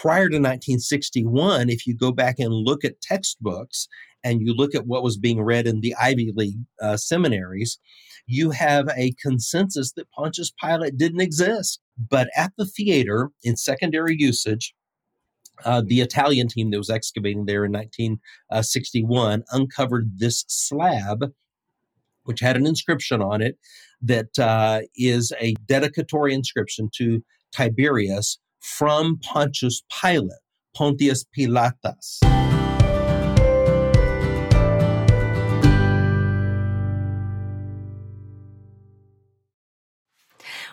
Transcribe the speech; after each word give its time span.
Prior 0.00 0.28
to 0.28 0.36
1961, 0.36 1.68
if 1.68 1.84
you 1.84 1.92
go 1.92 2.12
back 2.12 2.36
and 2.38 2.54
look 2.54 2.84
at 2.84 3.00
textbooks 3.00 3.88
and 4.22 4.40
you 4.40 4.54
look 4.54 4.72
at 4.72 4.86
what 4.86 5.02
was 5.02 5.18
being 5.18 5.42
read 5.42 5.66
in 5.66 5.80
the 5.80 5.92
Ivy 6.00 6.32
League 6.36 6.60
uh, 6.80 6.96
seminaries, 6.96 7.80
you 8.28 8.52
have 8.52 8.88
a 8.96 9.12
consensus 9.20 9.92
that 9.94 10.08
Pontius 10.12 10.52
Pilate 10.62 10.96
didn't 10.96 11.20
exist. 11.20 11.80
But 11.98 12.28
at 12.36 12.52
the 12.56 12.64
theater, 12.64 13.30
in 13.42 13.56
secondary 13.56 14.14
usage, 14.16 14.72
uh, 15.64 15.82
the 15.84 16.00
Italian 16.00 16.46
team 16.46 16.70
that 16.70 16.78
was 16.78 16.90
excavating 16.90 17.46
there 17.46 17.64
in 17.64 17.72
1961 17.72 19.42
uncovered 19.50 20.12
this 20.16 20.44
slab, 20.46 21.32
which 22.22 22.38
had 22.38 22.56
an 22.56 22.68
inscription 22.68 23.20
on 23.20 23.42
it 23.42 23.58
that 24.02 24.38
uh, 24.38 24.82
is 24.94 25.32
a 25.40 25.54
dedicatory 25.66 26.34
inscription 26.34 26.88
to 26.98 27.20
Tiberius 27.52 28.38
from 28.60 29.18
Pontius 29.22 29.82
Pilate, 29.90 30.30
Pontius 30.74 31.24
Pilatus. 31.32 32.20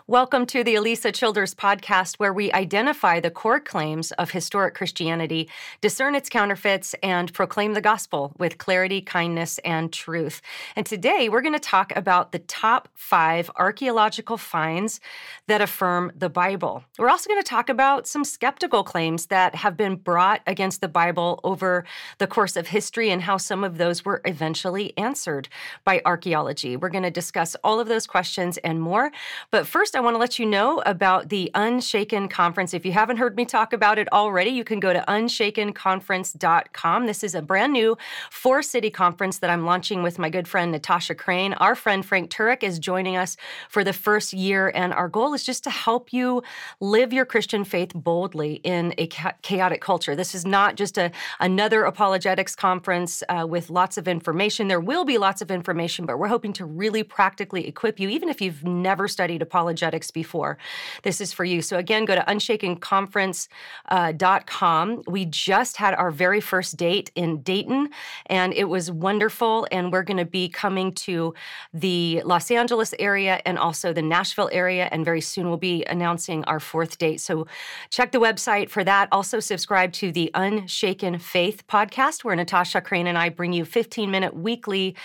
Welcome 0.08 0.46
to 0.48 0.64
the 0.64 0.76
Alisa 0.76 1.12
Childers 1.12 1.56
podcast, 1.56 2.18
where 2.18 2.32
we 2.32 2.52
identify 2.52 3.20
the 3.20 3.32
core 3.32 3.60
claims 3.60 4.12
of 4.12 4.30
historic 4.30 4.76
Christianity, 4.76 5.50
discern 5.82 6.14
its 6.14 6.30
counterfeits, 6.30 6.94
and 7.02 7.34
proclaim 7.34 7.74
the 7.74 7.82
gospel 7.82 8.32
with 8.38 8.60
clarity, 8.60 9.02
kindness, 9.02 9.58
and 9.66 9.92
truth. 9.92 10.44
And 10.76 10.86
today 10.86 11.28
we're 11.28 11.42
going 11.42 11.56
to 11.56 11.60
talk 11.60 11.92
about 11.96 12.34
the 12.34 12.38
top 12.38 12.88
five 12.94 13.50
archaeological 13.56 14.38
finds 14.38 15.00
that 15.48 15.60
affirm 15.60 16.12
the 16.16 16.30
Bible. 16.30 16.84
We're 17.00 17.10
also 17.10 17.28
going 17.28 17.42
to 17.42 17.50
talk 17.50 17.68
about 17.68 18.06
some 18.06 18.24
skeptical 18.24 18.84
claims 18.84 19.26
that 19.26 19.56
have 19.56 19.76
been 19.76 19.96
brought 19.96 20.42
against 20.46 20.82
the 20.82 20.88
Bible 20.88 21.40
over 21.44 21.84
the 22.20 22.28
course 22.28 22.56
of 22.56 22.68
history 22.68 23.10
and 23.10 23.24
how 23.24 23.38
some 23.38 23.64
of 23.64 23.80
those 23.80 24.06
were 24.06 24.22
eventually 24.26 24.96
answered 25.00 25.50
by 25.84 26.04
archaeology. 26.06 26.78
We're 26.78 26.90
going 26.90 27.02
to 27.02 27.10
discuss 27.10 27.56
all 27.64 27.80
of 27.80 27.88
those 27.88 28.06
questions 28.06 28.60
and 28.60 28.80
more. 28.80 29.12
But 29.50 29.66
first, 29.66 29.95
I 29.96 30.02
want 30.02 30.16
to 30.16 30.20
let 30.20 30.38
you 30.38 30.46
know 30.46 30.84
about 30.86 31.30
the 31.30 31.50
Unshaken 31.56 32.28
Conference. 32.28 32.74
If 32.74 32.86
you 32.86 32.92
haven't 32.92 33.16
heard 33.16 33.38
me 33.38 33.46
talk 33.46 33.72
about 33.72 33.98
it 33.98 34.12
already, 34.12 34.50
you 34.50 34.66
can 34.66 34.82
go 34.82 34.92
to 34.92 35.02
unshakenconference.com. 35.08 37.06
This 37.06 37.24
is 37.24 37.34
a 37.34 37.42
brand 37.42 37.72
new 37.72 37.98
four 38.30 38.62
city 38.62 38.90
conference 38.90 39.38
that 39.40 39.50
I'm 39.50 39.64
launching 39.66 40.04
with 40.04 40.20
my 40.20 40.30
good 40.30 40.50
friend 40.50 40.74
Natasha 40.74 41.16
Crain. 41.16 41.54
Our 41.54 41.76
friend 41.76 42.06
Frank 42.06 42.30
Turek 42.30 42.62
is 42.62 42.78
joining 42.78 43.16
us 43.16 43.38
for 43.70 43.86
the 43.86 43.94
first 43.94 44.34
year, 44.34 44.70
and 44.76 44.94
our 44.94 45.08
goal 45.08 45.34
is 45.34 45.46
just 45.46 45.64
to 45.64 45.70
help 45.70 46.12
you 46.12 46.44
live 46.82 47.14
your 47.14 47.24
Christian 47.24 47.64
faith 47.64 47.94
boldly 47.96 48.56
in 48.66 48.94
a 48.98 49.08
chaotic 49.44 49.80
culture. 49.80 50.14
This 50.14 50.36
is 50.36 50.46
not 50.46 50.76
just 50.76 50.98
a, 50.98 51.10
another 51.40 51.86
apologetics 51.86 52.54
conference 52.54 53.24
uh, 53.30 53.46
with 53.48 53.70
lots 53.70 53.98
of 53.98 54.10
information. 54.10 54.68
There 54.68 54.82
will 54.82 55.06
be 55.06 55.18
lots 55.18 55.42
of 55.42 55.52
information, 55.52 56.06
but 56.06 56.20
we're 56.20 56.28
hoping 56.28 56.52
to 56.54 56.66
really 56.66 57.04
practically 57.04 57.66
equip 57.66 57.98
you, 57.98 58.10
even 58.10 58.28
if 58.28 58.42
you've 58.42 58.66
never 58.66 59.08
studied 59.08 59.42
apologetics 59.42 59.85
before. 60.14 60.58
This 61.04 61.22
is 61.22 61.32
for 61.34 61.46
you. 61.46 61.62
So 61.62 61.78
again, 61.78 62.06
go 62.06 62.16
to 62.16 62.22
unshakenconference.com. 62.22 64.92
Uh, 64.92 64.96
we 65.08 65.26
just 65.26 65.78
had 65.78 65.94
our 65.94 66.10
very 66.12 66.42
first 66.42 66.78
date 66.78 67.12
in 67.16 67.42
Dayton, 67.42 67.90
and 68.28 68.54
it 68.54 68.66
was 68.66 68.92
wonderful. 68.92 69.68
And 69.72 69.92
we're 69.92 70.04
going 70.04 70.18
to 70.18 70.26
be 70.26 70.50
coming 70.50 70.92
to 70.94 71.34
the 71.74 72.22
Los 72.26 72.52
Angeles 72.52 72.94
area 73.00 73.42
and 73.46 73.60
also 73.60 73.94
the 73.94 74.02
Nashville 74.02 74.50
area. 74.52 74.90
And 74.92 75.06
very 75.06 75.22
soon 75.22 75.48
we'll 75.48 75.58
be 75.58 75.86
announcing 75.86 76.44
our 76.46 76.60
fourth 76.60 76.98
date. 76.98 77.22
So 77.22 77.48
check 77.90 78.12
the 78.12 78.20
website 78.20 78.70
for 78.70 78.84
that. 78.84 79.08
Also, 79.12 79.40
subscribe 79.40 79.94
to 79.94 80.12
the 80.12 80.32
Unshaken 80.34 81.20
Faith 81.20 81.68
podcast, 81.68 82.24
where 82.24 82.36
Natasha 82.36 82.82
Crain 82.82 83.08
and 83.08 83.18
I 83.18 83.30
bring 83.30 83.54
you 83.54 83.66
15 83.66 84.10
minute 84.10 84.36
weekly 84.36 84.96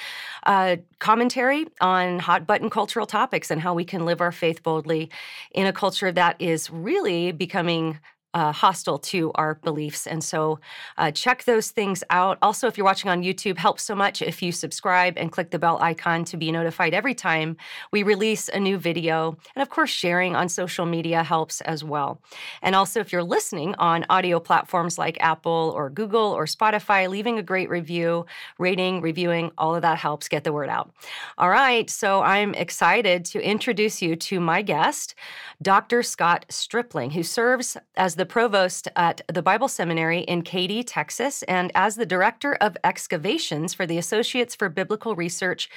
uh, 0.44 0.76
commentary 0.98 1.66
on 1.80 2.18
hot 2.18 2.46
button 2.46 2.70
cultural 2.70 3.06
topics 3.06 3.50
and 3.50 3.60
how 3.60 3.74
we 3.74 3.84
can 3.84 4.04
live 4.04 4.20
our 4.20 4.32
faith 4.32 4.62
boldly 4.70 5.10
in 5.52 5.66
a 5.66 5.72
culture 5.72 6.12
that 6.12 6.36
is 6.38 6.70
really 6.70 7.32
becoming 7.32 7.98
uh, 8.34 8.52
hostile 8.52 8.98
to 8.98 9.32
our 9.34 9.56
beliefs. 9.56 10.06
And 10.06 10.22
so 10.22 10.60
uh, 10.98 11.10
check 11.10 11.44
those 11.44 11.70
things 11.70 12.04
out. 12.10 12.38
Also, 12.42 12.66
if 12.66 12.78
you're 12.78 12.84
watching 12.84 13.10
on 13.10 13.22
YouTube, 13.22 13.58
helps 13.58 13.82
so 13.82 13.94
much 13.94 14.22
if 14.22 14.42
you 14.42 14.52
subscribe 14.52 15.14
and 15.16 15.32
click 15.32 15.50
the 15.50 15.58
bell 15.58 15.78
icon 15.80 16.24
to 16.26 16.36
be 16.36 16.52
notified 16.52 16.94
every 16.94 17.14
time 17.14 17.56
we 17.92 18.02
release 18.02 18.48
a 18.48 18.60
new 18.60 18.78
video. 18.78 19.36
And 19.54 19.62
of 19.62 19.68
course, 19.68 19.90
sharing 19.90 20.36
on 20.36 20.48
social 20.48 20.86
media 20.86 21.22
helps 21.22 21.60
as 21.62 21.82
well. 21.82 22.20
And 22.62 22.74
also, 22.74 23.00
if 23.00 23.12
you're 23.12 23.24
listening 23.24 23.74
on 23.78 24.06
audio 24.08 24.38
platforms 24.38 24.98
like 24.98 25.18
Apple 25.20 25.72
or 25.74 25.90
Google 25.90 26.20
or 26.20 26.44
Spotify, 26.46 27.08
leaving 27.08 27.38
a 27.38 27.42
great 27.42 27.68
review, 27.68 28.26
rating, 28.58 29.00
reviewing, 29.00 29.50
all 29.58 29.74
of 29.74 29.82
that 29.82 29.98
helps 29.98 30.28
get 30.28 30.44
the 30.44 30.52
word 30.52 30.68
out. 30.68 30.92
All 31.38 31.50
right, 31.50 31.90
so 31.90 32.22
I'm 32.22 32.54
excited 32.54 33.24
to 33.26 33.40
introduce 33.40 34.00
you 34.02 34.16
to 34.16 34.40
my 34.40 34.62
guest, 34.62 35.14
Dr. 35.62 36.02
Scott 36.02 36.46
Stripling, 36.48 37.10
who 37.10 37.22
serves 37.22 37.76
as 37.96 38.14
the 38.20 38.26
provost 38.26 38.86
at 38.96 39.22
the 39.32 39.40
Bible 39.40 39.66
Seminary 39.66 40.20
in 40.20 40.42
Katy, 40.42 40.82
Texas, 40.82 41.42
and 41.44 41.72
as 41.74 41.96
the 41.96 42.04
director 42.04 42.52
of 42.60 42.76
excavations 42.84 43.72
for 43.72 43.86
the 43.86 43.96
Associates 43.96 44.54
for 44.54 44.68
Biblical 44.68 45.16
Research 45.16 45.70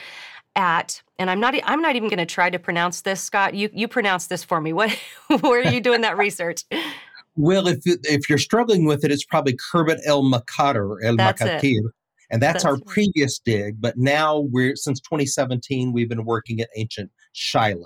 at 0.58 1.02
and 1.18 1.30
I'm 1.30 1.40
not 1.40 1.56
I'm 1.64 1.82
not 1.82 1.96
even 1.96 2.10
going 2.10 2.20
to 2.20 2.26
try 2.26 2.50
to 2.50 2.60
pronounce 2.60 3.00
this 3.02 3.22
Scott 3.24 3.54
you 3.54 3.70
you 3.74 3.88
pronounce 3.88 4.28
this 4.28 4.44
for 4.44 4.60
me. 4.60 4.74
What 4.74 4.92
where 5.40 5.62
are 5.62 5.72
you 5.72 5.80
doing 5.80 6.02
that 6.02 6.18
research? 6.18 6.66
Well 7.38 7.66
if 7.66 7.80
if 7.86 8.28
you're 8.28 8.38
struggling 8.38 8.84
with 8.84 9.06
it 9.06 9.12
it's 9.12 9.24
probably 9.24 9.56
Khirbet 9.72 10.00
el 10.06 10.24
Maqatir 10.24 10.98
El 11.02 11.16
Maqatir 11.16 11.80
and 12.30 12.42
that's, 12.42 12.56
that's 12.56 12.66
our 12.66 12.74
right. 12.74 12.86
previous 12.86 13.40
dig 13.40 13.80
but 13.80 13.98
now 13.98 14.42
we're 14.52 14.76
since 14.76 15.00
2017 15.00 15.94
we've 15.94 16.10
been 16.10 16.26
working 16.26 16.60
at 16.60 16.68
ancient 16.76 17.10
Shiloh 17.32 17.86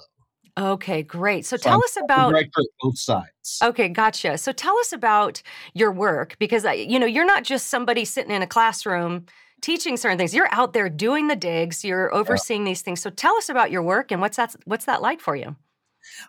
Okay, 0.57 1.03
great. 1.03 1.45
So, 1.45 1.56
so 1.56 1.63
tell 1.63 1.73
I'm 1.75 1.81
us 1.81 1.97
about 2.03 2.34
both 2.81 2.97
sides. 2.97 3.59
Okay, 3.62 3.90
gotcha. 3.90 4.38
So 4.38 4.51
tell 4.51 4.75
us 4.79 4.91
about 4.91 5.41
your 5.73 5.91
work 5.91 6.35
because 6.40 6.66
uh, 6.66 6.72
you 6.72 7.00
know 7.00 7.06
you're 7.06 7.25
not 7.25 7.44
just 7.44 7.68
somebody 7.68 8.06
sitting 8.06 8.31
in 8.31 8.41
a 8.41 8.47
classroom 8.47 9.28
teaching 9.62 9.97
certain 9.97 10.17
things. 10.17 10.34
You're 10.34 10.50
out 10.51 10.73
there 10.73 10.90
doing 10.90 11.28
the 11.28 11.35
digs. 11.35 11.84
You're 11.84 12.13
overseeing 12.13 12.62
yeah. 12.62 12.72
these 12.72 12.81
things. 12.81 13.01
So 13.01 13.09
tell 13.09 13.35
us 13.35 13.50
about 13.50 13.69
your 13.69 13.84
work 13.84 14.12
and 14.12 14.19
what's 14.19 14.38
that 14.38 14.56
what's 14.66 14.85
that 14.85 15.01
like 15.01 15.22
for 15.22 15.35
you? 15.35 15.56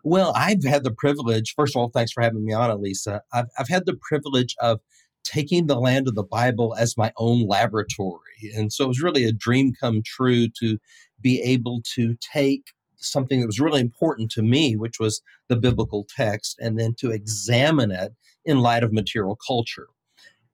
Well, 0.04 0.32
I've 0.36 0.64
had 0.64 0.84
the 0.84 0.92
privilege. 0.92 1.54
First 1.54 1.74
of 1.74 1.80
all, 1.80 1.88
thanks 1.88 2.12
for 2.12 2.22
having 2.22 2.44
me 2.44 2.52
on, 2.52 2.70
Alisa. 2.70 3.20
I've 3.32 3.46
I've 3.58 3.68
had 3.68 3.86
the 3.86 3.96
privilege 4.00 4.54
of 4.60 4.80
taking 5.24 5.66
the 5.66 5.78
land 5.78 6.06
of 6.06 6.14
the 6.14 6.22
Bible 6.22 6.74
as 6.78 6.96
my 6.98 7.12
own 7.16 7.46
laboratory, 7.46 8.52
and 8.54 8.72
so 8.72 8.84
it 8.84 8.88
was 8.88 9.02
really 9.02 9.24
a 9.24 9.32
dream 9.32 9.72
come 9.72 10.02
true 10.04 10.48
to 10.60 10.78
be 11.20 11.40
able 11.42 11.80
to 11.94 12.14
take 12.20 12.72
something 12.98 13.40
that 13.40 13.46
was 13.46 13.60
really 13.60 13.80
important 13.80 14.30
to 14.32 14.42
me, 14.42 14.76
which 14.76 14.98
was 14.98 15.22
the 15.48 15.56
biblical 15.56 16.06
text, 16.14 16.58
and 16.60 16.78
then 16.78 16.94
to 16.94 17.10
examine 17.10 17.90
it 17.90 18.12
in 18.44 18.60
light 18.60 18.82
of 18.82 18.92
material 18.92 19.38
culture. 19.46 19.88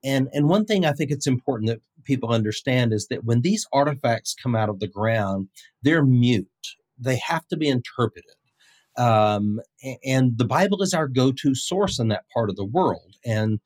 And, 0.02 0.28
and 0.32 0.48
one 0.48 0.66
thing 0.66 0.84
I 0.84 0.92
think 0.92 1.10
it's 1.10 1.26
important 1.26 1.68
that 1.70 1.80
people 2.04 2.30
understand 2.30 2.92
is 2.92 3.06
that 3.08 3.24
when 3.24 3.40
these 3.40 3.66
artifacts 3.72 4.34
come 4.34 4.54
out 4.54 4.68
of 4.68 4.78
the 4.78 4.88
ground, 4.88 5.48
they're 5.82 6.04
mute. 6.04 6.46
They 6.98 7.16
have 7.16 7.46
to 7.48 7.56
be 7.56 7.68
interpreted. 7.68 8.30
Um, 8.96 9.60
and 10.04 10.38
the 10.38 10.44
Bible 10.44 10.82
is 10.82 10.94
our 10.94 11.08
go 11.08 11.32
to 11.32 11.54
source 11.54 11.98
in 11.98 12.08
that 12.08 12.24
part 12.32 12.50
of 12.50 12.56
the 12.56 12.64
world. 12.64 13.16
And 13.24 13.60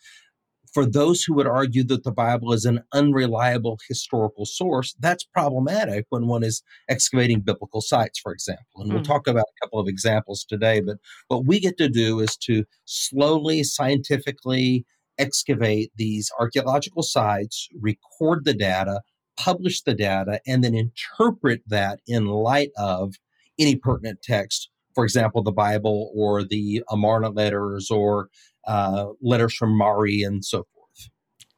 for 0.73 0.87
those 0.87 1.23
who 1.23 1.35
would 1.35 1.47
argue 1.47 1.85
that 1.85 2.05
the 2.05 2.13
Bible 2.13 2.53
is 2.53 2.65
an 2.65 2.83
unreliable 2.93 3.79
historical 3.89 4.45
source, 4.45 4.95
that's 5.01 5.25
problematic 5.25 6.07
when 6.11 6.27
one 6.27 6.43
is 6.43 6.63
excavating 6.89 7.41
biblical 7.41 7.81
sites, 7.81 8.19
for 8.19 8.33
example. 8.33 8.65
And 8.77 8.91
mm. 8.91 8.95
we'll 8.95 9.03
hmm. 9.03 9.11
talk 9.11 9.27
about 9.27 9.45
a 9.45 9.65
couple 9.65 9.79
of 9.79 9.89
examples 9.89 10.45
today. 10.49 10.81
But 10.81 10.99
what 11.29 11.47
we 11.47 11.61
get 11.61 11.79
to 11.79 11.89
do 11.89 12.21
is 12.21 12.37
to 12.39 12.65
slowly, 12.85 13.63
scientifically 13.65 14.85
excavate 15.19 15.91
these 15.97 16.31
archaeological 16.39 17.03
sites, 17.03 17.69
record 17.81 18.45
the 18.45 18.55
data, 18.55 19.03
publish 19.37 19.83
the 19.83 19.95
data, 19.95 20.41
and 20.47 20.63
then 20.63 20.75
interpret 20.75 21.63
that 21.67 22.01
in 22.07 22.27
light 22.27 22.71
of 22.77 23.15
any 23.59 23.77
pertinent 23.77 24.23
text 24.23 24.71
for 24.99 25.05
example, 25.05 25.45
the 25.45 25.53
Bible 25.53 26.11
or 26.13 26.43
the 26.43 26.83
Amarna 26.91 27.29
letters 27.29 27.89
or 27.89 28.31
uh, 28.67 29.11
letters 29.23 29.55
from 29.55 29.79
Mari 29.79 30.25
and 30.25 30.45
so 30.45 30.67
forth. 30.75 31.09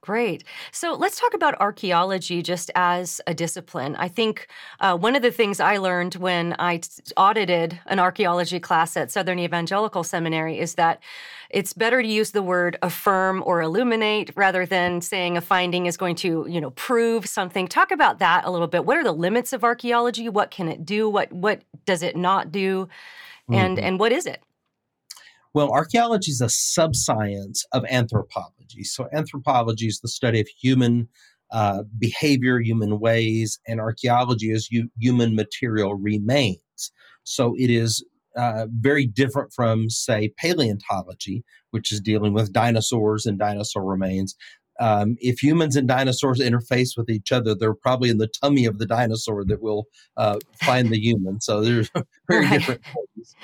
Great. 0.02 0.44
So 0.72 0.92
let's 0.92 1.18
talk 1.18 1.32
about 1.32 1.58
archaeology 1.58 2.42
just 2.42 2.70
as 2.74 3.18
a 3.26 3.32
discipline. 3.32 3.96
I 3.96 4.08
think 4.08 4.48
uh, 4.80 4.94
one 4.94 5.16
of 5.16 5.22
the 5.22 5.30
things 5.30 5.58
I 5.58 5.78
learned 5.78 6.16
when 6.16 6.54
I 6.58 6.78
t- 6.78 6.90
audited 7.16 7.80
an 7.86 7.98
archaeology 7.98 8.60
class 8.60 8.94
at 8.94 9.10
Southern 9.10 9.38
Evangelical 9.38 10.04
Seminary 10.04 10.58
is 10.58 10.74
that 10.74 11.02
it's 11.48 11.72
better 11.72 12.02
to 12.02 12.08
use 12.08 12.32
the 12.32 12.42
word 12.42 12.78
affirm 12.82 13.42
or 13.46 13.62
illuminate 13.62 14.32
rather 14.36 14.66
than 14.66 15.00
saying 15.00 15.38
a 15.38 15.40
finding 15.40 15.86
is 15.86 15.96
going 15.96 16.16
to, 16.16 16.46
you 16.46 16.60
know, 16.60 16.72
prove 16.72 17.24
something. 17.26 17.66
Talk 17.66 17.90
about 17.90 18.18
that 18.18 18.44
a 18.44 18.50
little 18.50 18.68
bit. 18.68 18.84
What 18.84 18.98
are 18.98 19.04
the 19.04 19.12
limits 19.12 19.54
of 19.54 19.64
archaeology? 19.64 20.28
What 20.28 20.50
can 20.50 20.68
it 20.68 20.84
do? 20.84 21.08
What 21.08 21.32
what 21.32 21.62
does 21.86 22.02
it 22.02 22.16
not 22.16 22.52
do? 22.52 22.88
And 23.52 23.76
mm-hmm. 23.76 23.86
and 23.86 23.98
what 23.98 24.12
is 24.12 24.26
it? 24.26 24.42
Well, 25.52 25.70
archaeology 25.70 26.30
is 26.30 26.40
a 26.40 26.48
subscience 26.48 27.64
of 27.72 27.84
anthropology. 27.90 28.84
So, 28.84 29.08
anthropology 29.12 29.86
is 29.86 30.00
the 30.00 30.08
study 30.08 30.40
of 30.40 30.48
human 30.48 31.08
uh, 31.50 31.82
behavior, 31.98 32.60
human 32.60 33.00
ways, 33.00 33.58
and 33.66 33.80
archaeology 33.80 34.52
is 34.52 34.70
u- 34.70 34.90
human 34.98 35.34
material 35.34 35.94
remains. 35.94 36.92
So, 37.24 37.54
it 37.58 37.68
is 37.68 38.04
uh, 38.36 38.66
very 38.70 39.06
different 39.06 39.52
from, 39.52 39.90
say, 39.90 40.32
paleontology, 40.38 41.42
which 41.72 41.90
is 41.90 42.00
dealing 42.00 42.32
with 42.32 42.52
dinosaurs 42.52 43.26
and 43.26 43.36
dinosaur 43.36 43.84
remains. 43.84 44.36
Um, 44.80 45.16
if 45.20 45.40
humans 45.40 45.76
and 45.76 45.86
dinosaurs 45.86 46.40
interface 46.40 46.96
with 46.96 47.10
each 47.10 47.32
other, 47.32 47.54
they're 47.54 47.74
probably 47.74 48.10
in 48.10 48.18
the 48.18 48.30
tummy 48.42 48.64
of 48.64 48.78
the 48.78 48.86
dinosaur 48.86 49.44
that 49.44 49.62
will 49.62 49.84
uh, 50.16 50.38
find 50.62 50.88
the 50.88 50.98
human. 50.98 51.40
So, 51.40 51.60
there's 51.60 51.90
very 52.28 52.46
right. 52.46 52.52
different 52.52 52.82
things. 52.84 53.34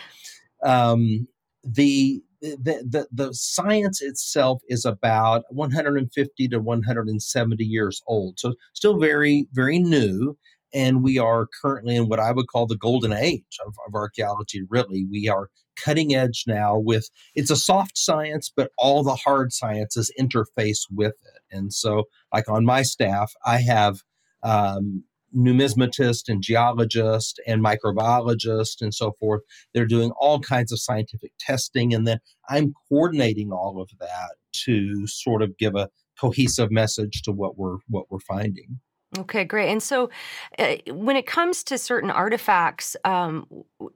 Um, 0.63 1.29
the 1.63 2.23
the, 2.41 2.85
the, 2.89 3.09
the 3.13 3.35
science 3.35 4.03
itself 4.03 4.61
is 4.69 4.85
about 4.85 5.45
150 5.51 6.49
to 6.49 6.59
170 6.59 7.65
years 7.65 8.03
old. 8.07 8.39
So 8.39 8.55
still 8.75 8.99
very, 8.99 9.47
very 9.53 9.79
new. 9.79 10.37
And 10.75 11.03
we 11.03 11.19
are 11.19 11.49
currently 11.63 11.97
in 11.97 12.09
what 12.09 12.21
I 12.21 12.33
would 12.33 12.49
call 12.49 12.67
the 12.67 12.77
golden 12.77 13.13
age 13.13 13.59
of, 13.67 13.75
of 13.87 13.95
archaeology, 13.95 14.63
really. 14.69 15.07
We 15.11 15.29
are 15.29 15.49
cutting 15.77 16.15
edge 16.15 16.45
now 16.47 16.79
with 16.79 17.09
it's 17.35 17.51
a 17.51 17.57
soft 17.57 17.97
science, 17.97 18.53
but 18.55 18.71
all 18.79 19.03
the 19.03 19.15
hard 19.15 19.53
sciences 19.53 20.11
interface 20.19 20.81
with 20.91 21.15
it. 21.25 21.43
And 21.51 21.73
so, 21.73 22.05
like 22.33 22.49
on 22.49 22.65
my 22.65 22.83
staff, 22.83 23.33
I 23.45 23.59
have 23.59 24.03
um, 24.43 25.05
numismatist 25.37 26.29
and 26.29 26.43
geologist 26.43 27.41
and 27.47 27.65
microbiologist 27.65 28.81
and 28.81 28.95
so 28.95 29.13
forth. 29.19 29.43
They're 29.75 29.87
doing 29.87 30.13
all 30.19 30.41
kinds 30.41 30.73
of 30.73 30.81
scientific 30.81 31.33
testing, 31.39 31.93
and 31.95 32.07
then 32.07 32.19
I'm 32.49 32.75
coordinating 32.89 33.53
all 33.53 33.81
of 33.81 33.91
that 34.01 34.37
to 34.65 35.07
sort 35.07 35.43
of 35.43 35.57
give 35.59 35.75
a 35.75 35.91
cohesive 36.19 36.71
message 36.71 37.23
to 37.23 37.33
what 37.33 37.59
we're 37.59 37.79
what 37.89 38.11
we're 38.11 38.21
finding. 38.21 38.81
Okay, 39.19 39.45
great. 39.45 39.71
And 39.71 39.83
so, 39.83 40.11
uh, 40.59 40.77
when 40.89 41.17
it 41.17 41.27
comes 41.27 41.63
to 41.65 41.79
certain 41.79 42.11
artifacts, 42.11 42.97
um, 43.05 43.47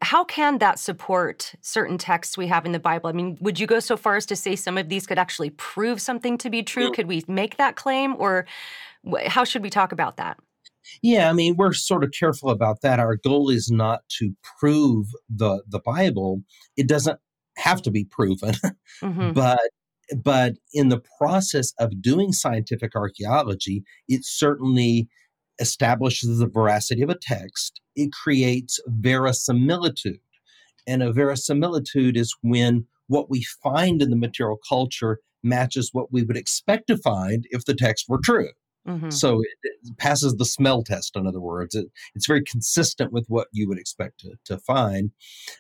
how 0.03 0.25
can 0.25 0.59
that 0.59 0.79
support 0.79 1.55
certain 1.61 1.99
texts 1.99 2.39
we 2.39 2.47
have 2.47 2.65
in 2.65 2.73
the 2.73 2.79
Bible? 2.79 3.09
I 3.09 3.13
mean, 3.13 3.37
would 3.41 3.59
you 3.59 3.67
go 3.67 3.81
so 3.81 3.97
far 3.97 4.17
as 4.17 4.27
to 4.27 4.37
say 4.37 4.57
some 4.57 4.79
of 4.79 4.89
these 4.89 5.07
could 5.07 5.19
actually 5.19 5.51
prove 5.51 6.01
something 6.01 6.39
to 6.39 6.51
be 6.51 6.63
true? 6.63 6.91
Could 6.93 7.09
we 7.09 7.25
make 7.29 7.57
that 7.57 7.77
claim, 7.77 8.15
or 8.19 8.47
how 9.27 9.45
should 9.45 9.63
we 9.63 9.71
talk 9.71 9.93
about 9.93 10.17
that? 10.17 10.39
Yeah, 11.03 11.29
I 11.29 11.33
mean, 11.33 11.57
we're 11.57 11.73
sort 11.73 12.05
of 12.05 12.13
careful 12.19 12.51
about 12.51 12.81
that. 12.83 12.99
Our 12.99 13.17
goal 13.17 13.51
is 13.51 13.71
not 13.71 14.01
to 14.19 14.35
prove 14.59 15.09
the 15.29 15.63
the 15.69 15.81
Bible. 15.81 16.43
It 16.77 16.89
doesn't 16.89 17.19
have 17.57 17.83
to 17.83 17.91
be 17.91 18.05
proven, 18.05 18.55
mm-hmm. 19.03 19.33
but 19.33 19.61
but 20.17 20.55
in 20.73 20.89
the 20.89 21.03
process 21.19 21.73
of 21.79 22.03
doing 22.03 22.33
scientific 22.33 22.95
archaeology, 22.95 23.85
it 24.09 24.25
certainly 24.25 25.09
establishes 25.61 26.39
the 26.39 26.47
veracity 26.47 27.03
of 27.03 27.11
a 27.11 27.19
text. 27.21 27.81
It 27.95 28.13
creates 28.13 28.81
verisimilitude. 28.87 30.21
And 30.87 31.03
a 31.03 31.13
verisimilitude 31.13 32.17
is 32.17 32.35
when 32.43 32.87
what 33.07 33.31
we 33.31 33.45
find 33.63 34.01
in 34.01 34.11
the 34.11 34.17
material 34.17 34.59
culture 34.69 35.19
matches 35.43 35.91
what 35.93 36.13
we 36.13 36.23
would 36.23 36.37
expect 36.37 36.87
to 36.87 36.97
find 36.97 37.47
if 37.51 37.65
the 37.65 37.75
text 37.75 38.07
were 38.09 38.21
true. 38.23 38.51
Mm-hmm. 38.89 39.11
So 39.11 39.41
it, 39.41 39.49
it, 39.63 39.99
passes 39.99 40.37
the 40.37 40.45
smell 40.45 40.83
test, 40.83 41.17
in 41.17 41.27
other 41.27 41.41
words. 41.41 41.75
It, 41.75 41.87
it's 42.15 42.27
very 42.27 42.43
consistent 42.43 43.13
with 43.13 43.27
what 43.29 43.49
you 43.53 43.69
would 43.69 43.79
expect 43.79 44.21
to, 44.21 44.33
to 44.47 44.59
find. 44.59 45.11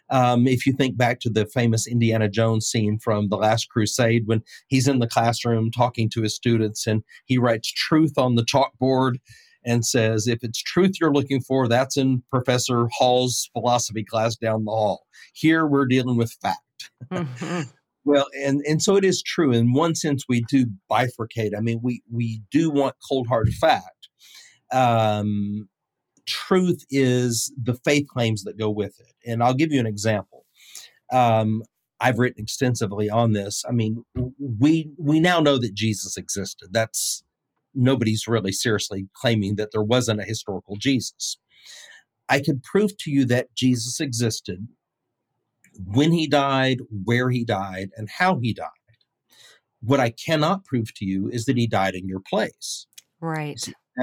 Um, 0.09 0.47
if 0.47 0.67
you 0.67 0.73
think 0.73 0.97
back 0.97 1.21
to 1.21 1.31
the 1.31 1.47
famous 1.47 1.87
Indiana 1.87 2.29
Jones 2.29 2.67
scene 2.67 2.99
from 2.99 3.29
The 3.29 3.37
Last 3.37 3.69
Crusade, 3.69 4.27
when 4.27 4.43
he's 4.69 4.89
in 4.89 4.99
the 4.99 5.07
classroom 5.07 5.71
talking 5.71 6.09
to 6.11 6.23
his 6.23 6.35
students 6.35 6.87
and 6.87 7.03
he 7.27 7.39
writes 7.39 7.71
truth 7.71 8.17
on 8.17 8.37
the 8.37 8.45
chalkboard 8.45 9.17
and 9.65 9.85
says, 9.85 10.27
if 10.27 10.43
it's 10.43 10.63
truth 10.63 10.93
you're 11.01 11.13
looking 11.13 11.41
for, 11.41 11.69
that's 11.69 11.97
in 11.97 12.23
Professor 12.31 12.89
Hall's 12.93 13.51
philosophy 13.53 14.05
class 14.05 14.37
down 14.37 14.65
the 14.65 14.71
hall. 14.71 15.07
Here 15.35 15.67
we're 15.67 15.87
dealing 15.87 16.17
with 16.17 16.33
fact. 16.41 16.61
Mm-hmm. 17.13 17.63
Well, 18.05 18.27
and 18.35 18.63
and 18.67 18.83
so 18.83 18.97
it 18.97 19.05
is 19.05 19.23
true. 19.23 19.53
In 19.53 19.73
one 19.73 19.95
sense, 19.95 20.25
we 20.29 20.43
do 20.49 20.67
bifurcate. 20.91 21.57
I 21.57 21.61
mean, 21.61 21.81
we 21.83 22.03
we 22.11 22.43
do 22.51 22.71
want 22.71 22.97
cold 23.09 23.27
hard 23.29 23.53
fact. 23.53 24.09
Um, 24.73 25.69
truth 26.27 26.85
is 26.91 27.53
the 27.63 27.75
faith 27.85 28.07
claims 28.09 28.45
that 28.45 28.59
go 28.59 28.71
with 28.71 28.99
it, 29.01 29.31
and 29.31 29.43
I'll 29.43 29.55
give 29.55 29.73
you 29.73 29.81
an 29.81 29.87
example. 29.87 30.47
Um, 31.13 31.63
I've 32.01 32.19
written 32.19 32.43
extensively 32.43 33.11
on 33.11 33.33
this. 33.33 33.65
I 33.69 33.73
mean, 33.73 34.05
we 34.39 34.91
we 34.99 35.21
now 35.21 35.41
know 35.41 35.59
that 35.59 35.75
Jesus 35.75 36.17
existed. 36.17 36.71
That's 36.73 37.23
nobody's 37.75 38.27
really 38.27 38.53
seriously 38.53 39.09
claiming 39.15 39.57
that 39.57 39.71
there 39.73 39.83
wasn't 39.83 40.21
a 40.21 40.25
historical 40.25 40.77
Jesus. 40.77 41.39
I 42.29 42.41
could 42.41 42.63
prove 42.63 42.97
to 42.99 43.11
you 43.11 43.25
that 43.27 43.55
Jesus 43.55 44.01
existed 44.01 44.69
when 45.87 46.13
he 46.13 46.27
died, 46.27 46.81
where 47.05 47.31
he 47.31 47.45
died, 47.45 47.91
and 47.97 48.09
how 48.09 48.39
he 48.39 48.53
died. 48.53 48.69
What 49.81 50.01
I 50.01 50.11
cannot 50.11 50.65
prove 50.65 50.93
to 50.95 51.05
you 51.05 51.29
is 51.29 51.47
that 51.47 51.57
he 51.57 51.67
died 51.67 51.95
in 51.95 52.07
your 52.09 52.21
place. 52.21 52.87
Right. 53.21 53.61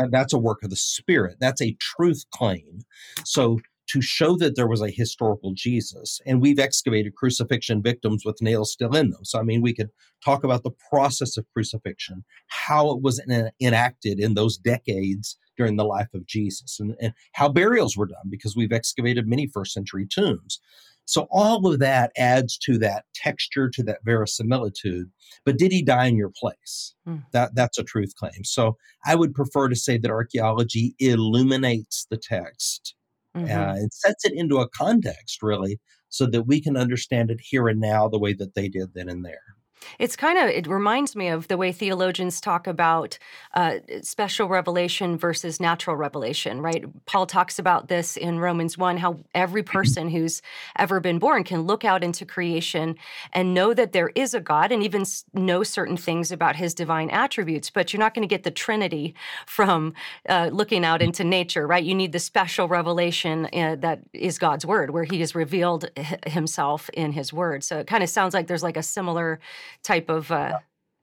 That's 0.10 0.34
a 0.34 0.38
work 0.38 0.64
of 0.64 0.70
the 0.70 0.76
Spirit. 0.76 1.38
That's 1.40 1.62
a 1.62 1.78
truth 1.80 2.24
claim. 2.32 2.82
So 3.24 3.60
to 3.90 4.02
show 4.02 4.36
that 4.36 4.56
there 4.56 4.68
was 4.68 4.82
a 4.82 4.90
historical 4.90 5.54
Jesus, 5.54 6.20
and 6.26 6.42
we've 6.42 6.60
excavated 6.60 7.16
crucifixion 7.16 7.82
victims 7.82 8.24
with 8.26 8.42
nails 8.42 8.72
still 8.72 8.96
in 8.96 9.12
them. 9.12 9.24
So, 9.24 9.40
I 9.40 9.44
mean, 9.44 9.62
we 9.62 9.74
could 9.74 9.90
talk 10.24 10.44
about 10.44 10.64
the 10.64 10.76
process 10.90 11.38
of 11.38 11.46
crucifixion, 11.54 12.26
how 12.48 12.92
it 12.92 13.02
was 13.02 13.22
enacted 13.62 14.20
in 14.20 14.34
those 14.34 14.58
decades 14.58 15.38
during 15.56 15.78
the 15.78 15.86
life 15.86 16.14
of 16.14 16.26
Jesus, 16.26 16.80
and, 16.80 16.96
and 17.00 17.14
how 17.32 17.48
burials 17.50 17.96
were 17.96 18.08
done, 18.08 18.30
because 18.30 18.56
we've 18.56 18.74
excavated 18.74 19.26
many 19.26 19.48
first 19.48 19.74
century 19.74 20.06
tombs. 20.06 20.60
So 21.08 21.26
all 21.32 21.66
of 21.66 21.80
that 21.80 22.12
adds 22.18 22.58
to 22.60 22.78
that 22.80 23.06
texture, 23.16 23.70
to 23.70 23.84
that 23.84 24.00
verisimilitude. 24.04 25.10
But 25.46 25.58
did 25.58 25.72
he 25.72 25.82
die 25.82 26.08
in 26.08 26.18
your 26.18 26.32
place? 26.38 26.94
Mm. 27.08 27.24
That 27.32 27.56
that's 27.56 27.78
a 27.78 27.84
truth 27.84 28.14
claim. 28.16 28.44
So 28.44 28.78
I 29.06 29.16
would 29.16 29.34
prefer 29.34 29.70
to 29.70 29.76
say 29.76 29.98
that 29.98 30.12
archaeology 30.12 30.96
illuminates 31.00 32.06
the 32.10 32.18
text 32.18 32.94
mm-hmm. 33.36 33.50
uh, 33.50 33.76
and 33.76 33.94
sets 33.94 34.26
it 34.26 34.34
into 34.34 34.58
a 34.58 34.70
context, 34.70 35.42
really, 35.42 35.80
so 36.10 36.26
that 36.26 36.44
we 36.44 36.62
can 36.62 36.76
understand 36.76 37.32
it 37.32 37.40
here 37.42 37.70
and 37.70 37.80
now 37.80 38.10
the 38.10 38.20
way 38.20 38.34
that 38.34 38.54
they 38.54 38.68
did 38.68 38.94
then 38.94 39.08
and 39.08 39.24
there. 39.24 39.57
It's 40.00 40.16
kind 40.16 40.38
of, 40.38 40.50
it 40.50 40.68
reminds 40.68 41.16
me 41.16 41.28
of 41.30 41.48
the 41.48 41.58
way 41.58 41.72
theologians 41.72 42.42
talk 42.42 42.68
about 42.68 43.18
uh, 43.54 43.80
special 44.02 44.48
revelation 44.48 45.18
versus 45.18 45.60
natural 45.60 45.96
revelation, 45.96 46.62
right? 46.62 46.86
Paul 47.06 47.26
talks 47.26 47.60
about 47.60 47.88
this 47.88 48.18
in 48.18 48.40
Romans 48.40 48.78
1 48.78 48.98
how 48.98 49.20
every 49.34 49.64
person 49.64 50.10
who's 50.10 50.42
ever 50.78 51.00
been 51.00 51.20
born 51.20 51.44
can 51.44 51.62
look 51.62 51.86
out 51.86 52.04
into 52.04 52.26
creation 52.26 52.96
and 53.34 53.54
know 53.54 53.74
that 53.74 53.92
there 53.92 54.12
is 54.16 54.34
a 54.34 54.40
God 54.40 54.72
and 54.72 54.84
even 54.84 55.06
know 55.34 55.64
certain 55.64 55.98
things 55.98 56.32
about 56.32 56.56
his 56.56 56.74
divine 56.74 57.10
attributes. 57.10 57.70
But 57.70 57.94
you're 57.94 58.00
not 58.00 58.14
going 58.14 58.28
to 58.28 58.34
get 58.34 58.44
the 58.44 58.52
Trinity 58.52 59.16
from 59.46 59.94
uh, 60.30 60.50
looking 60.52 60.86
out 60.86 61.02
into 61.02 61.24
nature, 61.24 61.66
right? 61.66 61.84
You 61.84 61.96
need 61.96 62.12
the 62.12 62.20
special 62.20 62.68
revelation 62.68 63.48
uh, 63.54 63.76
that 63.80 64.02
is 64.14 64.38
God's 64.38 64.66
word, 64.66 64.92
where 64.92 65.04
he 65.04 65.20
has 65.20 65.36
revealed 65.36 65.90
himself 66.26 66.90
in 66.94 67.12
his 67.14 67.32
word. 67.34 67.64
So 67.64 67.80
it 67.80 67.88
kind 67.88 68.04
of 68.04 68.10
sounds 68.10 68.34
like 68.34 68.48
there's 68.48 68.64
like 68.64 68.78
a 68.78 68.84
similar 68.84 69.40
type 69.84 70.10
of 70.10 70.32
uh, 70.32 70.60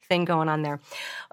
thing 0.09 0.25
going 0.25 0.49
on 0.49 0.63
there. 0.63 0.81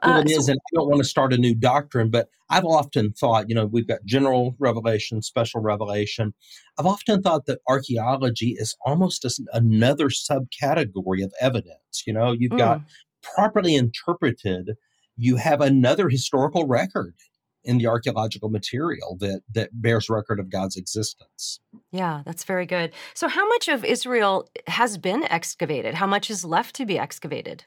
Well, 0.04 0.16
uh, 0.16 0.22
it 0.22 0.32
is, 0.32 0.46
so, 0.46 0.52
and 0.52 0.60
I 0.60 0.70
don't 0.76 0.90
want 0.90 1.00
to 1.00 1.08
start 1.08 1.34
a 1.34 1.38
new 1.38 1.56
doctrine, 1.56 2.10
but 2.10 2.30
I've 2.50 2.66
often 2.66 3.14
thought, 3.14 3.50
you 3.50 3.56
know, 3.56 3.66
we've 3.66 3.88
got 3.88 4.04
general 4.06 4.56
revelation, 4.60 5.22
special 5.22 5.62
revelation. 5.62 6.34
I've 6.78 6.86
often 6.86 7.22
thought 7.22 7.46
that 7.46 7.60
archaeology 7.68 8.56
is 8.58 8.76
almost 8.86 9.24
as 9.26 9.40
another 9.54 10.10
subcategory 10.10 11.24
of 11.24 11.34
evidence. 11.40 12.04
You 12.06 12.14
know, 12.14 12.32
you've 12.32 12.58
got 12.58 12.80
mm. 12.80 12.86
properly 13.22 13.76
interpreted, 13.76 14.72
you 15.16 15.38
have 15.38 15.62
another 15.62 16.10
historical 16.10 16.68
record 16.68 17.14
in 17.64 17.78
the 17.78 17.88
archaeological 17.88 18.50
material 18.50 19.18
that 19.20 19.42
that 19.54 19.70
bears 19.74 20.10
record 20.10 20.40
of 20.40 20.50
God's 20.50 20.78
existence. 20.78 21.60
Yeah, 21.92 22.24
that's 22.26 22.44
very 22.44 22.66
good. 22.66 22.92
So 23.14 23.28
how 23.28 23.48
much 23.48 23.68
of 23.68 23.86
Israel 23.86 24.50
has 24.68 24.98
been 24.98 25.24
excavated? 25.24 25.96
How 25.96 26.08
much 26.08 26.30
is 26.30 26.44
left 26.44 26.76
to 26.76 26.86
be 26.86 26.98
excavated? 26.98 27.66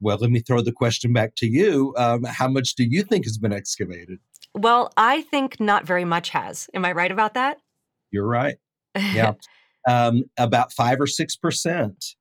Well, 0.00 0.16
let 0.18 0.30
me 0.30 0.40
throw 0.40 0.62
the 0.62 0.72
question 0.72 1.12
back 1.12 1.34
to 1.36 1.46
you. 1.46 1.94
Um, 1.96 2.24
how 2.24 2.48
much 2.48 2.74
do 2.74 2.84
you 2.84 3.02
think 3.02 3.24
has 3.24 3.36
been 3.36 3.52
excavated? 3.52 4.18
Well, 4.54 4.92
I 4.96 5.22
think 5.22 5.60
not 5.60 5.86
very 5.86 6.04
much 6.04 6.30
has. 6.30 6.68
Am 6.74 6.84
I 6.84 6.92
right 6.92 7.12
about 7.12 7.34
that? 7.34 7.58
You're 8.10 8.26
right. 8.26 8.56
Yeah. 8.96 9.34
um, 9.88 10.24
about 10.38 10.72
five 10.72 11.00
or 11.00 11.06
six 11.06 11.36
percent. 11.36 12.16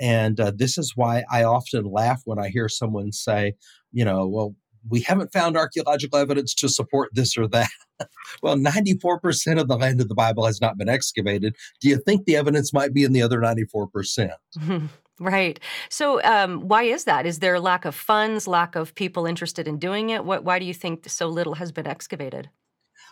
And 0.00 0.40
uh, 0.40 0.52
this 0.54 0.76
is 0.76 0.92
why 0.96 1.24
I 1.30 1.44
often 1.44 1.84
laugh 1.84 2.22
when 2.24 2.38
I 2.38 2.48
hear 2.48 2.68
someone 2.68 3.12
say, 3.12 3.54
you 3.92 4.04
know, 4.04 4.26
well, 4.26 4.54
we 4.88 5.00
haven't 5.00 5.32
found 5.32 5.56
archaeological 5.56 6.18
evidence 6.18 6.54
to 6.54 6.68
support 6.68 7.10
this 7.12 7.36
or 7.36 7.48
that. 7.48 7.70
well, 8.42 8.56
94% 8.56 9.60
of 9.60 9.68
the 9.68 9.76
land 9.76 10.00
of 10.00 10.08
the 10.08 10.14
Bible 10.14 10.46
has 10.46 10.60
not 10.60 10.76
been 10.76 10.88
excavated. 10.88 11.54
Do 11.80 11.88
you 11.88 11.98
think 11.98 12.24
the 12.24 12.36
evidence 12.36 12.72
might 12.72 12.92
be 12.92 13.04
in 13.04 13.12
the 13.12 13.22
other 13.22 13.40
94%? 13.40 14.30
Right. 15.20 15.60
So, 15.90 16.20
um, 16.24 16.66
why 16.66 16.82
is 16.82 17.04
that? 17.04 17.24
Is 17.24 17.38
there 17.38 17.60
lack 17.60 17.84
of 17.84 17.94
funds, 17.94 18.48
lack 18.48 18.74
of 18.74 18.96
people 18.96 19.26
interested 19.26 19.68
in 19.68 19.78
doing 19.78 20.10
it? 20.10 20.24
What, 20.24 20.42
why 20.42 20.58
do 20.58 20.64
you 20.64 20.74
think 20.74 21.08
so 21.08 21.28
little 21.28 21.54
has 21.54 21.70
been 21.70 21.86
excavated? 21.86 22.50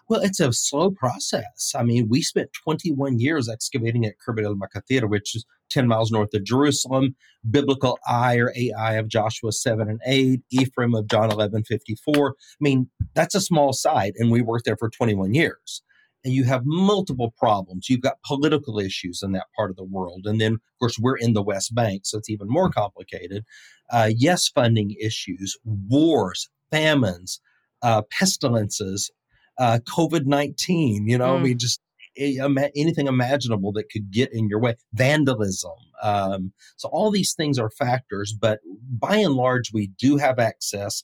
Well, 0.09 0.21
it's 0.21 0.41
a 0.41 0.53
slow 0.53 0.91
process. 0.91 1.73
I 1.75 1.83
mean, 1.83 2.09
we 2.09 2.23
spent 2.23 2.53
21 2.53 3.19
years 3.19 3.49
excavating 3.49 4.05
at 4.05 4.15
Khirbet 4.19 4.45
el 4.45 4.57
Maqatir, 4.57 5.09
which 5.09 5.35
is 5.35 5.45
10 5.71 5.89
miles 5.89 6.11
north 6.11 6.35
of 6.35 6.45
Jerusalem, 6.45 7.17
biblical 7.51 7.99
I 8.07 8.37
or 8.37 8.53
Ai 8.57 8.95
of 8.95 9.09
Joshua 9.09 9.53
7 9.53 9.89
and 9.89 10.01
8, 10.05 10.41
Ephraim 10.51 10.95
of 10.95 11.09
John 11.09 11.31
11, 11.31 11.65
54. 11.65 12.31
I 12.31 12.33
mean, 12.61 12.91
that's 13.15 13.35
a 13.35 13.41
small 13.41 13.73
site, 13.73 14.15
and 14.19 14.31
we 14.31 14.43
worked 14.43 14.65
there 14.65 14.77
for 14.77 14.91
21 14.91 15.35
years. 15.35 15.83
And 16.25 16.33
you 16.33 16.45
have 16.45 16.63
multiple 16.65 17.35
problems. 17.37 17.89
You've 17.89 18.01
got 18.01 18.23
political 18.25 18.79
issues 18.79 19.23
in 19.23 19.33
that 19.33 19.47
part 19.57 19.71
of 19.71 19.77
the 19.77 19.83
world. 19.85 20.27
And 20.27 20.41
then, 20.41 20.53
of 20.53 20.79
course, 20.79 20.99
we're 20.99 21.17
in 21.17 21.33
the 21.33 21.43
West 21.43 21.75
Bank, 21.75 22.03
so 22.05 22.19
it's 22.19 22.31
even 22.31 22.49
more 22.49 22.71
complicated. 22.71 23.45
Uh, 23.91 24.11
yes, 24.15 24.47
funding 24.47 24.95
issues, 25.01 25.57
wars, 25.65 26.49
famines, 26.71 27.41
uh, 27.83 28.03
pestilences, 28.03 29.11
uh, 29.59 29.79
COVID 29.89 30.27
19, 30.27 31.07
you 31.09 31.19
know, 31.19 31.35
mm. 31.35 31.39
I 31.39 31.43
mean, 31.43 31.59
just 31.59 31.81
anything 32.17 33.07
imaginable 33.07 33.73
that 33.73 33.91
could 33.91 34.11
get 34.11 34.33
in 34.33 34.49
your 34.49 34.61
way, 34.61 34.75
vandalism. 34.93 35.73
Um, 36.03 36.53
so, 36.77 36.89
all 36.89 37.11
these 37.11 37.35
things 37.35 37.59
are 37.59 37.71
factors, 37.71 38.35
but 38.39 38.61
by 38.91 39.17
and 39.17 39.35
large, 39.35 39.73
we 39.73 39.89
do 39.99 40.17
have 40.19 40.39
access 40.39 41.03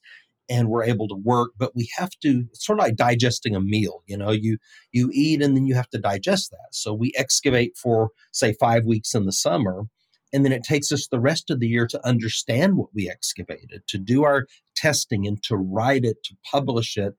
and 0.48 0.68
we're 0.68 0.84
able 0.84 1.06
to 1.08 1.14
work 1.14 1.50
but 1.58 1.74
we 1.74 1.88
have 1.96 2.10
to 2.22 2.44
sort 2.54 2.78
of 2.78 2.84
like 2.84 2.96
digesting 2.96 3.54
a 3.54 3.60
meal 3.60 4.02
you 4.06 4.16
know 4.16 4.30
you 4.30 4.58
you 4.92 5.10
eat 5.12 5.42
and 5.42 5.56
then 5.56 5.66
you 5.66 5.74
have 5.74 5.90
to 5.90 5.98
digest 5.98 6.50
that 6.50 6.68
so 6.72 6.94
we 6.94 7.12
excavate 7.16 7.76
for 7.76 8.10
say 8.32 8.54
five 8.54 8.84
weeks 8.84 9.14
in 9.14 9.26
the 9.26 9.32
summer 9.32 9.84
and 10.32 10.44
then 10.44 10.52
it 10.52 10.62
takes 10.62 10.92
us 10.92 11.08
the 11.08 11.20
rest 11.20 11.50
of 11.50 11.60
the 11.60 11.68
year 11.68 11.86
to 11.86 12.06
understand 12.06 12.76
what 12.76 12.88
we 12.94 13.08
excavated 13.10 13.82
to 13.88 13.98
do 13.98 14.24
our 14.24 14.46
testing 14.76 15.26
and 15.26 15.42
to 15.42 15.56
write 15.56 16.04
it 16.04 16.16
to 16.24 16.34
publish 16.50 16.96
it 16.96 17.14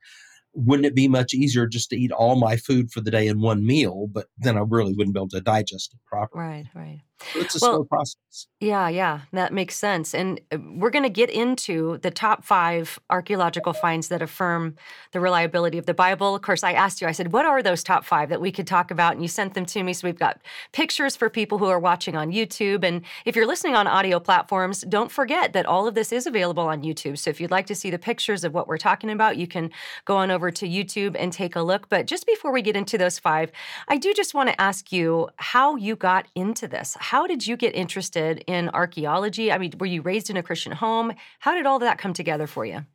wouldn't 0.53 0.85
it 0.85 0.95
be 0.95 1.07
much 1.07 1.33
easier 1.33 1.67
just 1.67 1.89
to 1.89 1.95
eat 1.95 2.11
all 2.11 2.35
my 2.35 2.55
food 2.55 2.91
for 2.91 3.01
the 3.01 3.11
day 3.11 3.27
in 3.27 3.41
one 3.41 3.65
meal 3.65 4.07
but 4.11 4.27
then 4.37 4.57
i 4.57 4.61
really 4.61 4.93
wouldn't 4.93 5.13
be 5.13 5.19
able 5.19 5.27
to 5.29 5.41
digest 5.41 5.93
it 5.93 5.99
properly. 6.07 6.43
Right 6.43 6.65
right 6.75 7.01
it's 7.35 7.55
a 7.55 7.59
well, 7.61 7.75
slow 7.75 7.83
process. 7.85 8.47
Yeah, 8.59 8.89
yeah, 8.89 9.21
that 9.31 9.53
makes 9.53 9.75
sense. 9.75 10.13
And 10.13 10.39
uh, 10.51 10.57
we're 10.75 10.89
going 10.89 11.03
to 11.03 11.09
get 11.09 11.29
into 11.29 11.97
the 11.99 12.11
top 12.11 12.43
five 12.43 12.99
archaeological 13.09 13.73
finds 13.73 14.09
that 14.09 14.21
affirm 14.21 14.75
the 15.11 15.19
reliability 15.19 15.77
of 15.77 15.85
the 15.85 15.93
Bible. 15.93 16.35
Of 16.35 16.41
course, 16.41 16.63
I 16.63 16.73
asked 16.73 17.01
you, 17.01 17.07
I 17.07 17.11
said, 17.11 17.31
what 17.31 17.45
are 17.45 17.63
those 17.63 17.83
top 17.83 18.05
five 18.05 18.29
that 18.29 18.41
we 18.41 18.51
could 18.51 18.67
talk 18.67 18.91
about? 18.91 19.13
And 19.13 19.21
you 19.21 19.27
sent 19.27 19.53
them 19.53 19.65
to 19.67 19.83
me. 19.83 19.93
So 19.93 20.07
we've 20.07 20.19
got 20.19 20.41
pictures 20.71 21.15
for 21.15 21.29
people 21.29 21.57
who 21.57 21.65
are 21.65 21.79
watching 21.79 22.15
on 22.15 22.31
YouTube. 22.31 22.83
And 22.83 23.01
if 23.25 23.35
you're 23.35 23.47
listening 23.47 23.75
on 23.75 23.87
audio 23.87 24.19
platforms, 24.19 24.81
don't 24.81 25.11
forget 25.11 25.53
that 25.53 25.65
all 25.65 25.87
of 25.87 25.95
this 25.95 26.11
is 26.11 26.27
available 26.27 26.67
on 26.67 26.83
YouTube. 26.83 27.17
So 27.17 27.29
if 27.29 27.41
you'd 27.41 27.51
like 27.51 27.65
to 27.67 27.75
see 27.75 27.89
the 27.89 27.99
pictures 27.99 28.43
of 28.43 28.53
what 28.53 28.67
we're 28.67 28.77
talking 28.77 29.09
about, 29.09 29.37
you 29.37 29.47
can 29.47 29.71
go 30.05 30.17
on 30.17 30.31
over 30.31 30.51
to 30.51 30.67
YouTube 30.67 31.15
and 31.17 31.33
take 31.33 31.55
a 31.55 31.61
look. 31.61 31.89
But 31.89 32.05
just 32.07 32.25
before 32.25 32.51
we 32.51 32.61
get 32.61 32.75
into 32.75 32.97
those 32.97 33.19
five, 33.19 33.51
I 33.87 33.97
do 33.97 34.13
just 34.13 34.33
want 34.33 34.49
to 34.49 34.61
ask 34.61 34.91
you 34.91 35.29
how 35.37 35.75
you 35.75 35.95
got 35.95 36.27
into 36.35 36.67
this 36.67 36.95
how 37.09 37.25
did 37.25 37.47
you 37.47 37.57
get 37.57 37.73
interested 37.73 38.43
in 38.45 38.69
archaeology? 38.69 39.51
I 39.51 39.57
mean, 39.57 39.73
were 39.79 39.87
you 39.87 40.03
raised 40.03 40.29
in 40.29 40.37
a 40.37 40.43
Christian 40.43 40.73
home? 40.73 41.11
How 41.39 41.55
did 41.55 41.65
all 41.65 41.79
that 41.79 41.97
come 41.97 42.13
together 42.13 42.45
for 42.45 42.67
you? 42.67 42.85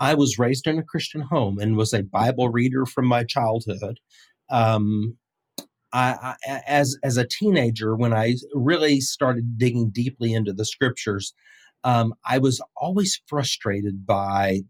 I 0.00 0.14
was 0.14 0.36
raised 0.36 0.66
in 0.66 0.80
a 0.80 0.82
Christian 0.82 1.20
home 1.20 1.60
and 1.60 1.76
was 1.76 1.92
a 1.92 2.02
Bible 2.02 2.48
reader 2.48 2.84
from 2.86 3.06
my 3.06 3.22
childhood. 3.22 4.00
Um, 4.50 5.16
I, 5.92 6.34
I, 6.44 6.60
as 6.66 6.98
as 7.04 7.16
a 7.16 7.24
teenager, 7.24 7.94
when 7.94 8.12
I 8.12 8.34
really 8.52 9.00
started 9.00 9.58
digging 9.58 9.90
deeply 9.90 10.34
into 10.34 10.52
the 10.52 10.64
scriptures, 10.64 11.34
um, 11.84 12.14
I 12.28 12.38
was 12.38 12.60
always 12.76 13.22
frustrated 13.28 14.04
by 14.04 14.62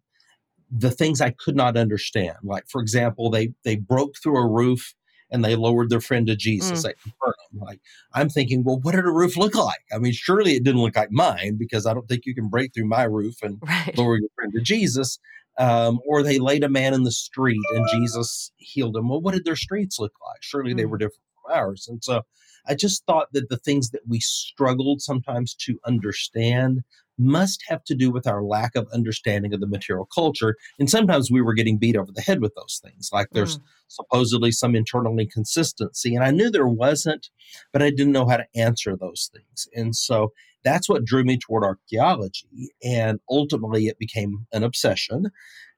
the 0.71 0.91
things 0.91 1.23
I 1.23 1.31
could 1.31 1.57
not 1.57 1.79
understand. 1.79 2.37
Like, 2.43 2.65
for 2.69 2.83
example, 2.83 3.31
they 3.31 3.55
they 3.65 3.77
broke 3.77 4.17
through 4.23 4.37
a 4.37 4.47
roof 4.47 4.95
and 5.35 5.45
they 5.45 5.57
lowered 5.57 5.91
their 5.91 6.01
friend 6.01 6.29
to 6.29 6.37
Jesus 6.37 6.85
mm. 6.85 6.91
at 6.91 6.97
Capernaum. 6.99 7.35
Like 7.67 7.81
I'm 8.15 8.29
thinking, 8.29 8.63
well, 8.63 8.79
what 8.81 8.95
did 8.95 9.05
a 9.05 9.11
roof 9.11 9.37
look 9.37 9.57
like? 9.57 9.83
I 9.93 9.99
mean, 9.99 10.13
surely 10.13 10.53
it 10.53 10.63
didn't 10.63 10.81
look 10.81 10.97
like 10.97 11.11
mine 11.11 11.57
because 11.59 11.87
I 11.87 11.93
don't 11.93 12.09
think 12.09 12.25
you 12.25 12.37
can 12.37 12.49
break 12.49 12.73
through 12.73 12.87
my 12.87 13.03
roof 13.03 13.43
and 13.43 13.59
right. 13.67 13.99
lower 13.99 14.17
your 14.17 14.29
friend 14.37 14.53
to 14.55 14.61
Jesus. 14.61 15.19
Um, 15.59 16.01
or 16.07 16.23
they 16.23 16.39
laid 16.39 16.65
a 16.65 16.69
man 16.69 16.95
in 16.95 17.05
the 17.05 17.13
street 17.13 17.61
and 17.75 17.87
Jesus 17.93 18.51
healed 18.57 18.97
him. 18.97 19.09
Well, 19.09 19.21
what 19.21 19.35
did 19.35 19.45
their 19.45 19.57
streets 19.57 19.99
look 19.99 20.15
like? 20.25 20.43
Surely 20.43 20.73
mm. 20.73 20.77
they 20.77 20.87
were 20.87 20.99
different 20.99 21.21
from 21.43 21.57
ours. 21.57 21.87
And 21.89 22.03
so 22.03 22.23
I 22.67 22.75
just 22.75 23.05
thought 23.07 23.33
that 23.33 23.49
the 23.49 23.59
things 23.59 23.91
that 23.91 24.03
we 24.07 24.21
struggled 24.21 25.01
sometimes 25.03 25.55
to 25.67 25.79
understand 25.85 26.83
must 27.19 27.63
have 27.69 27.85
to 27.85 27.95
do 27.95 28.11
with 28.11 28.27
our 28.27 28.43
lack 28.43 28.75
of 28.75 28.89
understanding 28.93 29.55
of 29.55 29.61
the 29.61 29.67
material 29.67 30.09
culture. 30.15 30.57
And 30.79 30.91
sometimes 30.91 31.31
we 31.31 31.43
were 31.43 31.55
getting 31.55 31.79
beat 31.79 31.97
over 31.97 32.11
the 32.13 32.23
head 32.23 32.41
with 32.41 32.55
those 32.55 32.81
things, 32.83 33.11
like 33.13 33.29
there's 33.33 33.59
mm. 33.59 33.63
supposedly 33.89 34.51
some 34.51 34.75
internal 34.75 35.19
inconsistency. 35.19 36.15
And 36.15 36.25
I 36.25 36.31
knew 36.31 36.51
there 36.51 36.67
wasn't, 36.67 37.31
but 37.73 37.83
I 37.83 37.91
didn't 37.91 38.13
know 38.13 38.27
how 38.27 38.37
to 38.37 38.47
answer 38.55 38.97
those 38.97 39.31
things. 39.33 39.69
And 39.75 39.95
so 39.95 40.33
that's 40.65 40.89
what 40.89 41.05
drew 41.05 41.25
me 41.25 41.39
toward 41.39 41.63
archaeology. 41.63 42.73
And 42.83 43.21
ultimately, 43.31 43.87
it 43.87 43.99
became 43.99 44.47
an 44.53 44.65
obsession 44.65 45.31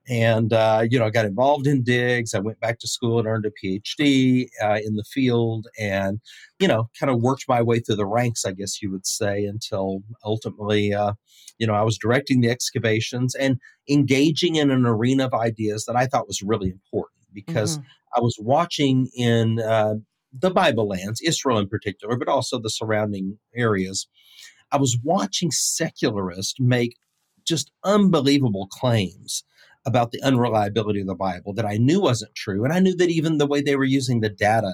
and 0.09 0.53
uh, 0.53 0.85
you 0.89 0.97
know 0.97 1.05
I 1.05 1.09
got 1.09 1.25
involved 1.25 1.67
in 1.67 1.83
digs. 1.83 2.33
I 2.33 2.39
went 2.39 2.59
back 2.59 2.79
to 2.79 2.87
school 2.87 3.19
and 3.19 3.27
earned 3.27 3.45
a 3.45 3.51
PhD 3.51 4.47
uh, 4.63 4.79
in 4.83 4.95
the 4.95 5.03
field, 5.03 5.67
and 5.79 6.19
you 6.59 6.67
know 6.67 6.89
kind 6.99 7.11
of 7.11 7.21
worked 7.21 7.45
my 7.47 7.61
way 7.61 7.79
through 7.79 7.97
the 7.97 8.05
ranks, 8.05 8.45
I 8.45 8.51
guess 8.51 8.81
you 8.81 8.91
would 8.91 9.05
say, 9.05 9.45
until 9.45 10.03
ultimately 10.23 10.93
uh, 10.93 11.13
you 11.57 11.67
know 11.67 11.73
I 11.73 11.83
was 11.83 11.97
directing 11.97 12.41
the 12.41 12.49
excavations 12.49 13.35
and 13.35 13.59
engaging 13.89 14.55
in 14.55 14.71
an 14.71 14.85
arena 14.85 15.25
of 15.25 15.33
ideas 15.33 15.85
that 15.85 15.95
I 15.95 16.05
thought 16.05 16.27
was 16.27 16.41
really 16.41 16.69
important 16.69 17.21
because 17.33 17.77
mm-hmm. 17.77 17.87
I 18.15 18.21
was 18.21 18.37
watching 18.39 19.09
in 19.15 19.59
uh, 19.59 19.95
the 20.33 20.51
Bible 20.51 20.87
lands, 20.87 21.21
Israel 21.21 21.57
in 21.57 21.67
particular, 21.67 22.15
but 22.17 22.27
also 22.27 22.59
the 22.59 22.69
surrounding 22.69 23.37
areas. 23.55 24.07
I 24.71 24.77
was 24.77 24.97
watching 25.01 25.49
secularists 25.51 26.59
make 26.59 26.97
just 27.45 27.71
unbelievable 27.85 28.67
claims 28.67 29.45
about 29.87 30.11
the 30.11 30.21
unreliability 30.21 30.99
of 30.99 31.07
the 31.07 31.15
Bible 31.15 31.53
that 31.53 31.65
I 31.65 31.77
knew 31.77 32.01
wasn't 32.01 32.35
true. 32.35 32.63
And 32.63 32.73
I 32.73 32.79
knew 32.79 32.95
that 32.97 33.09
even 33.09 33.37
the 33.37 33.47
way 33.47 33.61
they 33.61 33.77
were 33.77 33.85
using 33.85 34.19
the 34.19 34.29
data 34.29 34.73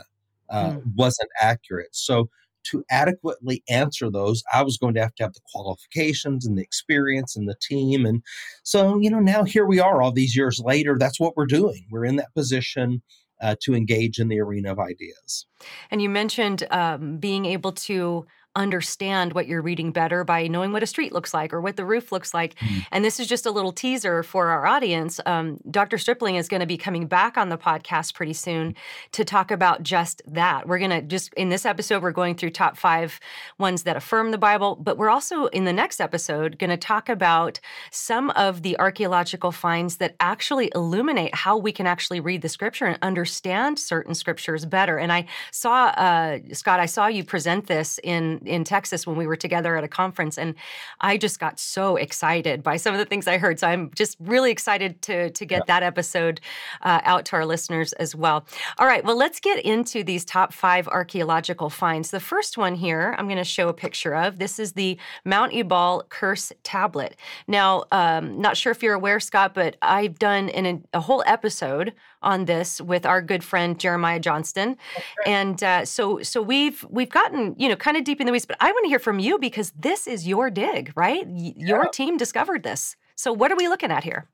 uh, 0.49 0.71
mm. 0.71 0.81
wasn't 0.95 1.29
accurate. 1.39 1.95
So, 1.95 2.29
to 2.71 2.81
adequately 2.89 3.61
answer 3.69 4.09
those, 4.09 4.41
I 4.53 4.63
was 4.63 4.77
going 4.77 4.93
to 4.93 5.01
have 5.01 5.13
to 5.15 5.23
have 5.23 5.33
the 5.33 5.41
qualifications 5.51 6.45
and 6.45 6.57
the 6.57 6.61
experience 6.61 7.35
and 7.35 7.47
the 7.47 7.57
team. 7.61 8.05
And 8.05 8.23
so, 8.63 8.97
you 8.99 9.09
know, 9.09 9.19
now 9.19 9.43
here 9.43 9.65
we 9.65 9.81
are 9.81 10.01
all 10.01 10.13
these 10.13 10.33
years 10.33 10.61
later. 10.63 10.95
That's 10.97 11.19
what 11.19 11.35
we're 11.35 11.45
doing. 11.45 11.85
We're 11.91 12.05
in 12.05 12.15
that 12.17 12.33
position. 12.33 13.01
Uh, 13.41 13.55
to 13.59 13.75
engage 13.75 14.19
in 14.19 14.29
the 14.29 14.39
arena 14.39 14.71
of 14.71 14.79
ideas. 14.79 15.45
And 15.91 16.01
you 16.01 16.07
mentioned 16.07 16.65
um, 16.71 17.17
being 17.17 17.43
able 17.43 17.73
to 17.73 18.25
understand 18.55 19.33
what 19.33 19.47
you're 19.47 19.61
reading 19.61 19.91
better 19.91 20.23
by 20.23 20.47
knowing 20.47 20.71
what 20.71 20.83
a 20.83 20.87
street 20.87 21.11
looks 21.11 21.33
like 21.33 21.53
or 21.53 21.59
what 21.59 21.75
the 21.75 21.85
roof 21.85 22.11
looks 22.11 22.33
like. 22.33 22.55
Mm-hmm. 22.55 22.79
And 22.91 23.05
this 23.05 23.19
is 23.19 23.27
just 23.27 23.45
a 23.45 23.51
little 23.51 23.71
teaser 23.71 24.21
for 24.21 24.49
our 24.49 24.65
audience. 24.65 25.19
Um, 25.25 25.59
Dr. 25.69 25.97
Stripling 25.97 26.35
is 26.35 26.47
going 26.47 26.59
to 26.59 26.67
be 26.67 26.77
coming 26.77 27.07
back 27.07 27.37
on 27.37 27.49
the 27.49 27.57
podcast 27.57 28.13
pretty 28.13 28.33
soon 28.33 28.75
to 29.13 29.25
talk 29.25 29.49
about 29.49 29.81
just 29.81 30.21
that. 30.27 30.67
We're 30.67 30.77
going 30.77 30.91
to 30.91 31.01
just, 31.01 31.33
in 31.33 31.49
this 31.49 31.65
episode, 31.65 32.03
we're 32.03 32.11
going 32.11 32.35
through 32.35 32.51
top 32.51 32.77
five 32.77 33.19
ones 33.57 33.83
that 33.83 33.97
affirm 33.97 34.31
the 34.31 34.37
Bible, 34.37 34.75
but 34.75 34.97
we're 34.97 35.09
also 35.09 35.47
in 35.47 35.65
the 35.65 35.73
next 35.73 35.99
episode 35.99 36.59
going 36.59 36.69
to 36.69 36.77
talk 36.77 37.09
about 37.09 37.59
some 37.91 38.29
of 38.31 38.61
the 38.61 38.77
archaeological 38.79 39.51
finds 39.51 39.97
that 39.97 40.15
actually 40.19 40.71
illuminate 40.75 41.33
how 41.33 41.57
we 41.57 41.71
can 41.71 41.87
actually 41.87 42.19
read 42.19 42.41
the 42.41 42.49
scripture 42.49 42.85
and 42.85 42.99
understand 43.01 43.79
certain 43.79 44.13
scriptures 44.13 44.65
better. 44.65 44.97
And 44.97 45.11
I 45.11 45.25
saw, 45.51 45.85
uh, 45.87 46.39
Scott, 46.51 46.79
I 46.79 46.85
saw 46.85 47.07
you 47.07 47.23
present 47.23 47.67
this 47.67 47.99
in 48.03 48.41
in 48.45 48.63
Texas 48.63 49.05
when 49.07 49.15
we 49.15 49.27
were 49.27 49.35
together 49.35 49.75
at 49.77 49.83
a 49.83 49.87
conference, 49.87 50.37
and 50.37 50.55
I 51.01 51.17
just 51.17 51.39
got 51.39 51.59
so 51.59 51.95
excited 51.95 52.63
by 52.63 52.77
some 52.77 52.93
of 52.93 52.99
the 52.99 53.05
things 53.05 53.27
I 53.27 53.37
heard. 53.37 53.59
So 53.59 53.67
I'm 53.67 53.91
just 53.95 54.17
really 54.19 54.51
excited 54.51 55.01
to 55.03 55.29
to 55.29 55.45
get 55.45 55.59
yeah. 55.59 55.79
that 55.79 55.83
episode 55.83 56.39
uh, 56.81 57.01
out 57.03 57.25
to 57.25 57.35
our 57.35 57.45
listeners 57.45 57.93
as 57.93 58.15
well. 58.15 58.45
All 58.77 58.87
right, 58.87 59.03
well, 59.03 59.17
let's 59.17 59.39
get 59.39 59.63
into 59.63 60.03
these 60.03 60.25
top 60.25 60.53
five 60.53 60.87
archaeological 60.87 61.69
finds. 61.69 62.11
The 62.11 62.19
first 62.19 62.57
one 62.57 62.75
here, 62.75 63.15
I'm 63.17 63.27
going 63.27 63.37
to 63.37 63.43
show 63.43 63.69
a 63.69 63.73
picture 63.73 64.15
of. 64.15 64.39
This 64.39 64.59
is 64.59 64.73
the 64.73 64.97
Mount 65.25 65.53
Ebal 65.53 66.05
Curse 66.09 66.51
tablet. 66.63 67.15
Now, 67.47 67.85
um, 67.91 68.39
not 68.39 68.57
sure 68.57 68.71
if 68.71 68.83
you're 68.83 68.93
aware, 68.93 69.19
Scott, 69.19 69.53
but 69.53 69.77
I've 69.81 70.19
done 70.19 70.49
an, 70.49 70.85
a 70.93 70.99
whole 70.99 71.23
episode 71.25 71.93
on 72.23 72.45
this 72.45 72.81
with 72.81 73.05
our 73.05 73.21
good 73.21 73.43
friend 73.43 73.79
Jeremiah 73.79 74.19
Johnston, 74.19 74.77
okay. 74.95 75.03
and 75.25 75.63
uh, 75.63 75.85
so 75.85 76.21
so 76.21 76.41
we've 76.41 76.85
we've 76.89 77.09
gotten 77.09 77.55
you 77.57 77.69
know 77.69 77.75
kind 77.75 77.97
of 77.97 78.03
deep 78.03 78.19
in 78.19 78.25
the 78.25 78.31
weeds. 78.31 78.45
But 78.45 78.57
I 78.59 78.71
want 78.71 78.85
to 78.85 78.89
hear 78.89 78.99
from 78.99 79.19
you 79.19 79.37
because 79.39 79.71
this 79.77 80.07
is 80.07 80.27
your 80.27 80.49
dig, 80.49 80.91
right? 80.95 81.25
Y- 81.27 81.53
yeah. 81.55 81.67
Your 81.67 81.85
team 81.89 82.17
discovered 82.17 82.63
this. 82.63 82.95
So 83.15 83.31
what 83.31 83.51
are 83.51 83.57
we 83.57 83.67
looking 83.67 83.91
at 83.91 84.03
here? 84.03 84.29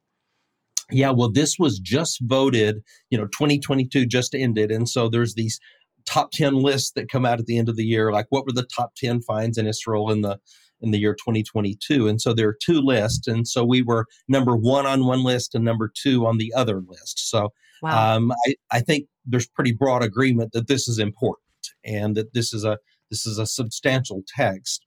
Yeah, 0.91 1.11
well, 1.11 1.29
this 1.29 1.59
was 1.59 1.77
just 1.79 2.19
voted. 2.21 2.83
You 3.09 3.17
know, 3.17 3.25
2022 3.25 4.05
just 4.05 4.33
ended, 4.33 4.71
and 4.71 4.89
so 4.89 5.09
there's 5.09 5.35
these 5.35 5.59
top 6.05 6.31
10 6.31 6.55
lists 6.55 6.91
that 6.91 7.09
come 7.09 7.25
out 7.25 7.39
at 7.39 7.45
the 7.45 7.57
end 7.57 7.69
of 7.69 7.75
the 7.75 7.85
year 7.85 8.11
like 8.11 8.25
what 8.29 8.45
were 8.45 8.51
the 8.51 8.67
top 8.75 8.95
10 8.95 9.21
finds 9.21 9.57
in 9.57 9.67
israel 9.67 10.09
in 10.11 10.21
the 10.21 10.39
in 10.81 10.91
the 10.91 10.97
year 10.97 11.13
2022 11.13 12.07
and 12.07 12.21
so 12.21 12.33
there 12.33 12.47
are 12.47 12.57
two 12.61 12.81
lists 12.81 13.27
and 13.27 13.47
so 13.47 13.63
we 13.63 13.81
were 13.81 14.05
number 14.27 14.55
one 14.55 14.85
on 14.85 15.05
one 15.05 15.23
list 15.23 15.53
and 15.53 15.63
number 15.63 15.91
two 15.93 16.25
on 16.25 16.37
the 16.37 16.53
other 16.55 16.81
list 16.87 17.29
so 17.29 17.49
wow. 17.81 18.15
um, 18.15 18.31
I, 18.45 18.55
I 18.71 18.79
think 18.81 19.07
there's 19.25 19.47
pretty 19.47 19.73
broad 19.73 20.03
agreement 20.03 20.51
that 20.53 20.67
this 20.67 20.87
is 20.87 20.99
important 20.99 21.45
and 21.83 22.15
that 22.15 22.33
this 22.33 22.53
is 22.53 22.63
a 22.63 22.77
this 23.09 23.25
is 23.25 23.37
a 23.37 23.45
substantial 23.45 24.23
text 24.35 24.85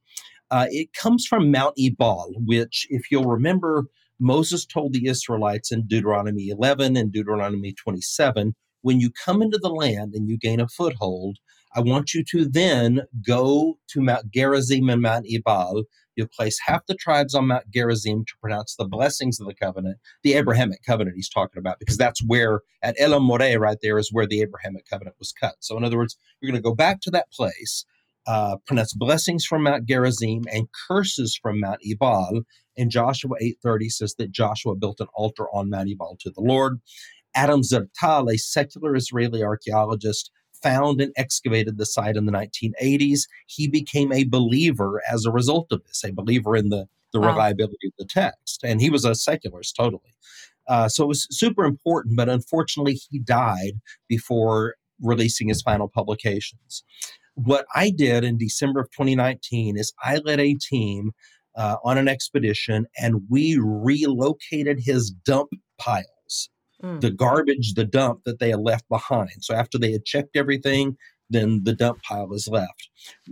uh, 0.51 0.67
it 0.69 0.93
comes 0.93 1.25
from 1.25 1.51
mount 1.51 1.73
ebal 1.77 2.31
which 2.45 2.87
if 2.89 3.11
you'll 3.11 3.25
remember 3.25 3.85
moses 4.19 4.65
told 4.65 4.93
the 4.93 5.07
israelites 5.07 5.71
in 5.71 5.87
deuteronomy 5.87 6.49
11 6.49 6.95
and 6.97 7.11
deuteronomy 7.11 7.73
27 7.73 8.55
when 8.83 8.99
you 8.99 9.09
come 9.09 9.41
into 9.41 9.57
the 9.57 9.69
land 9.69 10.13
and 10.13 10.29
you 10.29 10.37
gain 10.37 10.59
a 10.59 10.67
foothold, 10.67 11.39
I 11.75 11.79
want 11.79 12.13
you 12.13 12.23
to 12.25 12.45
then 12.45 13.01
go 13.25 13.79
to 13.87 14.01
Mount 14.01 14.29
Gerizim 14.31 14.89
and 14.89 15.01
Mount 15.01 15.25
Ebal. 15.27 15.83
You'll 16.15 16.27
place 16.27 16.59
half 16.65 16.85
the 16.87 16.95
tribes 16.95 17.33
on 17.33 17.47
Mount 17.47 17.69
Gerizim 17.71 18.25
to 18.25 18.33
pronounce 18.41 18.75
the 18.75 18.85
blessings 18.85 19.39
of 19.39 19.47
the 19.47 19.55
covenant, 19.55 19.97
the 20.23 20.33
Abrahamic 20.33 20.79
covenant 20.85 21.15
he's 21.15 21.29
talking 21.29 21.59
about, 21.59 21.79
because 21.79 21.97
that's 21.97 22.23
where, 22.25 22.61
at 22.81 22.95
Elon 22.99 23.23
Moreh, 23.23 23.59
right 23.59 23.77
there, 23.81 23.97
is 23.97 24.11
where 24.11 24.27
the 24.27 24.41
Abrahamic 24.41 24.85
covenant 24.89 25.15
was 25.19 25.31
cut. 25.31 25.55
So, 25.59 25.77
in 25.77 25.83
other 25.83 25.97
words, 25.97 26.17
you're 26.39 26.51
going 26.51 26.61
to 26.61 26.69
go 26.69 26.75
back 26.75 27.01
to 27.01 27.11
that 27.11 27.31
place, 27.31 27.85
uh, 28.27 28.57
pronounce 28.65 28.93
blessings 28.93 29.45
from 29.45 29.63
Mount 29.63 29.85
Gerizim 29.85 30.43
and 30.51 30.67
curses 30.87 31.37
from 31.41 31.59
Mount 31.59 31.79
Ebal. 31.85 32.41
And 32.77 32.89
Joshua 32.89 33.35
8:30 33.41 33.89
says 33.89 34.15
that 34.17 34.31
Joshua 34.31 34.75
built 34.75 34.99
an 34.99 35.07
altar 35.13 35.47
on 35.53 35.69
Mount 35.69 35.89
Ebal 35.89 36.17
to 36.21 36.29
the 36.31 36.41
Lord. 36.41 36.79
Adam 37.35 37.61
Zertal, 37.61 38.31
a 38.31 38.37
secular 38.37 38.95
Israeli 38.95 39.43
archaeologist, 39.43 40.31
found 40.63 41.01
and 41.01 41.13
excavated 41.17 41.77
the 41.77 41.85
site 41.85 42.15
in 42.15 42.25
the 42.25 42.31
1980s. 42.31 43.27
He 43.47 43.67
became 43.67 44.11
a 44.11 44.23
believer 44.23 45.01
as 45.11 45.25
a 45.25 45.31
result 45.31 45.67
of 45.71 45.83
this, 45.85 46.03
a 46.03 46.11
believer 46.11 46.55
in 46.55 46.69
the, 46.69 46.87
the 47.11 47.19
wow. 47.19 47.27
reliability 47.27 47.87
of 47.87 47.93
the 47.99 48.05
text. 48.05 48.63
And 48.63 48.81
he 48.81 48.89
was 48.89 49.05
a 49.05 49.13
secularist, 49.13 49.75
totally. 49.75 50.15
Uh, 50.67 50.87
so 50.87 51.03
it 51.03 51.07
was 51.07 51.27
super 51.29 51.65
important, 51.65 52.15
but 52.15 52.29
unfortunately, 52.29 52.97
he 53.09 53.19
died 53.19 53.73
before 54.07 54.75
releasing 55.01 55.49
his 55.49 55.61
final 55.61 55.89
publications. 55.89 56.83
What 57.35 57.65
I 57.75 57.89
did 57.89 58.23
in 58.23 58.37
December 58.37 58.79
of 58.79 58.91
2019 58.91 59.77
is 59.77 59.93
I 60.03 60.17
led 60.17 60.39
a 60.39 60.55
team 60.55 61.11
uh, 61.55 61.77
on 61.83 61.97
an 61.97 62.07
expedition 62.07 62.87
and 62.97 63.21
we 63.29 63.57
relocated 63.59 64.79
his 64.79 65.11
dump 65.11 65.49
pile 65.77 66.03
Mm. 66.83 66.99
the 66.99 67.11
garbage, 67.11 67.75
the 67.75 67.85
dump 67.85 68.23
that 68.25 68.39
they 68.39 68.49
had 68.49 68.59
left 68.59 68.89
behind. 68.89 69.41
So 69.41 69.55
after 69.55 69.77
they 69.77 69.93
had 69.93 70.03
checked 70.03 70.35
everything, 70.35 70.97
then 71.29 71.61
the 71.63 71.73
dump 71.73 72.01
pile 72.03 72.33
is 72.33 72.47
left. 72.47 72.89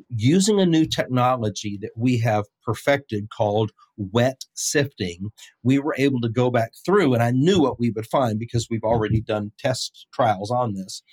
Using 0.09 0.59
a 0.59 0.65
new 0.65 0.85
technology 0.85 1.77
that 1.81 1.91
we 1.95 2.17
have 2.19 2.45
perfected 2.63 3.29
called 3.29 3.71
wet 3.97 4.45
sifting, 4.53 5.31
we 5.63 5.79
were 5.79 5.95
able 5.97 6.21
to 6.21 6.29
go 6.29 6.49
back 6.49 6.71
through, 6.85 7.13
and 7.13 7.21
I 7.21 7.31
knew 7.31 7.61
what 7.61 7.79
we 7.79 7.91
would 7.91 8.07
find 8.07 8.39
because 8.39 8.67
we've 8.69 8.83
already 8.83 9.21
done 9.21 9.51
test 9.59 10.07
trials 10.13 10.49
on 10.49 10.73
this. 10.73 11.03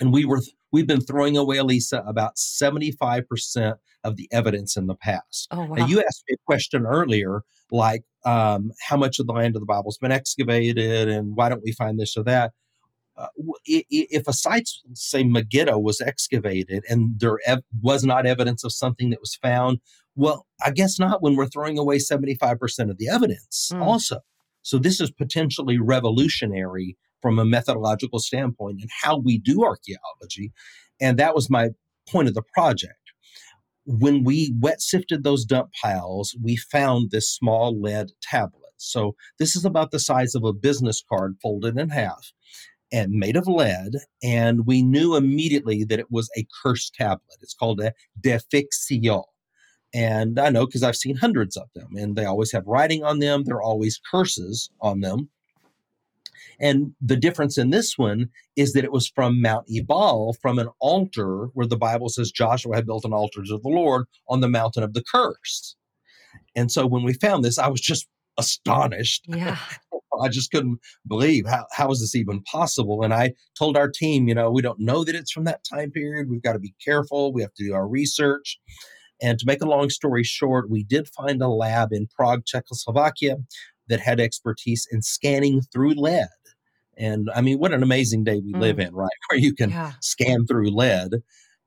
And 0.00 0.12
we 0.12 0.24
were 0.24 0.40
we've 0.72 0.86
been 0.86 1.02
throwing 1.02 1.36
away, 1.36 1.60
Lisa, 1.60 2.02
about 2.06 2.36
75% 2.36 3.74
of 4.04 4.16
the 4.16 4.28
evidence 4.32 4.76
in 4.76 4.86
the 4.86 4.96
past. 4.96 5.48
Oh, 5.50 5.66
wow. 5.66 5.74
Now, 5.74 5.86
you 5.86 6.00
asked 6.00 6.24
me 6.28 6.34
a 6.34 6.44
question 6.46 6.86
earlier, 6.86 7.42
like 7.70 8.04
um, 8.24 8.70
how 8.80 8.96
much 8.96 9.18
of 9.18 9.26
the 9.26 9.32
land 9.32 9.56
of 9.56 9.60
the 9.60 9.66
Bible 9.66 9.90
has 9.90 9.98
been 9.98 10.12
excavated 10.12 11.08
and 11.08 11.36
why 11.36 11.48
don't 11.48 11.62
we 11.64 11.72
find 11.72 11.98
this 11.98 12.16
or 12.16 12.24
that? 12.24 12.52
Uh, 13.16 13.26
if 13.66 14.26
a 14.26 14.32
site, 14.32 14.68
say 14.94 15.22
Megiddo, 15.22 15.78
was 15.78 16.00
excavated 16.00 16.82
and 16.88 17.20
there 17.20 17.38
ev- 17.46 17.62
was 17.80 18.04
not 18.04 18.26
evidence 18.26 18.64
of 18.64 18.72
something 18.72 19.10
that 19.10 19.20
was 19.20 19.34
found, 19.34 19.78
well, 20.16 20.46
I 20.64 20.70
guess 20.70 20.98
not 20.98 21.22
when 21.22 21.36
we're 21.36 21.46
throwing 21.46 21.78
away 21.78 21.98
75% 21.98 22.90
of 22.90 22.98
the 22.98 23.08
evidence 23.08 23.70
mm. 23.72 23.82
also. 23.82 24.20
So 24.62 24.78
this 24.78 25.00
is 25.00 25.10
potentially 25.10 25.78
revolutionary 25.78 26.96
from 27.20 27.38
a 27.38 27.44
methodological 27.44 28.18
standpoint 28.18 28.80
in 28.80 28.88
how 29.02 29.18
we 29.18 29.38
do 29.38 29.62
archaeology. 29.62 30.52
And 31.00 31.18
that 31.18 31.34
was 31.34 31.50
my 31.50 31.70
point 32.08 32.28
of 32.28 32.34
the 32.34 32.42
project 32.54 33.01
when 33.84 34.24
we 34.24 34.54
wet 34.60 34.80
sifted 34.80 35.24
those 35.24 35.44
dump 35.44 35.70
piles, 35.82 36.36
we 36.42 36.56
found 36.56 37.10
this 37.10 37.30
small 37.30 37.80
lead 37.80 38.10
tablet. 38.22 38.72
So 38.76 39.14
this 39.38 39.54
is 39.56 39.64
about 39.64 39.90
the 39.90 39.98
size 39.98 40.34
of 40.34 40.44
a 40.44 40.52
business 40.52 41.02
card 41.08 41.36
folded 41.42 41.78
in 41.78 41.90
half 41.90 42.32
and 42.92 43.12
made 43.12 43.36
of 43.36 43.46
lead. 43.46 43.92
And 44.22 44.66
we 44.66 44.82
knew 44.82 45.16
immediately 45.16 45.84
that 45.84 45.98
it 45.98 46.10
was 46.10 46.30
a 46.36 46.46
cursed 46.62 46.94
tablet. 46.94 47.38
It's 47.40 47.54
called 47.54 47.80
a 47.80 47.92
defixion. 48.20 49.22
And 49.94 50.38
I 50.38 50.48
know 50.48 50.66
because 50.66 50.82
I've 50.82 50.96
seen 50.96 51.16
hundreds 51.16 51.56
of 51.56 51.68
them, 51.74 51.90
and 51.96 52.16
they 52.16 52.24
always 52.24 52.50
have 52.52 52.66
writing 52.66 53.04
on 53.04 53.18
them. 53.18 53.44
There 53.44 53.56
are 53.56 53.62
always 53.62 54.00
curses 54.10 54.70
on 54.80 55.00
them. 55.00 55.28
And 56.60 56.94
the 57.00 57.16
difference 57.16 57.58
in 57.58 57.70
this 57.70 57.96
one 57.96 58.28
is 58.56 58.72
that 58.72 58.84
it 58.84 58.92
was 58.92 59.08
from 59.08 59.40
Mount 59.40 59.66
Ebal, 59.70 60.36
from 60.40 60.58
an 60.58 60.68
altar 60.80 61.48
where 61.54 61.66
the 61.66 61.76
Bible 61.76 62.08
says 62.08 62.30
Joshua 62.30 62.76
had 62.76 62.86
built 62.86 63.04
an 63.04 63.12
altar 63.12 63.42
to 63.42 63.58
the 63.58 63.68
Lord 63.68 64.06
on 64.28 64.40
the 64.40 64.48
mountain 64.48 64.82
of 64.82 64.94
the 64.94 65.04
curse. 65.04 65.76
And 66.54 66.70
so 66.70 66.86
when 66.86 67.02
we 67.02 67.14
found 67.14 67.44
this, 67.44 67.58
I 67.58 67.68
was 67.68 67.80
just 67.80 68.08
astonished. 68.38 69.24
Yeah. 69.28 69.58
I 70.20 70.28
just 70.28 70.50
couldn't 70.50 70.78
believe 71.06 71.46
how, 71.46 71.66
how 71.72 71.90
is 71.90 72.00
this 72.00 72.14
even 72.14 72.42
possible? 72.42 73.02
And 73.02 73.14
I 73.14 73.32
told 73.58 73.78
our 73.78 73.88
team, 73.88 74.28
you 74.28 74.34
know, 74.34 74.50
we 74.50 74.60
don't 74.60 74.78
know 74.78 75.04
that 75.04 75.14
it's 75.14 75.32
from 75.32 75.44
that 75.44 75.64
time 75.64 75.90
period. 75.90 76.28
We've 76.28 76.42
got 76.42 76.52
to 76.52 76.58
be 76.58 76.74
careful. 76.84 77.32
We 77.32 77.40
have 77.40 77.54
to 77.54 77.64
do 77.64 77.74
our 77.74 77.88
research. 77.88 78.58
And 79.22 79.38
to 79.38 79.46
make 79.46 79.62
a 79.62 79.68
long 79.68 79.88
story 79.88 80.24
short, 80.24 80.68
we 80.68 80.84
did 80.84 81.08
find 81.08 81.40
a 81.40 81.48
lab 81.48 81.92
in 81.92 82.08
Prague, 82.14 82.44
Czechoslovakia 82.44 83.36
that 83.88 84.00
had 84.00 84.20
expertise 84.20 84.86
in 84.90 85.00
scanning 85.02 85.62
through 85.62 85.94
lead. 85.94 86.28
And 86.96 87.30
I 87.34 87.40
mean, 87.40 87.58
what 87.58 87.72
an 87.72 87.82
amazing 87.82 88.24
day 88.24 88.40
we 88.44 88.52
mm. 88.52 88.60
live 88.60 88.78
in, 88.78 88.94
right? 88.94 89.10
Where 89.30 89.38
you 89.38 89.54
can 89.54 89.70
yeah. 89.70 89.92
scan 90.00 90.46
through 90.46 90.70
lead. 90.70 91.22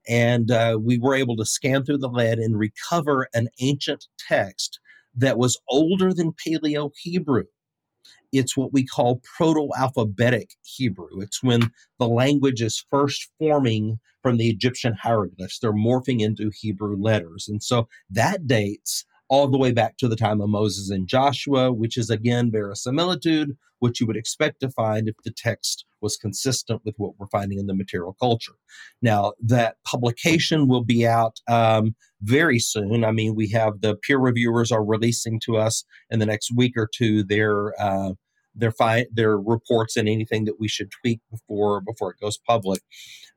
And 0.07 0.51
uh, 0.51 0.77
we 0.79 0.99
were 0.99 1.15
able 1.15 1.35
to 1.37 1.45
scan 1.45 1.83
through 1.83 1.97
the 1.97 2.09
lead 2.09 2.37
and 2.37 2.59
recover 2.59 3.27
an 3.33 3.49
ancient 3.59 4.05
text 4.19 4.79
that 5.15 5.37
was 5.37 5.59
older 5.69 6.13
than 6.13 6.33
Paleo 6.33 6.91
Hebrew. 7.01 7.45
It's 8.31 8.57
what 8.57 8.73
we 8.73 8.85
call 8.85 9.21
Proto 9.37 9.69
Alphabetic 9.77 10.51
Hebrew. 10.63 11.21
It's 11.21 11.41
when 11.41 11.71
the 11.99 12.07
language 12.07 12.61
is 12.61 12.85
first 12.91 13.29
forming 13.39 13.99
from 14.21 14.37
the 14.37 14.49
Egyptian 14.49 14.93
hieroglyphs. 14.93 15.59
They're 15.59 15.71
morphing 15.71 16.19
into 16.19 16.51
Hebrew 16.53 16.97
letters. 16.97 17.47
And 17.47 17.63
so 17.63 17.87
that 18.09 18.45
dates 18.47 19.05
all 19.29 19.47
the 19.47 19.57
way 19.57 19.71
back 19.71 19.97
to 19.97 20.07
the 20.07 20.15
time 20.15 20.41
of 20.41 20.49
Moses 20.49 20.89
and 20.89 21.07
Joshua, 21.07 21.71
which 21.71 21.97
is 21.97 22.09
again 22.09 22.51
verisimilitude, 22.51 23.57
which 23.79 23.99
you 23.99 24.07
would 24.07 24.17
expect 24.17 24.59
to 24.59 24.69
find 24.69 25.07
if 25.07 25.15
the 25.23 25.33
text 25.35 25.85
was 26.01 26.17
consistent 26.17 26.81
with 26.85 26.93
what 26.97 27.13
we're 27.17 27.27
finding 27.27 27.57
in 27.57 27.67
the 27.67 27.73
material 27.73 28.15
culture. 28.19 28.53
Now, 29.01 29.33
that 29.41 29.77
publication 29.85 30.67
will 30.67 30.83
be 30.83 31.07
out 31.07 31.39
um, 31.47 31.95
very 32.21 32.59
soon. 32.59 33.03
I 33.03 33.11
mean, 33.11 33.35
we 33.35 33.49
have 33.49 33.81
the 33.81 33.95
peer 33.95 34.19
reviewers 34.19 34.71
are 34.71 34.85
releasing 34.85 35.39
to 35.45 35.57
us 35.57 35.83
in 36.09 36.19
the 36.19 36.25
next 36.25 36.51
week 36.55 36.73
or 36.77 36.87
two 36.93 37.23
their 37.23 37.79
uh, 37.81 38.13
their 38.55 38.71
fi- 38.71 39.07
their 39.11 39.37
reports 39.37 39.97
and 39.97 40.07
anything 40.07 40.45
that 40.45 40.59
we 40.59 40.67
should 40.67 40.89
tweak 40.91 41.19
before 41.29 41.81
before 41.81 42.11
it 42.11 42.19
goes 42.21 42.37
public. 42.37 42.81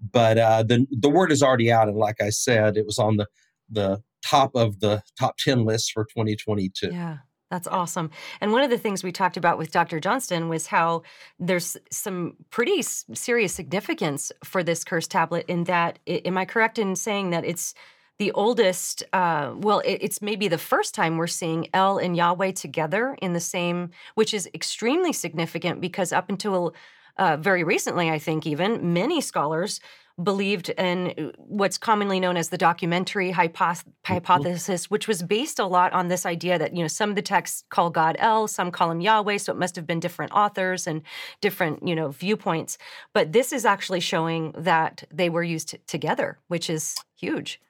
But 0.00 0.38
uh, 0.38 0.62
the 0.62 0.86
the 0.90 1.10
word 1.10 1.32
is 1.32 1.42
already 1.42 1.72
out, 1.72 1.88
and 1.88 1.96
like 1.96 2.20
I 2.20 2.30
said, 2.30 2.76
it 2.76 2.86
was 2.86 2.98
on 2.98 3.16
the 3.16 3.26
the 3.70 4.02
top 4.24 4.54
of 4.54 4.80
the 4.80 5.02
top 5.18 5.36
10 5.38 5.64
lists 5.64 5.90
for 5.90 6.04
2022. 6.04 6.90
Yeah. 6.92 7.18
That's 7.50 7.66
awesome. 7.66 8.10
And 8.40 8.52
one 8.52 8.62
of 8.62 8.68
the 8.68 8.76
things 8.76 9.02
we 9.02 9.10
talked 9.10 9.38
about 9.38 9.56
with 9.56 9.70
Dr. 9.70 10.00
Johnston 10.00 10.50
was 10.50 10.66
how 10.66 11.02
there's 11.38 11.78
some 11.90 12.36
pretty 12.50 12.82
serious 12.82 13.54
significance 13.54 14.30
for 14.44 14.62
this 14.62 14.84
curse 14.84 15.06
tablet 15.06 15.46
in 15.48 15.64
that 15.64 15.98
am 16.06 16.36
I 16.36 16.44
correct 16.44 16.78
in 16.78 16.94
saying 16.94 17.30
that 17.30 17.46
it's 17.46 17.72
the 18.18 18.32
oldest, 18.32 19.04
uh, 19.12 19.54
well, 19.56 19.78
it, 19.80 19.98
it's 20.02 20.20
maybe 20.20 20.48
the 20.48 20.58
first 20.58 20.94
time 20.94 21.16
we're 21.16 21.26
seeing 21.26 21.68
El 21.72 21.98
and 21.98 22.16
Yahweh 22.16 22.52
together 22.52 23.16
in 23.22 23.32
the 23.32 23.40
same, 23.40 23.90
which 24.14 24.34
is 24.34 24.50
extremely 24.54 25.12
significant 25.12 25.80
because 25.80 26.12
up 26.12 26.28
until 26.28 26.74
uh, 27.16 27.36
very 27.36 27.64
recently, 27.64 28.10
I 28.10 28.18
think 28.18 28.46
even 28.46 28.92
many 28.92 29.20
scholars 29.20 29.80
believed 30.22 30.70
in 30.70 31.32
what's 31.38 31.78
commonly 31.78 32.20
known 32.20 32.36
as 32.36 32.48
the 32.48 32.58
documentary 32.58 33.32
mm-hmm. 33.32 33.82
hypothesis, 34.04 34.90
which 34.90 35.08
was 35.08 35.22
based 35.22 35.58
a 35.58 35.66
lot 35.66 35.92
on 35.92 36.08
this 36.08 36.26
idea 36.26 36.58
that 36.58 36.74
you 36.74 36.82
know 36.82 36.88
some 36.88 37.10
of 37.10 37.16
the 37.16 37.22
texts 37.22 37.64
call 37.70 37.90
God 37.90 38.16
El, 38.18 38.48
some 38.48 38.70
call 38.70 38.90
him 38.90 39.00
Yahweh, 39.00 39.38
so 39.38 39.52
it 39.52 39.58
must 39.58 39.76
have 39.76 39.86
been 39.86 40.00
different 40.00 40.32
authors 40.32 40.86
and 40.86 41.02
different 41.40 41.86
you 41.86 41.94
know 41.94 42.10
viewpoints. 42.10 42.78
But 43.12 43.32
this 43.32 43.52
is 43.52 43.64
actually 43.64 44.00
showing 44.00 44.52
that 44.56 45.04
they 45.12 45.28
were 45.28 45.42
used 45.42 45.70
t- 45.70 45.78
together, 45.86 46.38
which 46.48 46.68
is 46.68 46.96
huge 47.16 47.60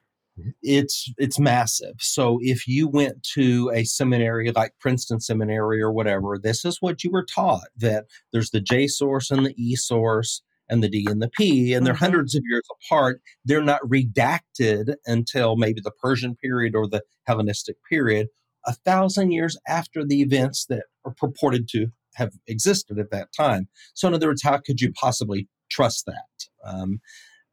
it's 0.61 1.11
it's 1.17 1.39
massive 1.39 1.95
so 1.99 2.39
if 2.41 2.67
you 2.67 2.87
went 2.87 3.21
to 3.23 3.69
a 3.73 3.83
seminary 3.83 4.51
like 4.51 4.73
princeton 4.79 5.19
seminary 5.19 5.81
or 5.81 5.91
whatever 5.91 6.37
this 6.37 6.65
is 6.65 6.81
what 6.81 7.03
you 7.03 7.11
were 7.11 7.25
taught 7.25 7.67
that 7.75 8.05
there's 8.31 8.51
the 8.51 8.61
j 8.61 8.87
source 8.87 9.31
and 9.31 9.45
the 9.45 9.53
e 9.57 9.75
source 9.75 10.41
and 10.69 10.83
the 10.83 10.89
D 10.89 11.05
and 11.09 11.21
the 11.21 11.29
P, 11.29 11.73
and 11.73 11.85
they're 11.85 11.93
mm-hmm. 11.93 12.05
hundreds 12.05 12.35
of 12.35 12.43
years 12.49 12.63
apart. 12.71 13.21
They're 13.45 13.63
not 13.63 13.81
redacted 13.81 14.95
until 15.05 15.55
maybe 15.55 15.81
the 15.81 15.91
Persian 15.91 16.35
period 16.35 16.75
or 16.75 16.87
the 16.87 17.03
Hellenistic 17.25 17.77
period, 17.89 18.27
a 18.65 18.73
thousand 18.73 19.31
years 19.31 19.57
after 19.67 20.05
the 20.05 20.21
events 20.21 20.65
that 20.67 20.83
are 21.05 21.13
purported 21.13 21.67
to 21.69 21.87
have 22.15 22.33
existed 22.47 22.99
at 22.99 23.11
that 23.11 23.29
time. 23.35 23.67
So, 23.93 24.07
in 24.07 24.13
other 24.13 24.27
words, 24.27 24.43
how 24.43 24.57
could 24.57 24.81
you 24.81 24.91
possibly 24.93 25.47
trust 25.69 26.05
that? 26.05 26.49
Um, 26.63 26.99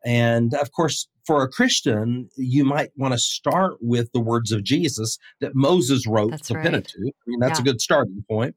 and 0.04 0.54
of 0.54 0.72
course, 0.72 1.08
for 1.26 1.42
a 1.42 1.48
Christian, 1.48 2.28
you 2.36 2.64
might 2.64 2.90
want 2.96 3.12
to 3.12 3.18
start 3.18 3.78
with 3.80 4.12
the 4.12 4.20
words 4.20 4.52
of 4.52 4.62
Jesus 4.62 5.18
that 5.40 5.54
Moses 5.54 6.06
wrote 6.06 6.30
that's 6.30 6.48
the 6.48 6.54
right. 6.54 6.64
Pentateuch. 6.64 6.94
I 6.96 7.26
mean, 7.26 7.40
that's 7.40 7.58
yeah. 7.58 7.62
a 7.62 7.64
good 7.64 7.80
starting 7.80 8.24
point. 8.30 8.54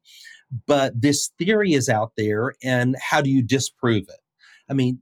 But 0.68 1.00
this 1.00 1.32
theory 1.38 1.74
is 1.74 1.90
out 1.90 2.14
there, 2.18 2.54
and 2.64 2.96
how 3.02 3.22
do 3.22 3.30
you 3.30 3.44
disprove 3.44 4.04
it? 4.10 4.20
I 4.70 4.74
mean, 4.74 5.02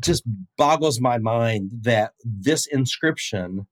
just 0.00 0.22
boggles 0.56 1.00
my 1.00 1.18
mind 1.18 1.70
that 1.82 2.12
this 2.24 2.66
inscription 2.66 3.66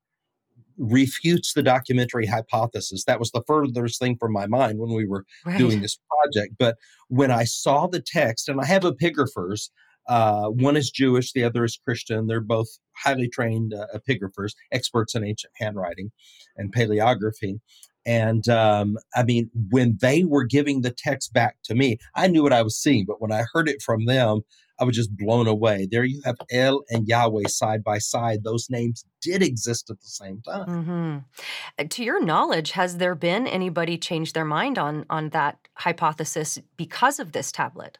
refutes 0.79 1.55
the 1.55 1.62
documentary 1.62 2.26
hypothesis. 2.26 3.05
That 3.05 3.18
was 3.18 3.31
the 3.31 3.42
furthest 3.46 3.98
thing 3.98 4.16
from 4.18 4.33
my 4.33 4.46
mind 4.46 4.79
when 4.79 4.94
we 4.94 5.07
were 5.07 5.24
right. 5.44 5.59
doing 5.59 5.81
this 5.81 5.98
project. 6.11 6.55
But 6.59 6.76
when 7.09 7.31
I 7.31 7.44
saw 7.44 7.87
the 7.87 8.02
text, 8.05 8.48
and 8.48 8.61
I 8.61 8.66
have 8.66 8.83
epigraphers, 8.83 9.70
uh, 10.09 10.48
one 10.48 10.76
is 10.76 10.90
Jewish, 10.90 11.33
the 11.33 11.44
other 11.44 11.64
is 11.64 11.79
Christian. 11.83 12.26
They're 12.26 12.40
both 12.40 12.68
highly 12.94 13.29
trained 13.29 13.74
uh, 13.74 13.87
epigraphers, 13.94 14.52
experts 14.70 15.14
in 15.14 15.24
ancient 15.24 15.52
handwriting 15.57 16.12
and 16.57 16.72
paleography. 16.72 17.61
And 18.07 18.49
um, 18.49 18.97
I 19.16 19.25
mean, 19.25 19.51
when 19.71 19.99
they 20.01 20.25
were 20.25 20.45
giving 20.45 20.83
the 20.83 20.95
text 20.97 21.33
back 21.33 21.57
to 21.64 21.75
me, 21.75 21.99
I 22.14 22.29
knew 22.29 22.42
what 22.42 22.53
I 22.53 22.62
was 22.62 22.81
seeing, 22.81 23.05
but 23.05 23.21
when 23.21 23.33
I 23.33 23.45
heard 23.53 23.69
it 23.69 23.83
from 23.83 24.07
them, 24.07 24.42
I 24.79 24.85
was 24.85 24.95
just 24.95 25.16
blown 25.16 25.47
away. 25.47 25.88
There 25.90 26.05
you 26.05 26.21
have 26.25 26.37
El 26.51 26.85
and 26.90 27.09
Yahweh 27.09 27.49
side 27.49 27.83
by 27.83 27.99
side. 27.99 28.45
Those 28.45 28.69
names 28.71 29.05
did 29.23 29.42
exist 29.42 29.90
at 29.90 30.01
the 30.01 30.07
same 30.07 30.42
time. 30.42 30.66
Mm-hmm. 30.69 31.19
Uh, 31.79 31.85
to 31.88 32.05
your 32.05 32.23
knowledge, 32.23 32.73
has 32.73 32.99
there 32.99 33.14
been 33.14 33.47
anybody 33.47 33.97
change 33.97 34.35
their 34.35 34.45
mind 34.45 34.79
on 34.79 35.07
on 35.09 35.31
that 35.31 35.59
hypothesis 35.75 36.59
because 36.77 37.19
of 37.19 37.33
this 37.33 37.51
tablet? 37.51 37.99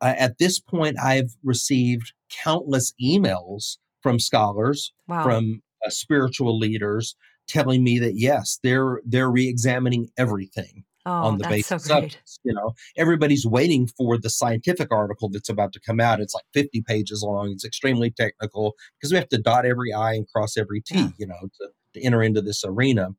Uh, 0.00 0.14
at 0.16 0.38
this 0.38 0.60
point, 0.60 0.98
I've 1.02 1.34
received 1.42 2.12
countless 2.44 2.92
emails 3.02 3.78
from 4.02 4.18
scholars, 4.18 4.92
wow. 5.08 5.24
from 5.24 5.62
uh, 5.84 5.90
spiritual 5.90 6.58
leaders, 6.58 7.16
telling 7.50 7.82
me 7.82 7.98
that 7.98 8.14
yes, 8.16 8.58
they're 8.62 9.00
they're 9.04 9.30
re-examining 9.30 10.10
everything 10.16 10.84
oh, 11.06 11.10
on 11.10 11.38
the 11.38 11.44
basis 11.48 11.84
so 11.84 11.98
of 11.98 12.16
you 12.44 12.54
know 12.54 12.74
everybody's 12.96 13.46
waiting 13.46 13.86
for 13.86 14.18
the 14.18 14.30
scientific 14.30 14.92
article 14.92 15.28
that's 15.28 15.48
about 15.48 15.72
to 15.72 15.80
come 15.80 16.00
out. 16.00 16.20
It's 16.20 16.34
like 16.34 16.44
fifty 16.54 16.82
pages 16.82 17.22
long. 17.22 17.50
It's 17.50 17.64
extremely 17.64 18.10
technical 18.10 18.74
because 18.98 19.12
we 19.12 19.18
have 19.18 19.28
to 19.30 19.38
dot 19.38 19.66
every 19.66 19.92
I 19.92 20.14
and 20.14 20.28
cross 20.28 20.56
every 20.56 20.80
T, 20.80 20.98
yeah. 20.98 21.08
you 21.18 21.26
know, 21.26 21.48
to, 21.60 21.68
to 21.94 22.04
enter 22.04 22.22
into 22.22 22.40
this 22.40 22.64
arena. 22.64 23.10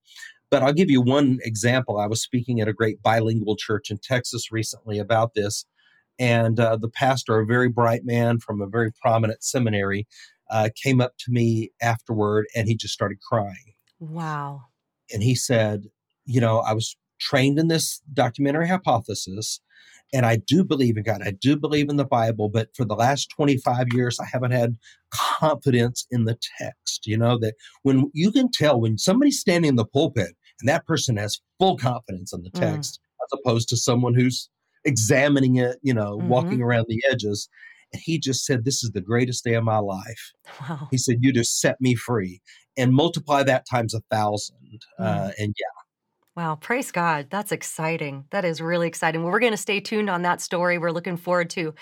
But 0.50 0.64
I'll 0.64 0.74
give 0.74 0.90
you 0.90 1.02
one 1.02 1.40
example. 1.44 1.98
I 1.98 2.08
was 2.08 2.22
speaking 2.22 2.60
at 2.60 2.68
a 2.68 2.74
great 2.74 3.02
bilingual 3.02 3.56
church 3.56 3.90
in 3.90 4.00
Texas 4.00 4.52
recently 4.52 5.00
about 5.00 5.34
this, 5.34 5.66
and 6.20 6.60
uh, 6.60 6.78
the 6.78 6.90
pastor, 6.90 7.40
a 7.40 7.46
very 7.46 7.70
bright 7.70 8.06
man 8.06 8.40
from 8.40 8.62
a 8.62 8.68
very 8.68 8.92
prominent 9.02 9.44
seminary, 9.44 10.08
uh, 10.52 10.70
came 10.76 11.02
up 11.02 11.14
to 11.18 11.32
me 11.32 11.72
afterward 11.82 12.46
and 12.56 12.68
he 12.68 12.76
just 12.76 12.94
started 12.94 13.20
crying. 13.22 13.74
Wow. 14.02 14.64
And 15.14 15.24
he 15.24 15.36
said, 15.36 15.86
You 16.26 16.42
know, 16.42 16.60
I 16.60 16.74
was 16.74 16.98
trained 17.20 17.60
in 17.60 17.68
this 17.68 18.02
documentary 18.14 18.68
hypothesis, 18.68 19.62
and 20.12 20.26
I 20.26 20.38
do 20.38 20.66
believe 20.66 20.98
in 20.98 21.04
God. 21.04 21.22
I 21.24 21.32
do 21.32 21.56
believe 21.56 21.88
in 21.88 21.96
the 21.96 22.06
Bible, 22.06 22.50
but 22.50 22.76
for 22.76 22.84
the 22.84 22.96
last 22.96 23.30
25 23.30 23.88
years, 23.94 24.20
I 24.20 24.26
haven't 24.26 24.52
had 24.52 24.78
confidence 25.12 26.06
in 26.12 26.26
the 26.26 26.38
text. 26.60 27.06
You 27.06 27.18
know, 27.18 27.38
that 27.40 27.56
when 27.84 28.12
you 28.14 28.32
can 28.32 28.50
tell 28.52 28.82
when 28.82 28.98
somebody's 28.98 29.40
standing 29.40 29.70
in 29.70 29.76
the 29.76 29.86
pulpit 29.86 30.36
and 30.60 30.68
that 30.68 30.86
person 30.86 31.16
has 31.18 31.40
full 31.60 31.78
confidence 31.78 32.34
in 32.34 32.44
the 32.44 32.50
mm. 32.50 32.60
text, 32.60 33.00
mm. 33.00 33.24
as 33.24 33.40
opposed 33.40 33.70
to 33.70 33.78
someone 33.78 34.16
who's 34.16 34.50
examining 34.84 35.58
it, 35.58 35.78
you 35.84 35.94
know, 35.94 36.18
mm-hmm. 36.18 36.28
walking 36.28 36.62
around 36.62 36.86
the 36.90 37.02
edges. 37.12 37.48
And 37.94 38.02
he 38.04 38.20
just 38.20 38.46
said, 38.46 38.64
This 38.64 38.84
is 38.84 38.92
the 38.92 39.02
greatest 39.02 39.44
day 39.44 39.54
of 39.56 39.64
my 39.64 39.80
life. 39.80 40.32
Wow. 40.62 40.88
He 40.92 40.98
said, 40.98 41.18
You 41.22 41.34
just 41.34 41.60
set 41.60 41.80
me 41.82 41.96
free 41.96 42.42
and 42.78 42.94
multiply 42.94 43.44
that 43.44 43.66
times 43.70 43.94
a 43.94 44.02
thousand. 44.12 44.82
Mm. 45.00 45.06
Uh, 45.06 45.32
and 45.38 45.56
yeah, 45.58 45.81
Wow, 46.42 46.56
praise 46.56 46.92
God. 46.92 47.28
That's 47.30 47.52
exciting. 47.52 48.26
That 48.32 48.46
is 48.46 48.62
really 48.62 48.88
exciting. 48.88 49.22
Well, 49.22 49.32
we're 49.32 49.40
going 49.40 49.54
to 49.54 49.58
stay 49.58 49.80
tuned 49.80 50.10
on 50.10 50.24
that 50.24 50.42
story. 50.42 50.80
We're 50.80 50.90
looking 50.90 51.16
forward 51.16 51.52
to 51.52 51.76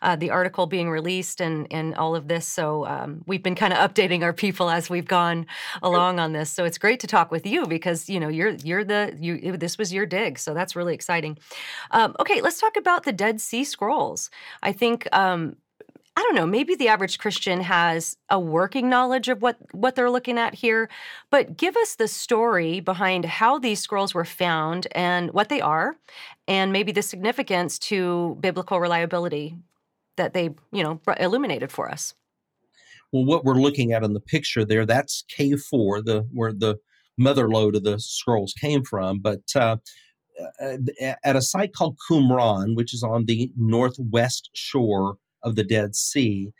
uh, 0.00 0.16
the 0.16 0.30
article 0.30 0.66
being 0.66 0.88
released 0.88 1.42
and, 1.42 1.66
and 1.70 1.94
all 1.96 2.16
of 2.16 2.26
this. 2.26 2.46
So, 2.46 2.86
um, 2.86 3.22
we've 3.26 3.42
been 3.42 3.54
kind 3.54 3.74
of 3.74 3.78
updating 3.78 4.22
our 4.22 4.32
people 4.32 4.70
as 4.70 4.88
we've 4.88 5.06
gone 5.06 5.44
along 5.82 6.18
on 6.18 6.32
this. 6.32 6.50
So, 6.50 6.64
it's 6.64 6.78
great 6.78 6.98
to 7.00 7.06
talk 7.06 7.30
with 7.30 7.46
you 7.46 7.66
because, 7.66 8.08
you 8.08 8.18
know, 8.18 8.28
you're, 8.28 8.54
you're 8.64 8.84
the, 8.84 9.14
you, 9.20 9.54
this 9.58 9.76
was 9.76 9.92
your 9.92 10.06
dig. 10.06 10.38
So, 10.38 10.54
that's 10.54 10.74
really 10.74 10.94
exciting. 10.94 11.36
Um, 11.90 12.16
okay, 12.18 12.40
let's 12.40 12.58
talk 12.58 12.78
about 12.78 13.02
the 13.02 13.12
Dead 13.12 13.38
Sea 13.38 13.64
Scrolls. 13.64 14.30
I 14.62 14.72
think 14.72 15.06
um, 15.12 15.56
I 16.18 16.22
don't 16.22 16.34
know, 16.34 16.46
maybe 16.46 16.74
the 16.74 16.88
average 16.88 17.18
Christian 17.18 17.60
has 17.60 18.16
a 18.30 18.40
working 18.40 18.88
knowledge 18.88 19.28
of 19.28 19.42
what 19.42 19.58
what 19.72 19.94
they're 19.94 20.10
looking 20.10 20.38
at 20.38 20.54
here, 20.54 20.88
but 21.30 21.58
give 21.58 21.76
us 21.76 21.94
the 21.94 22.08
story 22.08 22.80
behind 22.80 23.26
how 23.26 23.58
these 23.58 23.80
scrolls 23.80 24.14
were 24.14 24.24
found 24.24 24.86
and 24.92 25.30
what 25.32 25.50
they 25.50 25.60
are 25.60 25.96
and 26.48 26.72
maybe 26.72 26.90
the 26.90 27.02
significance 27.02 27.78
to 27.78 28.38
biblical 28.40 28.80
reliability 28.80 29.58
that 30.16 30.32
they, 30.32 30.54
you 30.72 30.82
know, 30.82 31.00
illuminated 31.20 31.70
for 31.70 31.90
us. 31.90 32.14
Well, 33.12 33.26
what 33.26 33.44
we're 33.44 33.54
looking 33.54 33.92
at 33.92 34.02
in 34.02 34.14
the 34.14 34.20
picture 34.20 34.64
there, 34.64 34.86
that's 34.86 35.22
cave 35.28 35.60
4, 35.60 36.00
the 36.00 36.26
where 36.32 36.54
the 36.54 36.78
mother 37.18 37.50
lode 37.50 37.76
of 37.76 37.84
the 37.84 38.00
scrolls 38.00 38.54
came 38.58 38.84
from, 38.84 39.18
but 39.18 39.42
uh, 39.54 39.76
uh 40.62 40.76
at 41.24 41.36
a 41.36 41.42
site 41.42 41.74
called 41.74 41.98
Qumran, 42.08 42.74
which 42.74 42.94
is 42.94 43.02
on 43.02 43.26
the 43.26 43.52
northwest 43.54 44.48
shore 44.54 45.18
of 45.42 45.56
the 45.56 45.64
Dead 45.64 45.94
Sea. 45.94 46.50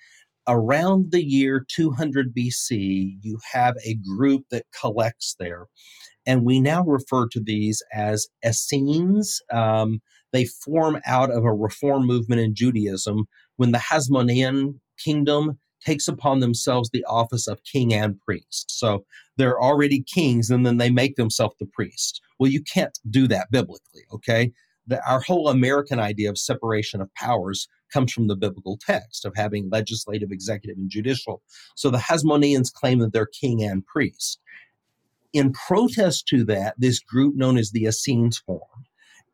Around 0.49 1.11
the 1.11 1.25
year 1.25 1.65
200 1.69 2.35
BC, 2.35 3.19
you 3.21 3.39
have 3.53 3.75
a 3.85 3.95
group 4.17 4.45
that 4.51 4.67
collects 4.79 5.35
there. 5.39 5.67
And 6.25 6.45
we 6.45 6.61
now 6.61 6.85
refer 6.85 7.29
to 7.29 7.41
these 7.41 7.83
as 7.93 8.27
Essenes. 8.45 9.41
Um, 9.53 10.01
they 10.33 10.45
form 10.45 11.01
out 11.07 11.31
of 11.31 11.45
a 11.45 11.53
reform 11.53 12.07
movement 12.07 12.41
in 12.41 12.55
Judaism 12.55 13.27
when 13.57 13.73
the 13.73 13.79
Hasmonean 13.79 14.79
kingdom 15.03 15.59
takes 15.85 16.09
upon 16.09 16.41
themselves 16.41 16.91
the 16.91 17.05
office 17.05 17.47
of 17.47 17.63
king 17.65 17.95
and 17.95 18.21
priest. 18.21 18.71
So 18.71 19.05
they're 19.37 19.61
already 19.61 20.03
kings 20.03 20.51
and 20.51 20.67
then 20.67 20.79
they 20.79 20.91
make 20.91 21.17
themselves 21.17 21.55
the 21.61 21.67
priest. 21.67 22.21
Well, 22.39 22.51
you 22.51 22.63
can't 22.63 22.99
do 23.09 23.29
that 23.29 23.51
biblically, 23.51 24.03
okay? 24.13 24.53
The, 24.87 25.01
our 25.09 25.21
whole 25.21 25.49
American 25.49 25.99
idea 25.99 26.31
of 26.31 26.39
separation 26.39 27.01
of 27.01 27.13
powers 27.15 27.69
comes 27.93 28.13
from 28.13 28.27
the 28.27 28.37
biblical 28.37 28.79
text 28.81 29.25
of 29.25 29.33
having 29.37 29.71
legislative, 29.71 30.31
executive, 30.31 30.77
and 30.77 30.91
judicial. 30.91 31.43
So 31.75 31.91
the 31.91 31.99
Hasmoneans 31.99 32.73
claim 32.73 32.99
that 33.01 33.13
they're 33.13 33.27
king 33.27 33.63
and 33.63 33.85
priest. 33.87 34.41
In 35.33 35.53
protest 35.53 36.27
to 36.29 36.45
that, 36.45 36.75
this 36.79 37.01
group 37.01 37.37
known 37.37 37.59
as 37.59 37.71
the 37.71 37.85
Essenes 37.85 38.39
formed 38.39 38.87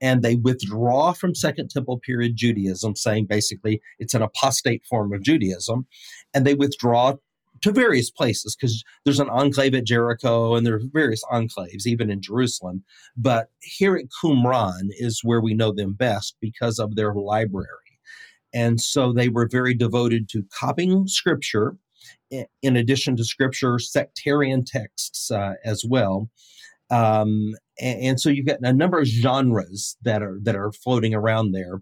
and 0.03 0.23
they 0.23 0.35
withdraw 0.35 1.13
from 1.13 1.35
Second 1.35 1.71
Temple 1.71 2.01
period 2.01 2.35
Judaism, 2.35 2.97
saying 2.97 3.27
basically 3.27 3.81
it's 4.01 4.15
an 4.15 4.21
apostate 4.21 4.85
form 4.85 5.13
of 5.15 5.23
Judaism, 5.23 5.87
and 6.35 6.45
they 6.45 6.55
withdraw 6.55 7.15
to 7.63 7.73
various 7.73 8.11
places 8.11 8.55
because 8.55 8.85
there's 9.05 9.21
an 9.21 9.31
enclave 9.31 9.75
at 9.75 9.85
Jericho 9.85 10.55
and 10.55 10.67
there 10.67 10.75
are 10.75 10.83
various 10.93 11.25
enclaves, 11.33 11.87
even 11.87 12.11
in 12.11 12.21
Jerusalem. 12.21 12.85
But 13.17 13.51
here 13.61 13.97
at 13.97 14.07
Qumran 14.23 14.89
is 14.91 15.21
where 15.23 15.41
we 15.41 15.55
know 15.55 15.73
them 15.73 15.95
best 15.95 16.37
because 16.41 16.79
of 16.79 16.97
their 16.97 17.15
library. 17.15 17.67
And 18.55 18.81
so 18.81 19.13
they 19.13 19.29
were 19.29 19.49
very 19.51 19.75
devoted 19.75 20.29
to 20.31 20.45
copying 20.53 21.07
scripture 21.07 21.77
in 22.63 22.77
addition 22.77 23.17
to 23.17 23.25
scripture, 23.25 23.79
sectarian 23.79 24.65
texts 24.65 25.31
uh, 25.31 25.55
as 25.65 25.85
well. 25.89 26.31
Um, 26.91 27.55
and, 27.81 28.01
and, 28.03 28.21
so 28.21 28.29
you've 28.29 28.47
got 28.47 28.59
a 28.63 28.73
number 28.73 28.99
of 28.99 29.07
genres 29.07 29.97
that 30.03 30.23
are 30.23 30.39
that 30.43 30.57
are 30.57 30.73
floating 30.73 31.15
around 31.15 31.53
there. 31.53 31.81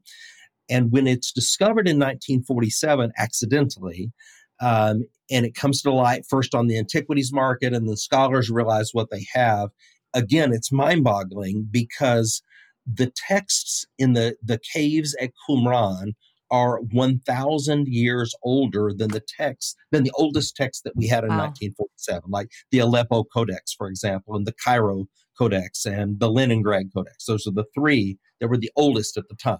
And 0.68 0.92
when 0.92 1.08
it's 1.08 1.32
discovered 1.32 1.88
in 1.88 1.98
1947 1.98 3.12
accidentally, 3.18 4.12
um, 4.60 5.04
and 5.30 5.46
it 5.46 5.54
comes 5.54 5.82
to 5.82 5.92
light 5.92 6.24
first 6.28 6.54
on 6.54 6.66
the 6.66 6.78
antiquities 6.78 7.32
market, 7.32 7.72
and 7.72 7.88
the 7.88 7.96
scholars 7.96 8.50
realize 8.50 8.90
what 8.92 9.10
they 9.10 9.26
have. 9.32 9.70
Again, 10.14 10.52
it's 10.52 10.72
mind-boggling 10.72 11.68
because 11.70 12.42
the 12.86 13.12
texts 13.14 13.86
in 13.98 14.14
the 14.14 14.36
the 14.42 14.58
caves 14.72 15.14
at 15.20 15.30
Qumran 15.48 16.12
are 16.50 16.80
1,000 16.90 17.86
years 17.86 18.34
older 18.42 18.92
than 18.92 19.10
the 19.10 19.22
text, 19.38 19.76
than 19.92 20.02
the 20.02 20.12
oldest 20.16 20.56
text 20.56 20.82
that 20.84 20.96
we 20.96 21.06
had 21.06 21.22
in 21.22 21.30
wow. 21.30 21.46
1947, 21.46 22.22
like 22.28 22.50
the 22.72 22.80
Aleppo 22.80 23.24
Codex, 23.24 23.72
for 23.72 23.86
example, 23.86 24.34
and 24.34 24.46
the 24.46 24.54
Cairo 24.64 25.06
Codex 25.38 25.86
and 25.86 26.18
the 26.18 26.30
Leningrad 26.30 26.92
Codex. 26.92 27.26
Those 27.26 27.46
are 27.46 27.52
the 27.52 27.66
three 27.74 28.18
that 28.40 28.48
were 28.48 28.58
the 28.58 28.72
oldest 28.76 29.16
at 29.16 29.28
the 29.28 29.36
time. 29.36 29.58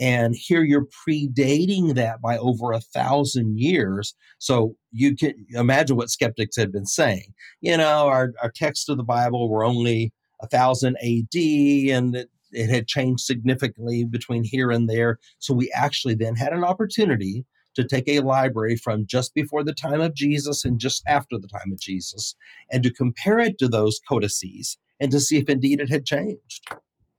And 0.00 0.34
here 0.34 0.64
you're 0.64 0.88
predating 1.06 1.94
that 1.94 2.22
by 2.22 2.38
over 2.38 2.72
a 2.72 2.80
thousand 2.80 3.58
years. 3.58 4.14
So 4.38 4.74
you 4.90 5.14
can 5.14 5.46
imagine 5.50 5.96
what 5.96 6.10
skeptics 6.10 6.56
had 6.56 6.72
been 6.72 6.86
saying. 6.86 7.34
You 7.60 7.76
know, 7.76 8.08
our, 8.08 8.32
our 8.42 8.50
texts 8.50 8.88
of 8.88 8.96
the 8.96 9.04
Bible 9.04 9.50
were 9.50 9.64
only 9.64 10.12
a 10.40 10.46
thousand 10.46 10.96
AD 11.02 11.34
and 11.34 12.16
it 12.16 12.30
it 12.52 12.68
had 12.68 12.88
changed 12.88 13.22
significantly 13.22 14.04
between 14.04 14.44
here 14.44 14.70
and 14.70 14.88
there. 14.88 15.18
So 15.38 15.54
we 15.54 15.70
actually 15.72 16.14
then 16.14 16.34
had 16.34 16.52
an 16.52 16.64
opportunity 16.64 17.44
to 17.74 17.84
take 17.84 18.08
a 18.08 18.20
library 18.20 18.76
from 18.76 19.06
just 19.06 19.34
before 19.34 19.62
the 19.62 19.72
time 19.72 20.00
of 20.00 20.14
Jesus 20.14 20.64
and 20.64 20.78
just 20.78 21.02
after 21.06 21.38
the 21.38 21.46
time 21.46 21.70
of 21.72 21.80
Jesus 21.80 22.34
and 22.70 22.82
to 22.82 22.92
compare 22.92 23.38
it 23.38 23.58
to 23.58 23.68
those 23.68 24.00
codices 24.08 24.76
and 24.98 25.10
to 25.12 25.20
see 25.20 25.38
if 25.38 25.48
indeed 25.48 25.80
it 25.80 25.88
had 25.88 26.04
changed. 26.04 26.66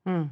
Hmm. 0.05 0.25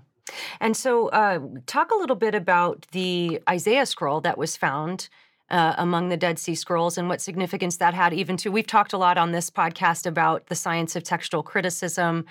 And 0.59 0.75
so, 0.75 1.09
uh, 1.09 1.39
talk 1.65 1.91
a 1.91 1.95
little 1.95 2.15
bit 2.15 2.35
about 2.35 2.85
the 2.91 3.41
Isaiah 3.49 3.85
scroll 3.85 4.21
that 4.21 4.37
was 4.37 4.57
found 4.57 5.09
uh, 5.49 5.73
among 5.77 6.09
the 6.09 6.17
Dead 6.17 6.37
Sea 6.37 6.55
Scrolls 6.55 6.97
and 6.97 7.09
what 7.09 7.21
significance 7.21 7.77
that 7.77 7.93
had, 7.93 8.13
even 8.13 8.37
to 8.37 8.51
we've 8.51 8.67
talked 8.67 8.93
a 8.93 8.97
lot 8.97 9.17
on 9.17 9.31
this 9.31 9.49
podcast 9.49 10.05
about 10.05 10.47
the 10.47 10.55
science 10.55 10.95
of 10.95 11.03
textual 11.03 11.43
criticism, 11.43 12.25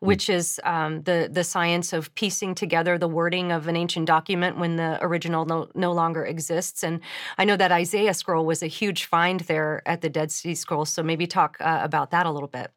hmm. 0.00 0.06
which 0.06 0.28
is 0.28 0.60
um, 0.64 1.02
the 1.02 1.28
the 1.30 1.44
science 1.44 1.92
of 1.92 2.14
piecing 2.14 2.54
together 2.54 2.98
the 2.98 3.08
wording 3.08 3.52
of 3.52 3.68
an 3.68 3.76
ancient 3.76 4.06
document 4.06 4.58
when 4.58 4.76
the 4.76 4.98
original 5.02 5.44
no, 5.44 5.68
no 5.74 5.92
longer 5.92 6.24
exists. 6.24 6.82
And 6.82 7.00
I 7.38 7.44
know 7.44 7.56
that 7.56 7.72
Isaiah 7.72 8.14
scroll 8.14 8.44
was 8.44 8.62
a 8.62 8.66
huge 8.66 9.04
find 9.04 9.40
there 9.40 9.82
at 9.86 10.00
the 10.00 10.10
Dead 10.10 10.30
Sea 10.30 10.54
Scrolls, 10.54 10.90
so 10.90 11.02
maybe 11.02 11.26
talk 11.26 11.56
uh, 11.60 11.80
about 11.82 12.10
that 12.10 12.26
a 12.26 12.30
little 12.30 12.48
bit. 12.48 12.70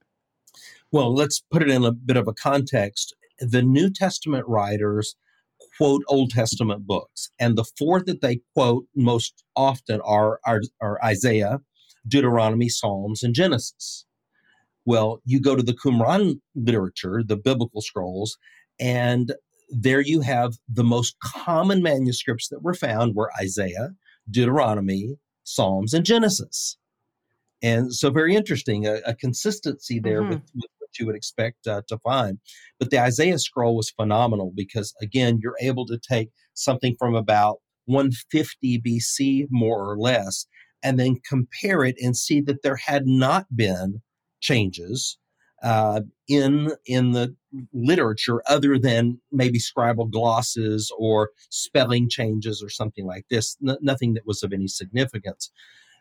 Well, 0.92 1.14
let's 1.14 1.42
put 1.52 1.62
it 1.62 1.70
in 1.70 1.84
a 1.84 1.92
bit 1.92 2.18
of 2.18 2.28
a 2.28 2.34
context. 2.34 3.14
The 3.40 3.62
New 3.62 3.90
Testament 3.92 4.46
writers 4.48 5.16
quote 5.78 6.04
Old 6.08 6.32
Testament 6.32 6.88
books. 6.88 7.30
And 7.40 7.58
the 7.58 7.66
four 7.78 8.02
that 8.04 8.22
they 8.22 8.42
quote 8.56 8.86
most 8.96 9.44
often 9.56 10.02
are, 10.02 10.40
are, 10.46 10.62
are 10.82 11.04
Isaiah, 11.04 11.60
Deuteronomy, 12.08 12.70
Psalms, 12.70 13.24
and 13.24 13.36
Genesis. 13.36 14.06
Well, 14.86 15.22
you 15.26 15.42
go 15.42 15.56
to 15.56 15.64
the 15.64 15.74
Qumran 15.74 16.40
literature, 16.56 17.22
the 17.26 17.38
biblical 17.38 17.82
scrolls, 17.82 18.38
and 18.80 19.34
there 19.70 20.02
you 20.02 20.22
have 20.22 20.54
the 20.70 20.84
most 20.84 21.18
common 21.22 21.84
manuscripts 21.84 22.48
that 22.50 22.64
were 22.64 22.74
found 22.74 23.16
were 23.16 23.32
Isaiah, 23.40 23.90
Deuteronomy, 24.30 25.18
Psalms, 25.44 25.94
and 25.94 26.06
Genesis. 26.06 26.78
And 27.62 27.94
so, 27.94 28.10
very 28.12 28.36
interesting, 28.36 28.86
a, 28.86 29.02
a 29.06 29.16
consistency 29.16 30.00
there 30.00 30.22
mm-hmm. 30.22 30.30
with, 30.30 30.42
with, 30.56 30.72
you 31.00 31.06
would 31.06 31.16
expect 31.16 31.68
uh, 31.68 31.82
to 31.88 31.98
find. 32.00 32.40
But 32.80 32.90
the 32.90 33.00
Isaiah 33.00 33.40
scroll 33.40 33.76
was 33.76 33.90
phenomenal 33.92 34.52
because, 34.56 34.94
again, 35.02 35.40
you're 35.42 35.58
able 35.62 35.86
to 35.88 35.98
take 35.98 36.30
something 36.54 36.96
from 36.98 37.16
about 37.16 37.58
150 37.86 38.82
BC, 38.82 39.48
more 39.50 39.90
or 39.90 39.98
less, 39.98 40.46
and 40.84 41.00
then 41.00 41.18
compare 41.28 41.84
it 41.84 41.96
and 42.02 42.16
see 42.16 42.42
that 42.42 42.62
there 42.64 42.76
had 42.76 43.08
not 43.08 43.46
been 43.56 44.02
changes 44.42 45.18
uh, 45.64 46.02
in 46.28 46.72
in 46.86 47.14
the 47.14 47.36
literature 47.74 48.44
other 48.48 48.78
than 48.78 49.20
maybe 49.32 49.60
scribal 49.60 50.10
glosses 50.10 50.92
or 51.00 51.32
spelling 51.50 52.08
changes 52.10 52.62
or 52.62 52.70
something 52.70 53.08
like 53.08 53.26
this. 53.30 53.58
N- 53.68 53.78
nothing 53.82 54.14
that 54.14 54.28
was 54.28 54.44
of 54.44 54.54
any 54.54 54.68
significance 54.68 55.52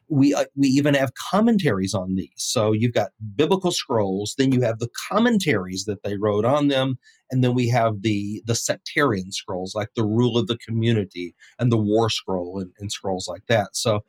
we 0.08 0.34
uh, 0.34 0.44
we 0.54 0.68
even 0.68 0.94
have 0.94 1.12
commentaries 1.14 1.94
on 1.94 2.14
these. 2.14 2.30
So 2.36 2.72
you've 2.72 2.94
got 2.94 3.10
biblical 3.34 3.70
scrolls, 3.70 4.34
then 4.38 4.52
you 4.52 4.62
have 4.62 4.78
the 4.78 4.90
commentaries 5.08 5.84
that 5.84 6.02
they 6.02 6.16
wrote 6.16 6.44
on 6.44 6.68
them, 6.68 6.98
and 7.30 7.42
then 7.42 7.54
we 7.54 7.68
have 7.68 8.02
the 8.02 8.42
the 8.46 8.54
sectarian 8.54 9.32
scrolls 9.32 9.74
like 9.74 9.90
the 9.96 10.04
rule 10.04 10.38
of 10.38 10.46
the 10.46 10.58
community 10.58 11.34
and 11.58 11.72
the 11.72 11.76
war 11.76 12.08
scroll 12.10 12.58
and, 12.60 12.72
and 12.78 12.92
scrolls 12.92 13.26
like 13.28 13.46
that. 13.48 13.74
So 13.74 14.04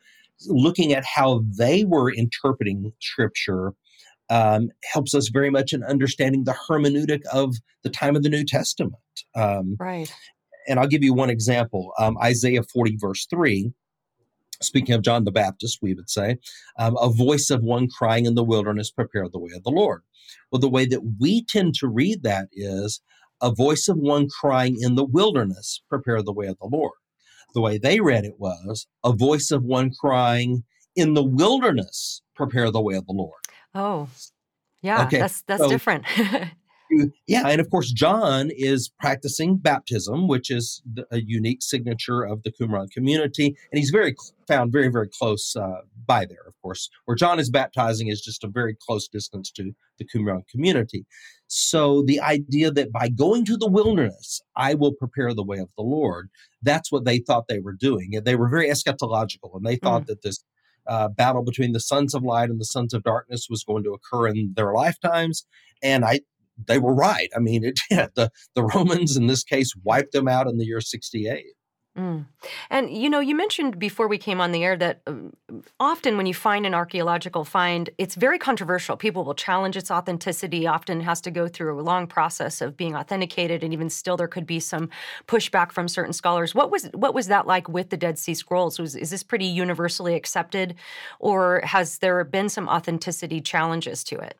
looking 0.46 0.92
at 0.92 1.04
how 1.04 1.42
they 1.58 1.84
were 1.84 2.12
interpreting 2.12 2.92
scripture 3.00 3.72
um, 4.30 4.70
helps 4.92 5.14
us 5.14 5.28
very 5.28 5.50
much 5.50 5.72
in 5.72 5.82
understanding 5.82 6.44
the 6.44 6.56
hermeneutic 6.68 7.22
of 7.32 7.56
the 7.82 7.90
time 7.90 8.14
of 8.14 8.22
the 8.22 8.28
New 8.28 8.44
Testament. 8.44 8.94
Um, 9.34 9.76
right. 9.80 10.12
And 10.68 10.78
I'll 10.78 10.86
give 10.86 11.02
you 11.02 11.14
one 11.14 11.30
example 11.30 11.92
um, 11.98 12.18
Isaiah 12.22 12.62
40, 12.62 12.98
verse 13.00 13.26
3 13.26 13.72
speaking 14.60 14.94
of 14.94 15.02
John 15.02 15.24
the 15.24 15.32
Baptist, 15.32 15.78
we 15.82 15.94
would 15.94 16.10
say, 16.10 16.38
um, 16.78 16.96
a 17.00 17.08
voice 17.08 17.50
of 17.50 17.62
one 17.62 17.88
crying 17.88 18.26
in 18.26 18.34
the 18.34 18.44
wilderness, 18.44 18.90
prepare 18.90 19.28
the 19.28 19.38
way 19.38 19.50
of 19.54 19.62
the 19.62 19.70
Lord. 19.70 20.02
Well, 20.50 20.60
the 20.60 20.68
way 20.68 20.86
that 20.86 21.16
we 21.18 21.44
tend 21.44 21.74
to 21.76 21.88
read 21.88 22.22
that 22.22 22.48
is 22.52 23.00
a 23.40 23.52
voice 23.52 23.88
of 23.88 23.96
one 23.96 24.28
crying 24.28 24.76
in 24.80 24.94
the 24.94 25.04
wilderness, 25.04 25.82
prepare 25.88 26.22
the 26.22 26.32
way 26.32 26.46
of 26.46 26.58
the 26.58 26.68
Lord. 26.70 26.94
The 27.54 27.60
way 27.60 27.78
they 27.78 28.00
read 28.00 28.24
it 28.24 28.38
was 28.38 28.86
a 29.04 29.12
voice 29.12 29.50
of 29.50 29.62
one 29.62 29.90
crying 29.98 30.64
in 30.94 31.14
the 31.14 31.22
wilderness, 31.22 32.22
prepare 32.34 32.70
the 32.70 32.80
way 32.80 32.94
of 32.94 33.06
the 33.06 33.12
Lord. 33.12 33.40
Oh, 33.74 34.08
yeah, 34.82 35.04
okay. 35.06 35.18
that's 35.18 35.42
that's 35.42 35.62
so, 35.62 35.68
different. 35.68 36.04
yeah, 37.26 37.46
and 37.46 37.60
of 37.60 37.70
course, 37.70 37.92
John 37.92 38.50
is 38.54 38.90
practicing 39.00 39.56
baptism, 39.56 40.28
which 40.28 40.50
is 40.50 40.82
a 41.10 41.20
unique 41.20 41.62
signature 41.62 42.22
of 42.22 42.42
the 42.42 42.52
Qumran 42.52 42.90
community, 42.90 43.56
and 43.70 43.78
he's 43.78 43.90
very 43.90 44.14
found 44.46 44.72
very, 44.72 44.88
very 44.88 45.08
close 45.08 45.54
uh, 45.54 45.82
by 46.06 46.24
there. 46.24 46.44
Of 46.46 46.54
course, 46.62 46.88
where 47.04 47.16
John 47.16 47.38
is 47.38 47.50
baptizing 47.50 48.08
is 48.08 48.20
just 48.20 48.44
a 48.44 48.48
very 48.48 48.76
close 48.86 49.08
distance 49.08 49.50
to 49.52 49.72
the 49.98 50.06
Qumran 50.06 50.48
community. 50.48 51.04
So 51.46 52.02
the 52.02 52.20
idea 52.20 52.70
that 52.70 52.92
by 52.92 53.08
going 53.08 53.44
to 53.46 53.56
the 53.56 53.70
wilderness, 53.70 54.40
I 54.56 54.74
will 54.74 54.92
prepare 54.92 55.34
the 55.34 55.44
way 55.44 55.58
of 55.58 55.70
the 55.76 55.84
Lord. 55.84 56.28
That's 56.62 56.90
what 56.92 57.04
they 57.04 57.18
thought 57.18 57.48
they 57.48 57.60
were 57.60 57.72
doing. 57.74 58.20
They 58.24 58.36
were 58.36 58.48
very 58.48 58.68
eschatological, 58.68 59.54
and 59.54 59.64
they 59.64 59.76
thought 59.76 60.02
mm. 60.02 60.06
that 60.06 60.22
this 60.22 60.44
uh, 60.86 61.08
battle 61.08 61.42
between 61.42 61.72
the 61.72 61.80
sons 61.80 62.14
of 62.14 62.22
light 62.22 62.48
and 62.48 62.60
the 62.60 62.64
sons 62.64 62.94
of 62.94 63.02
darkness 63.02 63.46
was 63.50 63.62
going 63.62 63.84
to 63.84 63.92
occur 63.92 64.26
in 64.26 64.54
their 64.56 64.72
lifetimes. 64.72 65.46
And 65.82 66.04
I, 66.04 66.20
they 66.66 66.78
were 66.78 66.94
right. 66.94 67.28
I 67.34 67.38
mean, 67.38 67.64
it, 67.64 67.80
yeah, 67.90 68.08
the, 68.14 68.30
the 68.54 68.64
Romans 68.64 69.16
in 69.16 69.26
this 69.26 69.44
case 69.44 69.72
wiped 69.82 70.12
them 70.12 70.28
out 70.28 70.48
in 70.48 70.58
the 70.58 70.64
year 70.64 70.80
68. 70.80 71.44
Mm. 71.98 72.26
And 72.70 72.96
you 72.96 73.10
know, 73.10 73.18
you 73.18 73.34
mentioned 73.34 73.76
before 73.76 74.06
we 74.06 74.18
came 74.18 74.40
on 74.40 74.52
the 74.52 74.62
air 74.62 74.76
that 74.76 75.00
um, 75.08 75.32
often 75.80 76.16
when 76.16 76.26
you 76.26 76.34
find 76.34 76.64
an 76.64 76.72
archaeological 76.72 77.44
find, 77.44 77.90
it's 77.98 78.14
very 78.14 78.38
controversial. 78.38 78.96
People 78.96 79.24
will 79.24 79.34
challenge 79.34 79.76
its 79.76 79.90
authenticity. 79.90 80.64
Often 80.64 81.00
has 81.00 81.20
to 81.22 81.32
go 81.32 81.48
through 81.48 81.80
a 81.80 81.82
long 81.82 82.06
process 82.06 82.60
of 82.60 82.76
being 82.76 82.94
authenticated, 82.94 83.64
and 83.64 83.72
even 83.72 83.90
still, 83.90 84.16
there 84.16 84.28
could 84.28 84.46
be 84.46 84.60
some 84.60 84.90
pushback 85.26 85.72
from 85.72 85.88
certain 85.88 86.12
scholars. 86.12 86.54
What 86.54 86.70
was 86.70 86.84
what 86.94 87.14
was 87.14 87.26
that 87.26 87.48
like 87.48 87.68
with 87.68 87.90
the 87.90 87.96
Dead 87.96 88.16
Sea 88.16 88.34
Scrolls? 88.34 88.78
Was 88.78 88.94
is 88.94 89.10
this 89.10 89.24
pretty 89.24 89.46
universally 89.46 90.14
accepted, 90.14 90.76
or 91.18 91.62
has 91.64 91.98
there 91.98 92.22
been 92.22 92.48
some 92.48 92.68
authenticity 92.68 93.40
challenges 93.40 94.04
to 94.04 94.18
it? 94.18 94.38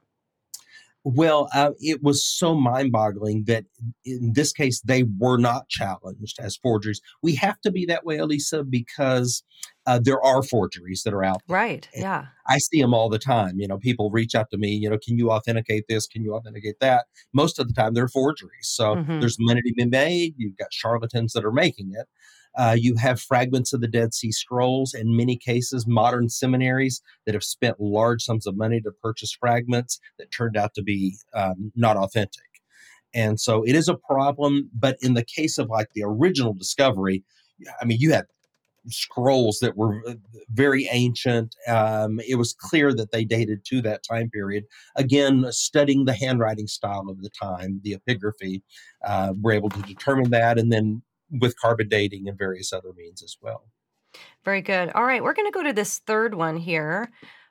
Well, 1.11 1.49
uh, 1.55 1.71
it 1.79 2.03
was 2.03 2.27
so 2.27 2.55
mind 2.55 2.93
boggling 2.93 3.45
that 3.45 3.65
in 4.05 4.35
this 4.35 4.53
case, 4.53 4.83
they 4.83 5.05
were 5.19 5.39
not 5.39 5.67
challenged 5.69 6.39
as 6.39 6.57
forgeries. 6.57 7.01
We 7.23 7.35
have 7.37 7.59
to 7.63 7.71
be 7.71 7.87
that 7.87 8.05
way, 8.05 8.19
Alisa, 8.19 8.69
because 8.69 9.43
uh, 9.87 9.99
there 10.03 10.23
are 10.23 10.43
forgeries 10.43 11.03
that 11.05 11.15
are 11.15 11.25
out 11.25 11.41
there. 11.49 11.57
Right. 11.57 11.89
Yeah. 11.95 12.27
I 12.47 12.59
see 12.59 12.83
them 12.83 12.93
all 12.93 13.09
the 13.09 13.19
time. 13.19 13.59
You 13.59 13.67
know, 13.67 13.79
people 13.79 14.11
reach 14.11 14.35
out 14.35 14.51
to 14.51 14.59
me, 14.59 14.69
you 14.69 14.91
know, 14.91 14.99
can 15.03 15.17
you 15.17 15.31
authenticate 15.31 15.85
this? 15.89 16.07
Can 16.07 16.23
you 16.23 16.35
authenticate 16.35 16.79
that? 16.81 17.07
Most 17.33 17.59
of 17.59 17.69
the 17.69 17.75
time, 17.75 17.95
they're 17.95 18.09
forgeries. 18.09 18.69
So 18.69 18.97
mm-hmm. 18.97 19.21
there's 19.21 19.39
money 19.41 19.63
to 19.63 19.73
be 19.75 19.87
made. 19.87 20.35
You've 20.37 20.59
got 20.59 20.75
charlatans 20.75 21.33
that 21.33 21.45
are 21.45 21.53
making 21.53 21.93
it. 21.99 22.07
Uh, 22.59 22.77
you 22.79 22.97
have 22.97 23.21
fragments 23.21 23.73
of 23.73 23.81
the 23.81 23.89
Dead 23.89 24.13
Sea 24.13 24.33
Scrolls, 24.33 24.93
in 24.93 25.17
many 25.17 25.37
cases, 25.37 25.87
modern 25.87 26.29
seminaries 26.29 27.01
that 27.25 27.35
have 27.35 27.45
spent 27.45 27.81
large 27.81 28.23
sums 28.23 28.47
of 28.47 28.57
money 28.57 28.81
to 28.81 28.91
purchase 29.03 29.33
fragments 29.33 30.01
that 30.19 30.33
turned 30.33 30.57
out 30.57 30.75
to 30.75 30.83
be 30.83 31.17
um, 31.35 31.73
not 31.77 31.97
authentic. 31.97 32.43
And 33.15 33.41
so 33.41 33.63
it 33.65 33.75
is 33.75 33.89
a 33.89 33.95
problem. 33.95 34.71
But 34.75 34.99
in 35.01 35.15
the 35.15 35.25
case 35.25 35.57
of 35.57 35.71
like 35.71 35.89
the 35.95 36.03
original 36.05 36.53
discovery, 36.53 37.23
I 37.81 37.85
mean, 37.85 37.99
you 38.01 38.13
had 38.13 38.27
scrolls 38.89 39.59
that 39.61 39.77
were 39.77 40.03
uh, 40.09 40.15
very 40.51 40.89
ancient. 40.91 41.55
Um, 41.67 42.21
it 42.27 42.37
was 42.37 42.55
clear 42.59 42.93
that 42.95 43.13
they 43.13 43.25
dated 43.25 43.65
to 43.67 43.83
that 43.83 44.03
time 44.03 44.31
period. 44.31 44.65
Again, 44.97 45.47
studying 45.51 46.05
the 46.05 46.15
handwriting 46.15 46.67
style 46.67 47.07
of 47.09 47.23
the 47.23 47.31
time, 47.31 47.81
the 47.83 47.97
epigraphy, 47.97 48.63
uh, 49.07 49.35
we're 49.41 49.53
able 49.53 49.71
to 49.71 49.83
determine 49.83 50.31
that, 50.31 50.59
and 50.59 50.73
then 50.73 51.03
with 51.31 51.59
carbon 51.59 51.89
dating 51.89 52.29
and 52.29 52.39
various 52.39 52.73
other 52.73 52.93
means 52.97 53.23
as 53.23 53.37
well. 53.41 53.65
Very 54.45 54.63
good. 54.63 54.91
All 54.95 55.05
right, 55.05 55.23
we're 55.23 55.35
going 55.35 55.51
to 55.51 55.57
go 55.57 55.63
to 55.63 55.73
this 55.73 55.99
third 56.01 56.35
one 56.35 56.57
here. 56.57 57.11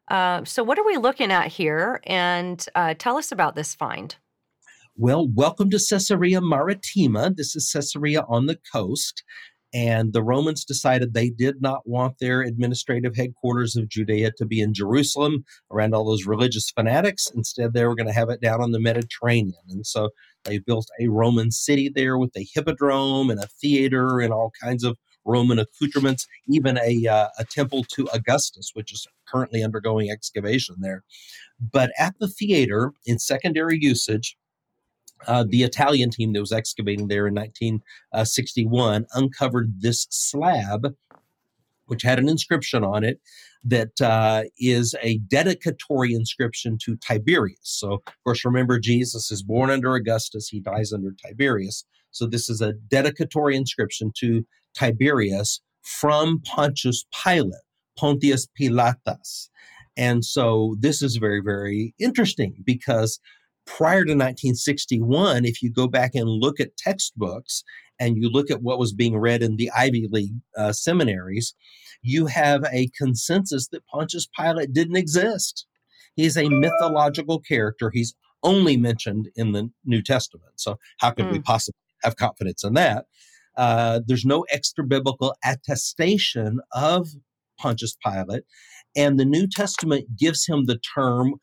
Uh, 0.10 0.44
so, 0.46 0.64
what 0.64 0.80
are 0.80 0.86
we 0.86 0.98
looking 0.98 1.32
at 1.32 1.48
here? 1.48 2.02
And 2.06 2.66
uh, 2.76 2.94
tell 2.98 3.18
us 3.18 3.32
about 3.32 3.56
this 3.56 3.76
find. 3.76 4.16
Well, 4.96 5.28
welcome 5.32 5.70
to 5.70 5.78
Caesarea 5.78 6.42
Maritima. 6.42 7.32
This 7.36 7.56
is 7.56 7.72
Caesarea 7.72 8.24
on 8.28 8.48
the 8.48 8.58
coast. 8.72 9.24
And 9.74 10.14
the 10.14 10.24
Romans 10.24 10.64
decided 10.64 11.14
they 11.14 11.30
did 11.30 11.62
not 11.62 11.82
want 11.86 12.20
their 12.20 12.42
administrative 12.42 13.16
headquarters 13.16 13.76
of 13.76 13.90
Judea 13.90 14.32
to 14.38 14.46
be 14.46 14.62
in 14.62 14.74
Jerusalem 14.74 15.44
around 15.72 15.94
all 15.94 16.06
those 16.06 16.26
religious 16.26 16.72
fanatics. 16.72 17.30
Instead, 17.36 17.74
they 17.74 17.86
were 17.86 17.96
going 17.96 18.08
to 18.08 18.14
have 18.14 18.30
it 18.30 18.42
down 18.42 18.62
on 18.62 18.72
the 18.72 18.80
Mediterranean. 18.80 19.62
And 19.70 19.86
so 19.86 20.10
they 20.48 20.60
built 20.60 20.88
a 21.00 21.08
Roman 21.08 21.52
city 21.52 21.90
there 21.90 22.18
with 22.18 22.36
a 22.36 22.48
hippodrome 22.54 23.30
and 23.30 23.40
a 23.40 23.48
theater 23.48 24.20
and 24.20 24.34
all 24.34 24.52
kinds 24.62 24.84
of 24.84 24.98
Roman 25.26 25.60
accoutrements, 25.60 26.26
even 26.48 26.80
a, 26.80 27.06
uh, 27.06 27.28
a 27.38 27.44
temple 27.44 27.84
to 27.96 28.08
Augustus, 28.14 28.72
which 28.74 28.94
is 28.94 29.06
currently 29.28 29.62
undergoing 29.62 30.10
excavation 30.10 30.76
there. 30.80 31.04
But 31.60 31.92
at 32.00 32.16
the 32.20 32.28
theater, 32.28 32.94
in 33.06 33.20
secondary 33.20 33.78
usage, 33.80 34.38
uh, 35.26 35.44
the 35.48 35.64
Italian 35.64 36.12
team 36.12 36.34
that 36.34 36.40
was 36.40 36.52
excavating 36.52 37.08
there 37.08 37.28
in 37.28 37.34
1961 37.34 39.06
uncovered 39.14 39.82
this 39.82 40.08
slab, 40.10 40.96
which 41.88 42.04
had 42.04 42.20
an 42.20 42.30
inscription 42.30 42.84
on 42.84 43.04
it 43.04 43.20
that 43.64 44.00
uh, 44.02 44.44
is 44.60 44.96
a 45.02 45.18
dedicatory 45.30 46.14
inscription 46.14 46.78
to 46.84 46.96
Tiberius. 46.98 47.58
So, 47.64 47.94
of 47.94 48.24
course, 48.24 48.46
remember, 48.46 48.80
Jesus 48.80 49.32
is 49.32 49.44
born 49.44 49.70
under 49.70 49.96
Augustus, 49.96 50.48
he 50.48 50.60
dies 50.60 50.94
under 50.94 51.14
Tiberius. 51.26 51.86
So, 52.12 52.28
this 52.28 52.50
is 52.50 52.62
a 52.62 52.74
dedicatory 52.74 53.56
inscription 53.56 54.12
to 54.20 54.46
Tiberius 54.78 55.62
from 55.82 56.42
Pontius 56.46 57.06
Pilate, 57.24 57.54
Pontius 57.98 58.48
Pilatus. 58.58 59.50
And 59.98 60.24
so, 60.24 60.76
this 60.80 61.02
is 61.02 61.18
very, 61.18 61.42
very 61.42 61.94
interesting 62.00 62.64
because 62.64 63.20
prior 63.66 64.06
to 64.06 64.14
1961, 64.14 65.46
if 65.46 65.62
you 65.62 65.70
go 65.70 65.88
back 65.88 66.16
and 66.16 66.28
look 66.28 66.60
at 66.60 66.78
textbooks 66.78 67.64
and 68.00 68.18
you 68.18 68.30
look 68.30 68.52
at 68.52 68.62
what 68.62 68.80
was 68.80 68.94
being 68.94 69.18
read 69.18 69.42
in 69.42 69.56
the 69.58 69.72
Ivy 69.76 70.08
League 70.12 70.36
uh, 70.58 70.72
seminaries, 70.72 71.54
you 72.02 72.28
have 72.28 72.64
a 72.72 72.90
consensus 72.98 73.68
that 73.70 73.86
Pontius 73.88 74.28
Pilate 74.38 74.74
didn't 74.74 74.98
exist. 74.98 75.66
He's 76.16 76.38
a 76.38 76.50
mythological 76.50 77.40
character. 77.40 77.92
He's 77.94 78.16
only 78.44 78.78
mentioned 78.78 79.30
in 79.36 79.52
the 79.52 79.70
New 79.86 80.02
Testament. 80.02 80.54
So, 80.56 80.78
how 81.00 81.12
could 81.12 81.26
mm. 81.26 81.32
we 81.32 81.38
hmm. 81.38 81.44
possibly 81.44 81.80
have 82.04 82.16
confidence 82.16 82.64
in 82.64 82.74
that? 82.76 83.06
Uh, 83.56 84.02
there's 84.06 84.26
no 84.26 84.46
extra 84.52 84.84
biblical 84.84 85.36
attestation 85.44 86.60
of 86.74 87.10
Pontius 87.60 87.98
Pilate. 88.04 88.44
And 88.96 89.20
the 89.20 89.26
New 89.26 89.48
Testament 89.48 90.06
gives 90.18 90.46
him 90.46 90.66
the 90.66 90.80
term 90.96 91.36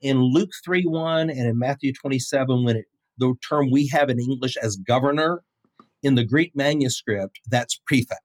in 0.00 0.20
Luke 0.20 0.50
3 0.64 0.84
1 0.84 1.30
and 1.30 1.38
in 1.38 1.58
Matthew 1.58 1.92
27, 1.92 2.64
when 2.64 2.76
it, 2.76 2.86
the 3.18 3.34
term 3.48 3.70
we 3.70 3.88
have 3.88 4.10
in 4.10 4.18
English 4.18 4.56
as 4.56 4.76
governor, 4.76 5.42
in 6.02 6.14
the 6.14 6.24
Greek 6.24 6.52
manuscript, 6.54 7.40
that's 7.48 7.80
prefect. 7.86 8.22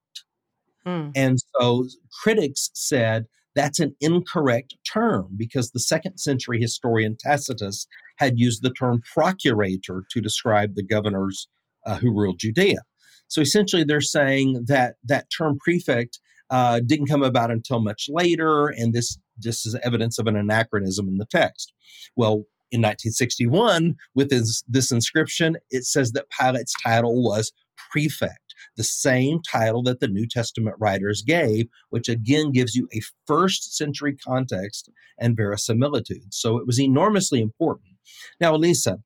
Mm. 0.86 1.12
And 1.16 1.40
so 1.56 1.88
critics 2.22 2.70
said 2.74 3.26
that's 3.56 3.80
an 3.80 3.96
incorrect 4.02 4.76
term 4.92 5.30
because 5.36 5.72
the 5.72 5.80
second 5.80 6.18
century 6.18 6.60
historian 6.60 7.16
Tacitus 7.20 7.88
had 8.18 8.40
used 8.40 8.64
the 8.64 8.72
term 8.72 9.02
procurator 9.14 10.04
to 10.10 10.22
describe 10.22 10.76
the 10.76 10.84
governors 10.84 11.48
uh, 11.86 11.98
who 11.98 12.12
ruled 12.12 12.40
Judea. 12.40 12.80
So 13.28 13.42
essentially, 13.42 13.84
they're 13.84 14.02
saying 14.02 14.66
that 14.68 14.96
that 15.06 15.28
term 15.36 15.58
prefect 15.60 16.20
uh, 16.50 16.82
didn't 16.86 17.08
come 17.08 17.24
about 17.24 17.52
until 17.52 17.80
much 17.80 18.08
later, 18.10 18.68
and 18.68 18.94
this 18.94 19.18
this 19.38 19.66
is 19.66 19.76
evidence 19.84 20.20
of 20.20 20.28
an 20.28 20.36
anachronism 20.36 21.08
in 21.08 21.18
the 21.18 21.26
text. 21.26 21.74
Well, 22.16 22.46
in 22.72 22.82
1961, 22.82 23.96
with 24.16 24.30
this, 24.30 24.64
this 24.68 24.92
inscription, 24.92 25.58
it 25.70 25.86
says 25.86 26.12
that 26.14 26.30
Pilate's 26.30 26.74
title 26.84 27.24
was 27.24 27.52
prefect, 27.92 28.56
the 28.78 28.84
same 28.84 29.40
title 29.42 29.84
that 29.84 30.00
the 30.00 30.08
New 30.08 30.28
Testament 30.28 30.76
writers 30.80 31.22
gave, 31.22 31.68
which 31.90 32.10
again 32.10 32.52
gives 32.52 32.76
you 32.76 32.88
a 32.94 33.02
first 33.28 33.76
century 33.76 34.16
context 34.16 34.90
and 35.20 35.36
verisimilitude. 35.36 36.34
So 36.34 36.58
it 36.58 36.66
was 36.66 36.80
enormously 36.80 37.42
important. 37.42 37.94
Now, 38.40 38.56
Alisa, 38.56 38.98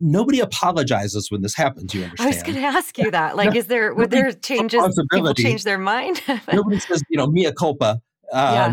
nobody 0.00 0.40
apologizes 0.40 1.30
when 1.30 1.42
this 1.42 1.54
happens. 1.54 1.94
You 1.94 2.04
understand? 2.04 2.32
I 2.32 2.36
was 2.36 2.42
going 2.42 2.56
to 2.56 2.66
ask 2.66 2.98
you 2.98 3.10
that. 3.10 3.36
Like, 3.40 3.54
is 3.54 3.66
there 3.66 3.94
would 3.94 4.10
there 4.10 4.32
changes? 4.32 4.82
People 5.12 5.34
change 5.34 5.64
their 5.64 5.78
mind. 5.78 6.20
nobody 6.52 6.78
says, 6.78 7.02
you 7.08 7.16
know, 7.16 7.26
mea 7.26 7.52
culpa. 7.52 8.00
Um, 8.32 8.54
yeah. 8.54 8.72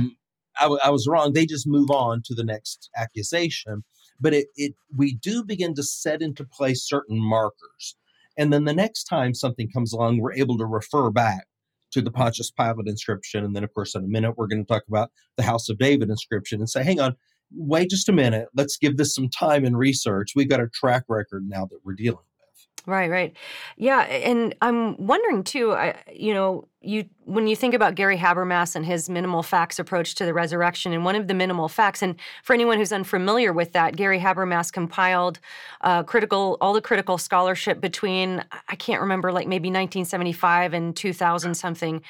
I, 0.59 0.63
w- 0.63 0.79
I 0.83 0.89
was 0.89 1.07
wrong. 1.07 1.33
They 1.33 1.45
just 1.45 1.67
move 1.67 1.89
on 1.89 2.21
to 2.25 2.33
the 2.33 2.43
next 2.43 2.89
accusation. 2.97 3.83
But 4.19 4.33
it, 4.33 4.47
it 4.55 4.73
we 4.95 5.15
do 5.15 5.43
begin 5.43 5.73
to 5.75 5.83
set 5.83 6.21
into 6.21 6.43
place 6.43 6.83
certain 6.87 7.19
markers, 7.19 7.95
and 8.37 8.51
then 8.53 8.65
the 8.65 8.73
next 8.73 9.05
time 9.05 9.33
something 9.33 9.69
comes 9.69 9.93
along, 9.93 10.19
we're 10.19 10.33
able 10.33 10.57
to 10.57 10.65
refer 10.65 11.09
back 11.09 11.45
to 11.91 12.01
the 12.01 12.11
Pontius 12.11 12.51
Pilate 12.51 12.87
inscription, 12.87 13.43
and 13.43 13.55
then 13.55 13.63
of 13.63 13.73
course 13.73 13.95
in 13.95 14.03
a 14.03 14.07
minute 14.07 14.33
we're 14.37 14.47
going 14.47 14.63
to 14.63 14.67
talk 14.67 14.83
about 14.87 15.09
the 15.37 15.43
House 15.43 15.69
of 15.69 15.77
David 15.77 16.09
inscription 16.09 16.59
and 16.59 16.69
say, 16.69 16.83
hang 16.83 16.99
on, 16.99 17.15
wait 17.55 17.89
just 17.89 18.09
a 18.09 18.13
minute. 18.13 18.49
Let's 18.55 18.77
give 18.77 18.97
this 18.97 19.15
some 19.15 19.29
time 19.29 19.65
and 19.65 19.77
research. 19.77 20.33
We've 20.35 20.49
got 20.49 20.59
a 20.59 20.67
track 20.67 21.03
record 21.07 21.47
now 21.47 21.65
that 21.65 21.79
we're 21.83 21.93
dealing 21.93 22.17
with. 22.17 22.85
Right, 22.85 23.09
right. 23.09 23.35
Yeah, 23.75 24.01
and 24.01 24.55
I'm 24.61 24.95
wondering 24.97 25.43
too, 25.43 25.73
I, 25.73 25.95
you 26.13 26.33
know, 26.33 26.67
you 26.87 27.05
when 27.25 27.45
you 27.45 27.57
think 27.57 27.73
about 27.73 27.95
Gary 27.95 28.15
Habermas 28.15 28.73
and 28.73 28.85
his 28.85 29.09
minimal 29.09 29.43
facts 29.43 29.79
approach 29.79 30.15
to 30.15 30.25
the 30.25 30.33
resurrection, 30.33 30.93
and 30.93 31.03
one 31.03 31.17
of 31.17 31.27
the 31.27 31.33
minimal 31.33 31.67
facts, 31.67 32.01
and 32.01 32.15
for 32.41 32.53
anyone 32.53 32.77
who's 32.77 32.93
unfamiliar 32.93 33.51
with 33.51 33.73
that, 33.73 33.97
Gary 33.97 34.17
Habermas 34.17 34.71
compiled 34.71 35.39
uh, 35.81 36.03
critical 36.03 36.57
all 36.61 36.71
the 36.71 36.81
critical 36.81 37.17
scholarship 37.17 37.81
between 37.81 38.43
I 38.69 38.75
can't 38.75 39.01
remember 39.01 39.33
like 39.33 39.47
maybe 39.47 39.67
1975 39.67 40.73
and 40.73 40.95
2000 40.95 41.55
something, 41.55 42.01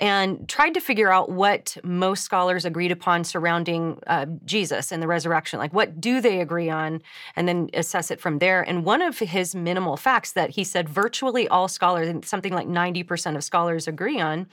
and 0.00 0.48
tried 0.48 0.74
to 0.74 0.80
figure 0.80 1.12
out 1.12 1.30
what 1.30 1.76
most 1.84 2.24
scholars 2.24 2.64
agreed 2.64 2.90
upon 2.90 3.22
surrounding 3.22 4.00
uh, 4.08 4.26
Jesus 4.44 4.90
and 4.90 5.00
the 5.00 5.06
resurrection. 5.06 5.60
Like 5.60 5.72
what 5.72 6.00
do 6.00 6.20
they 6.20 6.40
agree 6.40 6.68
on, 6.68 7.00
and 7.36 7.46
then 7.46 7.70
assess 7.74 8.10
it 8.10 8.20
from 8.20 8.40
there. 8.40 8.62
And 8.62 8.84
one 8.84 9.02
of 9.02 9.20
his 9.20 9.54
minimal 9.54 9.96
facts 9.96 10.32
that 10.32 10.50
he 10.50 10.64
said 10.64 10.88
virtually 10.88 11.46
all 11.46 11.68
scholars, 11.68 12.12
something 12.26 12.52
like 12.52 12.66
90% 12.66 13.36
of 13.36 13.44
scholars 13.44 13.86
agree 13.86 14.20
on 14.20 14.23
on 14.24 14.46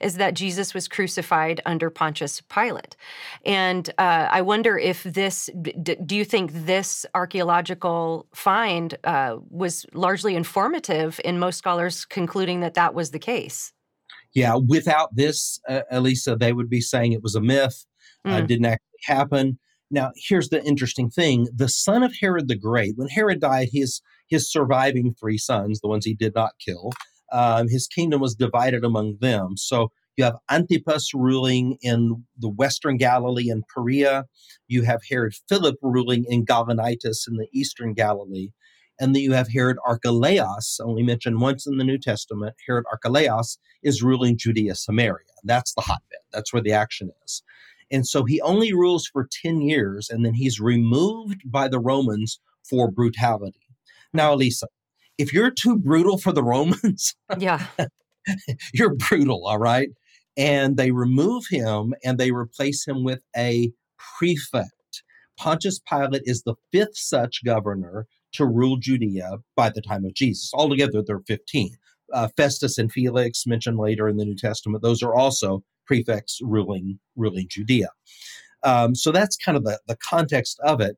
is 0.00 0.14
that 0.16 0.34
Jesus 0.34 0.74
was 0.74 0.86
crucified 0.88 1.60
under 1.66 1.90
Pontius 1.90 2.40
Pilate. 2.42 2.96
And 3.44 3.88
uh, 3.98 4.28
I 4.30 4.40
wonder 4.42 4.78
if 4.78 5.02
this, 5.02 5.50
d- 5.60 5.96
do 6.06 6.14
you 6.14 6.24
think 6.24 6.50
this 6.52 7.06
archaeological 7.14 8.26
find 8.34 8.96
uh, 9.04 9.36
was 9.50 9.86
largely 9.92 10.36
informative 10.36 11.20
in 11.24 11.38
most 11.38 11.58
scholars 11.58 12.04
concluding 12.04 12.60
that 12.60 12.74
that 12.74 12.94
was 12.94 13.10
the 13.10 13.18
case? 13.18 13.72
Yeah, 14.34 14.56
without 14.56 15.14
this, 15.14 15.60
uh, 15.68 15.82
Alisa, 15.92 16.38
they 16.38 16.52
would 16.52 16.68
be 16.68 16.80
saying 16.80 17.12
it 17.12 17.22
was 17.22 17.36
a 17.36 17.40
myth, 17.40 17.86
uh, 18.24 18.40
mm. 18.40 18.46
didn't 18.46 18.66
actually 18.66 19.00
happen. 19.06 19.58
Now, 19.90 20.10
here's 20.16 20.48
the 20.48 20.62
interesting 20.64 21.08
thing: 21.08 21.46
the 21.54 21.68
son 21.68 22.02
of 22.02 22.12
Herod 22.20 22.48
the 22.48 22.56
Great, 22.56 22.94
when 22.96 23.08
Herod 23.08 23.40
died, 23.40 23.68
his 23.72 24.02
his 24.26 24.50
surviving 24.50 25.14
three 25.14 25.38
sons, 25.38 25.80
the 25.80 25.88
ones 25.88 26.04
he 26.04 26.14
did 26.14 26.34
not 26.34 26.52
kill, 26.58 26.90
um, 27.34 27.68
his 27.68 27.86
kingdom 27.88 28.20
was 28.20 28.34
divided 28.34 28.84
among 28.84 29.18
them. 29.20 29.56
So 29.56 29.90
you 30.16 30.24
have 30.24 30.36
Antipas 30.50 31.12
ruling 31.12 31.76
in 31.82 32.24
the 32.38 32.48
western 32.48 32.96
Galilee 32.96 33.50
and 33.50 33.64
Perea. 33.66 34.24
You 34.68 34.82
have 34.82 35.00
Herod 35.10 35.34
Philip 35.48 35.76
ruling 35.82 36.24
in 36.28 36.46
Gaulonitis 36.46 37.26
in 37.28 37.36
the 37.36 37.48
eastern 37.52 37.92
Galilee. 37.92 38.50
And 39.00 39.12
then 39.12 39.22
you 39.22 39.32
have 39.32 39.48
Herod 39.48 39.76
Archelaus, 39.84 40.78
only 40.80 41.02
mentioned 41.02 41.40
once 41.40 41.66
in 41.66 41.78
the 41.78 41.84
New 41.84 41.98
Testament. 41.98 42.54
Herod 42.64 42.84
Archelaus 42.92 43.58
is 43.82 44.04
ruling 44.04 44.38
Judea, 44.38 44.76
Samaria. 44.76 45.26
That's 45.42 45.74
the 45.74 45.80
hotbed. 45.80 46.20
That's 46.32 46.52
where 46.52 46.62
the 46.62 46.72
action 46.72 47.10
is. 47.24 47.42
And 47.90 48.06
so 48.06 48.24
he 48.24 48.40
only 48.42 48.72
rules 48.72 49.08
for 49.08 49.28
10 49.42 49.60
years, 49.62 50.08
and 50.08 50.24
then 50.24 50.34
he's 50.34 50.60
removed 50.60 51.42
by 51.44 51.66
the 51.66 51.80
Romans 51.80 52.38
for 52.62 52.88
brutality. 52.88 53.60
Now, 54.12 54.36
Alisa, 54.36 54.64
if 55.18 55.32
you're 55.32 55.50
too 55.50 55.76
brutal 55.76 56.18
for 56.18 56.32
the 56.32 56.42
Romans, 56.42 57.14
yeah, 57.38 57.66
you're 58.74 58.94
brutal, 58.94 59.46
all 59.46 59.58
right? 59.58 59.88
And 60.36 60.76
they 60.76 60.90
remove 60.90 61.44
him 61.48 61.94
and 62.04 62.18
they 62.18 62.32
replace 62.32 62.86
him 62.86 63.04
with 63.04 63.22
a 63.36 63.72
prefect. 64.18 64.70
Pontius 65.38 65.80
Pilate 65.80 66.22
is 66.24 66.42
the 66.42 66.54
fifth 66.72 66.96
such 66.96 67.44
governor 67.44 68.06
to 68.32 68.44
rule 68.46 68.76
Judea 68.76 69.38
by 69.56 69.70
the 69.70 69.80
time 69.82 70.04
of 70.04 70.14
Jesus. 70.14 70.50
Altogether, 70.54 71.02
there 71.06 71.16
are 71.16 71.22
15. 71.26 71.70
uh, 72.12 72.28
Festus 72.36 72.78
and 72.78 72.90
Felix 72.90 73.46
mentioned 73.46 73.78
later 73.78 74.08
in 74.08 74.16
the 74.16 74.24
New 74.24 74.36
Testament. 74.36 74.82
Those 74.82 75.02
are 75.02 75.14
also 75.14 75.62
prefects 75.86 76.38
ruling 76.42 76.98
ruling 77.16 77.46
Judea. 77.48 77.88
Um, 78.64 78.94
so 78.94 79.12
that's 79.12 79.36
kind 79.36 79.56
of 79.56 79.64
the, 79.64 79.78
the 79.86 79.96
context 79.96 80.58
of 80.64 80.80
it. 80.80 80.96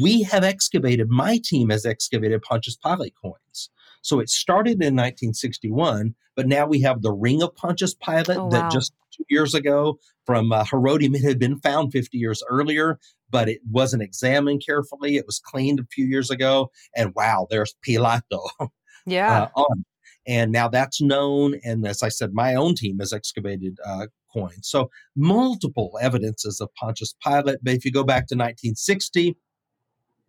We 0.00 0.22
have 0.22 0.44
excavated, 0.44 1.08
my 1.10 1.40
team 1.44 1.70
has 1.70 1.84
excavated 1.84 2.42
Pontius 2.42 2.76
Pilate 2.76 3.14
coins. 3.20 3.70
So 4.02 4.20
it 4.20 4.30
started 4.30 4.74
in 4.74 4.96
1961, 4.96 6.14
but 6.36 6.46
now 6.46 6.66
we 6.66 6.80
have 6.82 7.02
the 7.02 7.12
ring 7.12 7.42
of 7.42 7.54
Pontius 7.56 7.94
Pilate 7.94 8.38
oh, 8.38 8.44
wow. 8.44 8.50
that 8.50 8.72
just 8.72 8.92
two 9.14 9.24
years 9.28 9.54
ago 9.54 9.98
from 10.24 10.52
uh, 10.52 10.64
Herodium, 10.64 11.14
it 11.14 11.22
had 11.24 11.38
been 11.38 11.58
found 11.58 11.92
50 11.92 12.16
years 12.16 12.42
earlier, 12.48 12.98
but 13.28 13.48
it 13.48 13.60
wasn't 13.70 14.02
examined 14.02 14.62
carefully. 14.64 15.16
It 15.16 15.26
was 15.26 15.40
cleaned 15.44 15.80
a 15.80 15.86
few 15.92 16.06
years 16.06 16.30
ago. 16.30 16.70
And 16.96 17.12
wow, 17.14 17.46
there's 17.50 17.74
Pilato. 17.86 18.48
Yeah. 19.06 19.48
Uh, 19.56 19.62
on. 19.62 19.84
And 20.26 20.52
now 20.52 20.68
that's 20.68 21.00
known. 21.00 21.54
And 21.64 21.86
as 21.86 22.02
I 22.02 22.10
said, 22.10 22.34
my 22.34 22.54
own 22.54 22.74
team 22.74 22.98
has 22.98 23.14
excavated 23.14 23.78
uh, 23.84 24.08
coins. 24.32 24.68
So 24.68 24.90
multiple 25.16 25.98
evidences 26.00 26.60
of 26.60 26.72
Pontius 26.74 27.14
Pilate. 27.24 27.58
But 27.62 27.74
if 27.74 27.84
you 27.84 27.92
go 27.92 28.04
back 28.04 28.26
to 28.28 28.34
1960, 28.34 29.36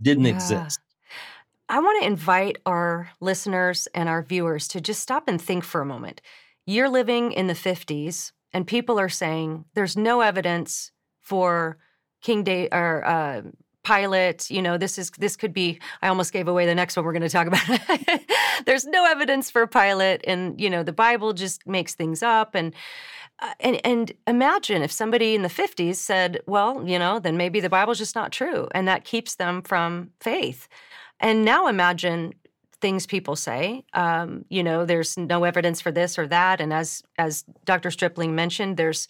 didn't 0.01 0.25
yeah. 0.25 0.35
exist. 0.35 0.79
I 1.69 1.79
want 1.79 2.01
to 2.01 2.07
invite 2.07 2.57
our 2.65 3.11
listeners 3.21 3.87
and 3.95 4.09
our 4.09 4.23
viewers 4.23 4.67
to 4.69 4.81
just 4.81 5.01
stop 5.01 5.27
and 5.27 5.41
think 5.41 5.63
for 5.63 5.79
a 5.79 5.85
moment. 5.85 6.21
You're 6.65 6.89
living 6.89 7.31
in 7.31 7.47
the 7.47 7.53
50s, 7.53 8.33
and 8.53 8.67
people 8.67 8.99
are 8.99 9.09
saying 9.09 9.65
there's 9.73 9.95
no 9.95 10.19
evidence 10.19 10.91
for 11.21 11.77
King 12.21 12.43
Day 12.43 12.67
or 12.71 13.05
uh, 13.05 13.41
Pilate. 13.83 14.49
You 14.49 14.61
know, 14.61 14.77
this 14.77 14.97
is 14.97 15.11
this 15.11 15.35
could 15.35 15.53
be. 15.53 15.79
I 16.01 16.07
almost 16.07 16.33
gave 16.33 16.47
away 16.47 16.65
the 16.65 16.75
next 16.75 16.95
one 16.95 17.05
we're 17.05 17.13
going 17.13 17.21
to 17.21 17.29
talk 17.29 17.47
about. 17.47 18.21
there's 18.65 18.85
no 18.85 19.05
evidence 19.05 19.49
for 19.49 19.65
Pilate, 19.67 20.21
and 20.25 20.59
you 20.59 20.69
know, 20.69 20.83
the 20.83 20.93
Bible 20.93 21.33
just 21.33 21.65
makes 21.67 21.95
things 21.95 22.23
up 22.23 22.55
and. 22.55 22.73
Uh, 23.43 23.55
and 23.59 23.81
and 23.83 24.11
imagine 24.27 24.83
if 24.83 24.91
somebody 24.91 25.33
in 25.33 25.41
the 25.41 25.47
50s 25.47 25.95
said, 25.95 26.39
well, 26.45 26.87
you 26.87 26.99
know, 26.99 27.17
then 27.17 27.37
maybe 27.37 27.59
the 27.59 27.69
Bible's 27.69 27.97
just 27.97 28.13
not 28.13 28.31
true, 28.31 28.67
and 28.75 28.87
that 28.87 29.03
keeps 29.03 29.33
them 29.33 29.63
from 29.63 30.11
faith. 30.19 30.67
And 31.19 31.43
now 31.43 31.65
imagine 31.65 32.35
things 32.81 33.05
people 33.05 33.35
say. 33.35 33.85
Um, 33.93 34.43
you 34.49 34.63
know, 34.63 34.85
there's 34.85 35.17
no 35.17 35.43
evidence 35.43 35.79
for 35.79 35.91
this 35.91 36.19
or 36.19 36.27
that, 36.27 36.59
and 36.59 36.73
as 36.73 37.03
as 37.17 37.43
Dr. 37.63 37.91
Stripling 37.91 38.35
mentioned, 38.35 38.77
there's 38.77 39.07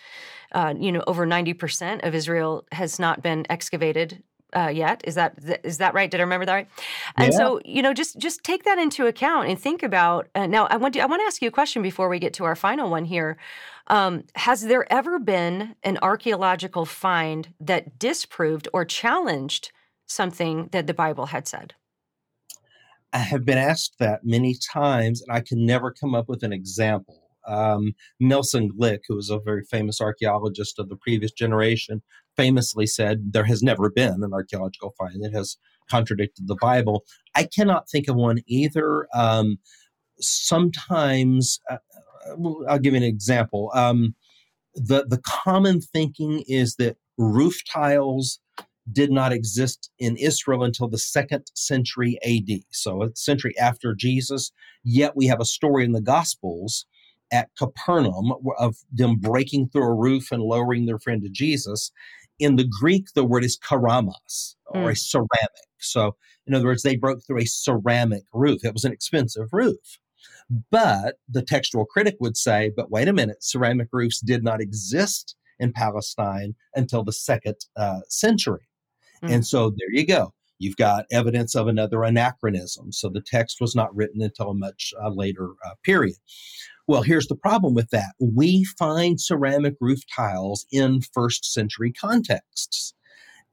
uh, 0.51 0.73
you 0.77 0.91
know 0.91 1.03
over 1.07 1.25
90 1.25 1.53
percent 1.53 2.03
of 2.03 2.13
Israel 2.13 2.65
has 2.71 2.99
not 2.99 3.23
been 3.23 3.45
excavated 3.49 4.21
uh, 4.55 4.71
yet. 4.73 5.01
Is 5.05 5.15
that 5.15 5.37
is 5.63 5.77
that 5.77 5.93
right? 5.93 6.09
Did 6.09 6.19
I 6.19 6.23
remember 6.23 6.45
that 6.45 6.53
right? 6.53 6.67
And 7.15 7.31
yeah. 7.31 7.37
so 7.37 7.61
you 7.65 7.81
know, 7.81 7.93
just 7.93 8.17
just 8.17 8.43
take 8.43 8.63
that 8.63 8.77
into 8.77 9.07
account 9.07 9.49
and 9.49 9.59
think 9.59 9.83
about. 9.83 10.27
Uh, 10.35 10.47
now, 10.47 10.67
I 10.67 10.77
want 10.77 10.93
to 10.95 10.99
I 11.01 11.05
want 11.05 11.21
to 11.21 11.25
ask 11.25 11.41
you 11.41 11.47
a 11.47 11.51
question 11.51 11.81
before 11.81 12.09
we 12.09 12.19
get 12.19 12.33
to 12.35 12.45
our 12.45 12.55
final 12.55 12.89
one 12.89 13.05
here. 13.05 13.37
Um, 13.87 14.23
has 14.35 14.61
there 14.61 14.91
ever 14.91 15.19
been 15.19 15.75
an 15.83 15.97
archaeological 16.01 16.85
find 16.85 17.53
that 17.59 17.99
disproved 17.99 18.67
or 18.73 18.85
challenged 18.85 19.71
something 20.07 20.69
that 20.71 20.87
the 20.87 20.93
Bible 20.93 21.27
had 21.27 21.47
said? 21.47 21.73
I 23.13 23.19
have 23.19 23.43
been 23.43 23.57
asked 23.57 23.95
that 23.99 24.23
many 24.23 24.55
times, 24.71 25.21
and 25.21 25.35
I 25.35 25.41
can 25.41 25.65
never 25.65 25.91
come 25.91 26.15
up 26.15 26.29
with 26.29 26.43
an 26.43 26.53
example. 26.53 27.21
Um, 27.47 27.93
Nelson 28.19 28.71
Glueck, 28.71 28.99
who 29.07 29.15
was 29.15 29.29
a 29.29 29.39
very 29.39 29.63
famous 29.63 29.99
archaeologist 29.99 30.79
of 30.79 30.89
the 30.89 30.95
previous 30.95 31.31
generation, 31.31 32.01
famously 32.37 32.85
said 32.85 33.33
there 33.33 33.45
has 33.45 33.61
never 33.61 33.89
been 33.89 34.23
an 34.23 34.33
archaeological 34.33 34.93
find 34.97 35.23
that 35.23 35.33
has 35.33 35.57
contradicted 35.89 36.47
the 36.47 36.57
Bible. 36.61 37.03
I 37.35 37.43
cannot 37.53 37.89
think 37.89 38.07
of 38.07 38.15
one 38.15 38.39
either. 38.47 39.07
Um, 39.13 39.57
sometimes, 40.19 41.59
uh, 41.69 41.77
uh 42.27 42.63
I'll 42.69 42.79
give 42.79 42.93
you 42.93 42.97
an 42.97 43.03
example. 43.03 43.71
Um, 43.73 44.15
the 44.75 45.05
the 45.07 45.21
common 45.25 45.81
thinking 45.81 46.43
is 46.47 46.75
that 46.75 46.97
roof 47.17 47.61
tiles 47.69 48.39
did 48.91 49.11
not 49.11 49.31
exist 49.31 49.91
in 49.99 50.17
Israel 50.17 50.63
until 50.63 50.87
the 50.87 50.97
second 50.97 51.45
century 51.53 52.17
AD, 52.25 52.61
so 52.71 53.03
a 53.03 53.15
century 53.15 53.57
after 53.59 53.93
Jesus. 53.93 54.51
Yet 54.83 55.15
we 55.15 55.27
have 55.27 55.39
a 55.39 55.45
story 55.45 55.85
in 55.85 55.91
the 55.91 56.01
Gospels 56.01 56.85
at 57.31 57.49
Capernaum 57.57 58.33
of 58.57 58.77
them 58.91 59.15
breaking 59.15 59.69
through 59.69 59.83
a 59.83 59.93
roof 59.93 60.31
and 60.31 60.43
lowering 60.43 60.85
their 60.85 60.99
friend 60.99 61.21
to 61.21 61.29
Jesus. 61.29 61.91
In 62.41 62.55
the 62.57 62.67
Greek, 62.81 63.05
the 63.13 63.23
word 63.23 63.45
is 63.45 63.57
keramas 63.57 64.55
or 64.65 64.87
mm. 64.87 64.91
a 64.91 64.95
ceramic. 64.95 65.29
So, 65.79 66.15
in 66.47 66.53
other 66.53 66.65
words, 66.65 66.83
they 66.83 66.95
broke 66.95 67.21
through 67.23 67.39
a 67.39 67.45
ceramic 67.45 68.23
roof. 68.33 68.65
It 68.65 68.73
was 68.73 68.83
an 68.83 68.91
expensive 68.91 69.47
roof. 69.53 69.99
But 70.69 71.15
the 71.29 71.41
textual 71.41 71.85
critic 71.85 72.17
would 72.19 72.35
say, 72.35 72.71
but 72.75 72.91
wait 72.91 73.07
a 73.07 73.13
minute, 73.13 73.43
ceramic 73.43 73.87
roofs 73.91 74.19
did 74.19 74.43
not 74.43 74.59
exist 74.59 75.35
in 75.59 75.71
Palestine 75.71 76.55
until 76.75 77.03
the 77.03 77.13
second 77.13 77.55
uh, 77.77 78.01
century. 78.09 78.67
Mm. 79.23 79.35
And 79.35 79.47
so 79.47 79.69
there 79.69 79.91
you 79.91 80.05
go. 80.05 80.33
You've 80.61 80.77
got 80.77 81.05
evidence 81.11 81.55
of 81.55 81.67
another 81.67 82.03
anachronism. 82.03 82.91
So 82.91 83.09
the 83.09 83.21
text 83.25 83.57
was 83.59 83.75
not 83.75 83.95
written 83.95 84.21
until 84.21 84.51
a 84.51 84.53
much 84.53 84.93
uh, 85.03 85.09
later 85.09 85.49
uh, 85.65 85.73
period. 85.83 86.17
Well, 86.87 87.01
here's 87.01 87.27
the 87.27 87.35
problem 87.35 87.73
with 87.73 87.89
that. 87.89 88.13
We 88.19 88.63
find 88.77 89.19
ceramic 89.19 89.73
roof 89.81 90.01
tiles 90.15 90.67
in 90.71 91.01
first 91.13 91.51
century 91.51 91.91
contexts. 91.91 92.93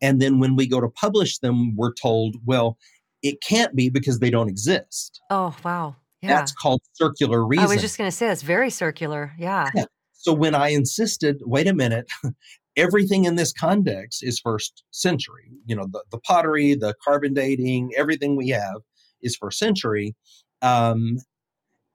And 0.03 0.21
then 0.21 0.39
when 0.39 0.55
we 0.55 0.69
go 0.69 0.83
to 0.83 0.89
publish 0.89 1.39
them, 1.39 1.75
we're 1.77 1.95
told, 1.95 2.37
well, 2.45 2.77
it 3.23 3.41
can't 3.41 3.75
be 3.75 3.89
because 3.89 4.19
they 4.19 4.31
don't 4.31 4.51
exist. 4.51 5.21
Oh, 5.31 5.57
wow. 5.65 5.97
Yeah. 6.21 6.37
That's 6.37 6.53
called 6.53 6.83
circular 6.93 7.43
reasoning. 7.47 7.71
I 7.71 7.75
was 7.75 7.81
just 7.81 7.97
going 7.97 8.11
to 8.11 8.17
say, 8.17 8.27
that's 8.27 8.43
very 8.43 8.71
circular. 8.71 9.33
Yeah. 9.39 9.71
yeah. 9.75 9.85
So 10.13 10.35
when 10.35 10.55
I 10.55 10.69
insisted, 10.69 11.41
wait 11.47 11.69
a 11.69 11.75
minute, 11.75 12.11
everything 12.79 13.25
in 13.25 13.37
this 13.37 13.53
context 13.53 14.23
is 14.23 14.41
first 14.41 14.85
century. 14.91 15.51
You 15.67 15.77
know, 15.77 15.87
the, 15.93 16.03
the 16.11 16.21
pottery, 16.21 16.75
the 16.75 16.95
carbon 17.05 17.35
dating, 17.35 17.91
everything 17.97 18.37
we 18.37 18.49
have 18.49 18.81
is 19.21 19.37
first 19.37 19.59
century. 19.59 20.15
Um, 20.63 21.19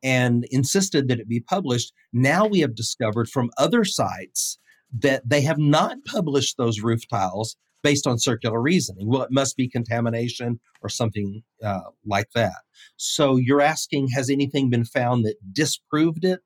and 0.03 0.45
insisted 0.51 1.07
that 1.07 1.19
it 1.19 1.29
be 1.29 1.39
published. 1.39 1.93
Now 2.11 2.45
we 2.45 2.59
have 2.59 2.75
discovered 2.75 3.29
from 3.29 3.49
other 3.57 3.85
sites 3.85 4.59
that 4.99 5.23
they 5.27 5.41
have 5.41 5.57
not 5.57 5.97
published 6.05 6.57
those 6.57 6.81
roof 6.81 7.07
tiles 7.07 7.55
based 7.83 8.05
on 8.05 8.19
circular 8.19 8.61
reasoning. 8.61 9.07
Well, 9.09 9.23
it 9.23 9.31
must 9.31 9.57
be 9.57 9.67
contamination 9.69 10.59
or 10.81 10.89
something 10.89 11.43
uh, 11.63 11.79
like 12.05 12.31
that. 12.35 12.61
So 12.97 13.37
you're 13.37 13.61
asking, 13.61 14.09
has 14.09 14.29
anything 14.29 14.69
been 14.69 14.85
found 14.85 15.25
that 15.25 15.35
disproved 15.53 16.25
it? 16.25 16.41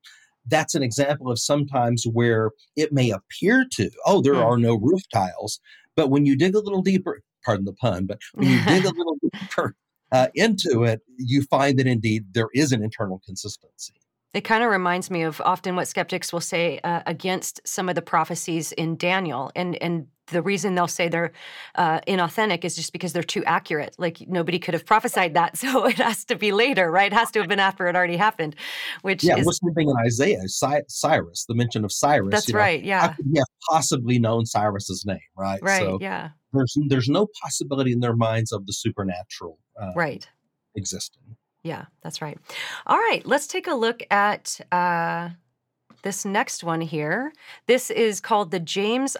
That's 0.48 0.76
an 0.76 0.84
example 0.84 1.32
of 1.32 1.40
sometimes 1.40 2.06
where 2.06 2.52
it 2.76 2.92
may 2.92 3.12
appear 3.12 3.66
to, 3.74 3.90
oh, 4.06 4.22
there 4.22 4.36
mm. 4.36 4.46
are 4.46 4.58
no 4.58 4.76
roof 4.76 5.02
tiles. 5.14 5.60
But 5.96 6.10
when 6.10 6.26
you 6.26 6.36
dig 6.36 6.56
a 6.56 6.60
little 6.60 6.82
deeper, 6.82 7.22
pardon 7.44 7.66
the 7.66 7.74
pun, 7.74 8.06
but 8.06 8.20
when 8.34 8.50
you 8.50 8.64
dig 8.66 8.86
a 8.86 8.90
little 8.90 9.18
deeper 9.34 9.76
uh, 10.12 10.28
into 10.36 10.84
it, 10.84 11.02
you 11.18 11.44
find 11.44 11.78
that 11.80 11.88
indeed 11.88 12.26
there 12.34 12.50
is 12.54 12.72
an 12.72 12.84
internal 12.84 13.22
consistency. 13.26 13.94
It 14.38 14.44
kind 14.44 14.64
of 14.64 14.70
reminds 14.70 15.10
me 15.10 15.24
of 15.24 15.42
often 15.44 15.76
what 15.76 15.88
skeptics 15.88 16.32
will 16.32 16.42
say 16.42 16.80
uh, 16.84 17.02
against 17.08 17.60
some 17.68 17.90
of 17.90 17.96
the 17.96 18.04
prophecies 18.04 18.72
in 18.72 18.96
Daniel, 18.96 19.52
and 19.56 19.82
and 19.82 20.06
the 20.28 20.44
reason 20.44 20.76
they'll 20.76 20.88
say 20.88 21.10
they're 21.10 21.32
uh, 21.74 22.02
inauthentic 22.02 22.64
is 22.64 22.76
just 22.76 22.94
because 22.94 23.14
they're 23.14 23.24
too 23.24 23.44
accurate. 23.46 23.96
Like 23.98 24.28
nobody 24.28 24.60
could 24.60 24.76
have 24.76 24.86
prophesied 24.86 25.34
that, 25.34 25.58
so 25.62 25.88
it 25.88 25.98
has 25.98 26.24
to 26.26 26.36
be 26.36 26.52
later, 26.52 26.92
right? 26.92 27.12
It 27.12 27.16
has 27.16 27.32
to 27.32 27.40
have 27.40 27.48
been 27.50 27.60
after 27.60 27.88
it 27.88 27.96
already 27.96 28.16
happened. 28.16 28.56
Which 29.02 29.24
yeah, 29.24 29.38
is, 29.38 29.46
what's 29.48 29.60
the 29.60 29.74
thing 29.76 29.90
in 29.90 29.96
Isaiah? 30.06 30.44
Cyrus, 30.46 31.46
the 31.50 31.56
mention 31.56 31.84
of 31.84 31.92
Cyrus. 31.92 32.30
That's 32.30 32.54
right. 32.54 32.84
Know, 32.84 32.88
yeah. 32.90 33.02
How 33.02 33.08
could 33.14 33.26
he 33.26 33.40
have 33.40 33.48
possibly 33.72 34.20
known 34.20 34.46
Cyrus's 34.46 35.04
name? 35.04 35.18
Right. 35.36 35.60
Right. 35.64 35.80
So 35.80 35.98
yeah. 36.00 36.30
There's 36.54 36.78
there's 36.90 37.10
no 37.10 37.26
possibility 37.42 37.92
in 37.92 38.02
their 38.02 38.16
minds 38.16 38.52
of 38.52 38.68
the 38.68 38.74
supernatural. 38.74 39.58
Uh, 39.82 39.94
right. 39.96 40.30
Existing. 40.76 41.24
Yeah, 41.68 41.86
that's 42.02 42.22
right. 42.22 42.38
All 42.86 42.98
right, 42.98 43.26
let's 43.26 43.46
take 43.46 43.68
a 43.68 43.76
look 43.76 44.02
at. 44.10 44.60
Uh, 44.72 45.30
this 46.04 46.24
next 46.24 46.64
one 46.64 46.80
here. 46.80 47.34
This 47.66 47.90
is 47.90 48.22
called 48.22 48.52
the 48.52 48.62
James 48.62 49.18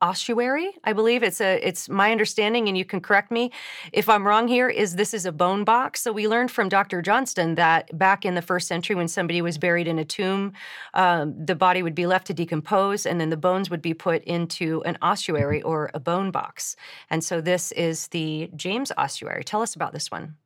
Ossuary. 0.00 0.70
I 0.84 0.92
believe 0.94 1.22
it's 1.22 1.40
a. 1.40 1.60
It's 1.66 1.88
my 1.88 2.12
understanding, 2.12 2.68
and 2.68 2.78
you 2.78 2.84
can 2.84 3.00
correct 3.00 3.30
me 3.30 3.50
if 3.92 4.08
I'm 4.08 4.26
wrong. 4.26 4.48
Here 4.48 4.68
is 4.68 4.96
this 4.96 5.12
is 5.12 5.26
a 5.26 5.32
bone 5.32 5.64
box. 5.64 6.00
So 6.00 6.12
we 6.12 6.28
learned 6.28 6.50
from 6.50 6.70
Dr. 6.70 7.02
Johnston 7.02 7.56
that 7.56 7.96
back 7.98 8.24
in 8.24 8.36
the 8.36 8.42
first 8.42 8.68
century, 8.68 8.96
when 8.96 9.08
somebody 9.08 9.42
was 9.42 9.58
buried 9.58 9.86
in 9.86 9.98
a 9.98 10.04
tomb, 10.04 10.52
um, 10.94 11.34
the 11.44 11.54
body 11.54 11.82
would 11.82 11.94
be 11.94 12.06
left 12.06 12.26
to 12.28 12.34
decompose, 12.34 13.04
and 13.04 13.20
then 13.20 13.28
the 13.30 13.36
bones 13.36 13.68
would 13.68 13.82
be 13.82 13.92
put 13.92 14.24
into 14.24 14.82
an 14.84 14.96
ossuary 15.02 15.60
or 15.60 15.90
a 15.92 16.00
bone 16.00 16.30
box. 16.30 16.76
And 17.10 17.22
so 17.22 17.42
this 17.42 17.70
is 17.72 18.08
the 18.08 18.50
James 18.56 18.92
Ossuary. 18.96 19.44
Tell 19.44 19.60
us 19.60 19.74
about 19.74 19.92
this 19.92 20.10
one. 20.10 20.36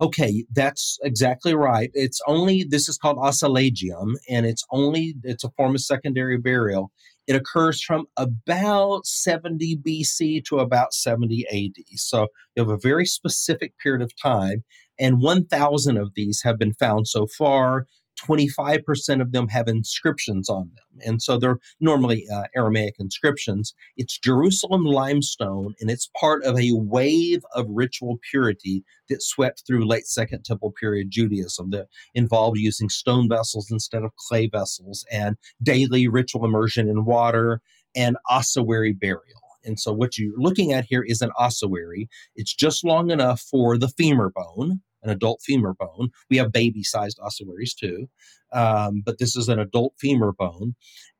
Okay, 0.00 0.44
that's 0.52 0.98
exactly 1.02 1.54
right. 1.54 1.90
It's 1.94 2.20
only 2.26 2.64
this 2.64 2.88
is 2.88 2.98
called 2.98 3.16
ossilegium, 3.18 4.14
and 4.28 4.44
it's 4.46 4.64
only 4.70 5.14
it's 5.22 5.44
a 5.44 5.50
form 5.50 5.74
of 5.74 5.80
secondary 5.80 6.36
burial. 6.36 6.90
It 7.26 7.36
occurs 7.36 7.82
from 7.82 8.06
about 8.16 9.06
70 9.06 9.78
BC 9.78 10.44
to 10.46 10.58
about 10.58 10.92
70 10.92 11.46
AD. 11.50 11.84
So 11.98 12.28
you 12.54 12.62
have 12.62 12.68
a 12.70 12.76
very 12.76 13.06
specific 13.06 13.72
period 13.78 14.02
of 14.02 14.12
time, 14.20 14.64
and 14.98 15.20
1,000 15.22 15.96
of 15.96 16.12
these 16.14 16.42
have 16.42 16.58
been 16.58 16.74
found 16.74 17.08
so 17.08 17.26
far 17.26 17.86
25% 18.16 19.20
of 19.20 19.32
them 19.32 19.48
have 19.48 19.68
inscriptions 19.68 20.48
on 20.48 20.70
them. 20.74 21.00
And 21.04 21.22
so 21.22 21.38
they're 21.38 21.58
normally 21.80 22.26
uh, 22.32 22.44
Aramaic 22.56 22.94
inscriptions. 22.98 23.74
It's 23.96 24.18
Jerusalem 24.18 24.84
limestone, 24.84 25.74
and 25.80 25.90
it's 25.90 26.10
part 26.18 26.44
of 26.44 26.58
a 26.58 26.72
wave 26.72 27.42
of 27.54 27.66
ritual 27.68 28.18
purity 28.30 28.84
that 29.08 29.22
swept 29.22 29.64
through 29.66 29.86
late 29.86 30.06
Second 30.06 30.44
Temple 30.44 30.72
period 30.78 31.10
Judaism 31.10 31.70
that 31.70 31.88
involved 32.14 32.58
using 32.58 32.88
stone 32.88 33.28
vessels 33.28 33.70
instead 33.70 34.02
of 34.02 34.16
clay 34.16 34.46
vessels 34.46 35.04
and 35.10 35.36
daily 35.62 36.08
ritual 36.08 36.44
immersion 36.44 36.88
in 36.88 37.04
water 37.04 37.60
and 37.96 38.16
ossuary 38.28 38.92
burial. 38.92 39.40
And 39.64 39.80
so 39.80 39.92
what 39.92 40.18
you're 40.18 40.36
looking 40.36 40.72
at 40.72 40.84
here 40.84 41.02
is 41.02 41.22
an 41.22 41.30
ossuary. 41.38 42.08
It's 42.36 42.54
just 42.54 42.84
long 42.84 43.10
enough 43.10 43.40
for 43.40 43.78
the 43.78 43.88
femur 43.88 44.30
bone, 44.30 44.80
an 45.04 45.10
adult 45.10 45.40
femur 45.42 45.74
bone. 45.74 46.10
We 46.30 46.38
have 46.38 46.52
baby 46.52 46.82
sized 46.82 47.18
ossuaries 47.22 47.74
too, 47.74 48.08
um, 48.52 49.02
but 49.04 49.18
this 49.18 49.36
is 49.36 49.48
an 49.48 49.58
adult 49.58 49.94
femur 49.98 50.32
bone. 50.32 50.74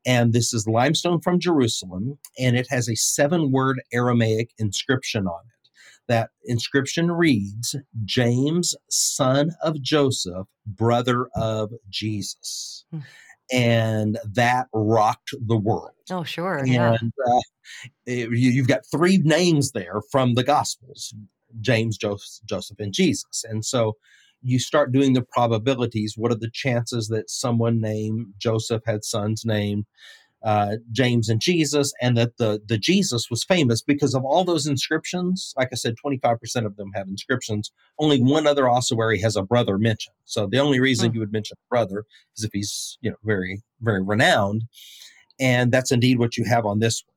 And 0.06 0.32
this 0.32 0.52
is 0.52 0.66
limestone 0.66 1.20
from 1.20 1.40
Jerusalem, 1.40 2.18
and 2.38 2.56
it 2.56 2.66
has 2.70 2.88
a 2.88 2.96
seven 2.96 3.52
word 3.52 3.80
Aramaic 3.92 4.50
inscription 4.58 5.26
on 5.26 5.40
it. 5.46 5.70
That 6.08 6.30
inscription 6.44 7.10
reads 7.10 7.74
James, 8.04 8.74
son 8.90 9.52
of 9.62 9.80
Joseph, 9.80 10.46
brother 10.66 11.28
of 11.34 11.72
Jesus. 11.88 12.84
Hmm. 12.90 12.98
And 13.52 14.18
that 14.32 14.68
rocked 14.72 15.34
the 15.46 15.56
world. 15.56 15.90
Oh, 16.10 16.24
sure. 16.24 16.58
And 16.58 16.68
yeah. 16.68 16.92
uh, 16.94 17.40
it, 18.06 18.30
you've 18.30 18.68
got 18.68 18.86
three 18.90 19.18
names 19.18 19.72
there 19.72 20.00
from 20.10 20.34
the 20.34 20.44
Gospels 20.44 21.14
James, 21.60 21.96
Joseph, 21.96 22.78
and 22.78 22.92
Jesus. 22.92 23.44
And 23.48 23.64
so 23.64 23.96
you 24.44 24.58
start 24.58 24.92
doing 24.92 25.14
the 25.14 25.22
probabilities. 25.22 26.14
What 26.16 26.30
are 26.30 26.36
the 26.36 26.50
chances 26.50 27.08
that 27.08 27.30
someone 27.30 27.80
named 27.80 28.26
Joseph 28.38 28.82
had 28.86 29.04
sons 29.04 29.42
named 29.44 29.86
uh, 30.44 30.76
James 30.92 31.30
and 31.30 31.40
Jesus, 31.40 31.94
and 32.02 32.18
that 32.18 32.36
the 32.36 32.60
the 32.66 32.76
Jesus 32.76 33.30
was 33.30 33.44
famous 33.44 33.80
because 33.80 34.14
of 34.14 34.24
all 34.24 34.44
those 34.44 34.66
inscriptions? 34.66 35.54
Like 35.56 35.68
I 35.72 35.76
said, 35.76 35.94
twenty 35.96 36.18
five 36.18 36.38
percent 36.38 36.66
of 36.66 36.76
them 36.76 36.90
have 36.94 37.08
inscriptions. 37.08 37.72
Only 37.98 38.20
one 38.20 38.46
other 38.46 38.68
ossuary 38.68 39.18
has 39.20 39.36
a 39.36 39.42
brother 39.42 39.78
mentioned. 39.78 40.16
So 40.26 40.46
the 40.46 40.58
only 40.58 40.80
reason 40.80 41.08
hmm. 41.08 41.14
you 41.14 41.20
would 41.20 41.32
mention 41.32 41.56
a 41.56 41.68
brother 41.70 42.04
is 42.36 42.44
if 42.44 42.50
he's 42.52 42.98
you 43.00 43.10
know 43.10 43.16
very 43.24 43.62
very 43.80 44.02
renowned, 44.02 44.64
and 45.40 45.72
that's 45.72 45.90
indeed 45.90 46.18
what 46.18 46.36
you 46.36 46.44
have 46.44 46.66
on 46.66 46.78
this 46.78 47.02
one. 47.06 47.13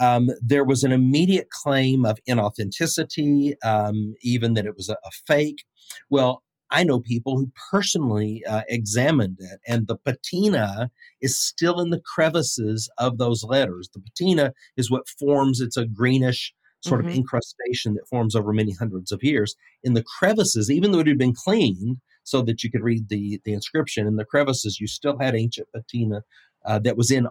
Um, 0.00 0.30
there 0.40 0.64
was 0.64 0.84
an 0.84 0.92
immediate 0.92 1.50
claim 1.50 2.04
of 2.04 2.18
inauthenticity, 2.28 3.54
um, 3.64 4.14
even 4.22 4.54
that 4.54 4.66
it 4.66 4.76
was 4.76 4.88
a, 4.88 4.92
a, 4.92 5.10
fake. 5.26 5.64
Well, 6.08 6.42
I 6.70 6.84
know 6.84 7.00
people 7.00 7.36
who 7.36 7.50
personally 7.70 8.44
uh, 8.48 8.62
examined 8.68 9.38
it, 9.40 9.60
and 9.66 9.86
the 9.86 9.96
patina 9.96 10.90
is 11.20 11.38
still 11.38 11.80
in 11.80 11.90
the 11.90 12.00
crevices 12.00 12.90
of 12.98 13.18
those 13.18 13.42
letters. 13.42 13.88
The 13.92 14.00
patina 14.00 14.52
is 14.76 14.90
what 14.90 15.08
forms, 15.08 15.60
it's 15.60 15.76
a 15.76 15.86
greenish 15.86 16.52
sort 16.80 17.00
mm-hmm. 17.00 17.10
of 17.10 17.16
incrustation 17.16 17.94
that 17.94 18.08
forms 18.08 18.36
over 18.36 18.52
many 18.52 18.72
hundreds 18.72 19.10
of 19.10 19.22
years. 19.22 19.56
In 19.82 19.94
the 19.94 20.04
crevices, 20.18 20.70
even 20.70 20.92
though 20.92 21.00
it 21.00 21.06
had 21.06 21.18
been 21.18 21.34
cleaned 21.34 21.98
so 22.22 22.42
that 22.42 22.62
you 22.62 22.70
could 22.70 22.82
read 22.82 23.08
the, 23.08 23.40
the 23.44 23.52
inscription, 23.52 24.06
in 24.06 24.16
the 24.16 24.24
crevices, 24.24 24.78
you 24.78 24.86
still 24.86 25.18
had 25.18 25.34
ancient 25.34 25.68
patina 25.74 26.22
uh, 26.64 26.78
that 26.80 26.96
was 26.96 27.10
in 27.10 27.26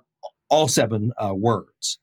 all 0.49 0.67
seven 0.67 1.11
uh, 1.23 1.33
words. 1.33 1.99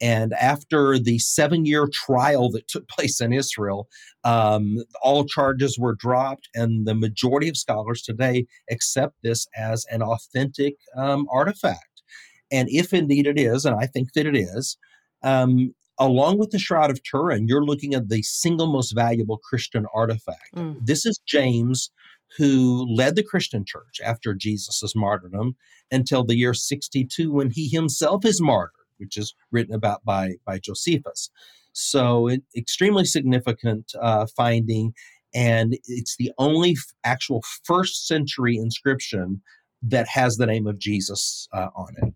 And 0.00 0.32
after 0.34 0.98
the 0.98 1.18
seven 1.18 1.64
year 1.64 1.86
trial 1.92 2.50
that 2.50 2.68
took 2.68 2.88
place 2.88 3.20
in 3.20 3.32
Israel, 3.32 3.88
um, 4.24 4.78
all 5.02 5.24
charges 5.24 5.78
were 5.78 5.94
dropped, 5.94 6.48
and 6.54 6.86
the 6.86 6.94
majority 6.94 7.48
of 7.48 7.56
scholars 7.56 8.02
today 8.02 8.46
accept 8.70 9.14
this 9.22 9.46
as 9.56 9.86
an 9.90 10.02
authentic 10.02 10.74
um, 10.96 11.26
artifact. 11.30 12.02
And 12.50 12.68
if 12.70 12.92
indeed 12.92 13.26
it 13.26 13.38
is, 13.38 13.64
and 13.64 13.76
I 13.76 13.86
think 13.86 14.12
that 14.14 14.26
it 14.26 14.36
is, 14.36 14.76
um, 15.22 15.74
along 15.98 16.38
with 16.38 16.50
the 16.50 16.58
Shroud 16.58 16.90
of 16.90 17.02
Turin, 17.02 17.46
you're 17.48 17.64
looking 17.64 17.94
at 17.94 18.08
the 18.08 18.22
single 18.22 18.66
most 18.66 18.92
valuable 18.92 19.38
Christian 19.38 19.86
artifact. 19.94 20.54
Mm. 20.56 20.84
This 20.84 21.06
is 21.06 21.20
James 21.26 21.90
who 22.36 22.86
led 22.92 23.14
the 23.14 23.22
Christian 23.22 23.64
church 23.64 24.00
after 24.04 24.34
Jesus' 24.34 24.92
martyrdom 24.96 25.56
until 25.90 26.24
the 26.24 26.36
year 26.36 26.52
62 26.52 27.30
when 27.30 27.50
he 27.50 27.68
himself 27.68 28.24
is 28.24 28.40
martyred 28.40 28.72
which 28.98 29.16
is 29.16 29.34
written 29.50 29.74
about 29.74 30.04
by 30.04 30.34
by 30.44 30.58
Josephus. 30.58 31.30
So, 31.72 32.28
an 32.28 32.42
extremely 32.56 33.04
significant 33.04 33.92
uh, 34.00 34.26
finding, 34.36 34.94
and 35.34 35.76
it's 35.86 36.16
the 36.16 36.32
only 36.38 36.72
f- 36.72 36.94
actual 37.02 37.42
first 37.64 38.06
century 38.06 38.56
inscription 38.56 39.42
that 39.82 40.06
has 40.08 40.36
the 40.36 40.46
name 40.46 40.66
of 40.66 40.78
Jesus 40.78 41.48
uh, 41.52 41.68
on 41.74 41.94
it. 41.98 42.14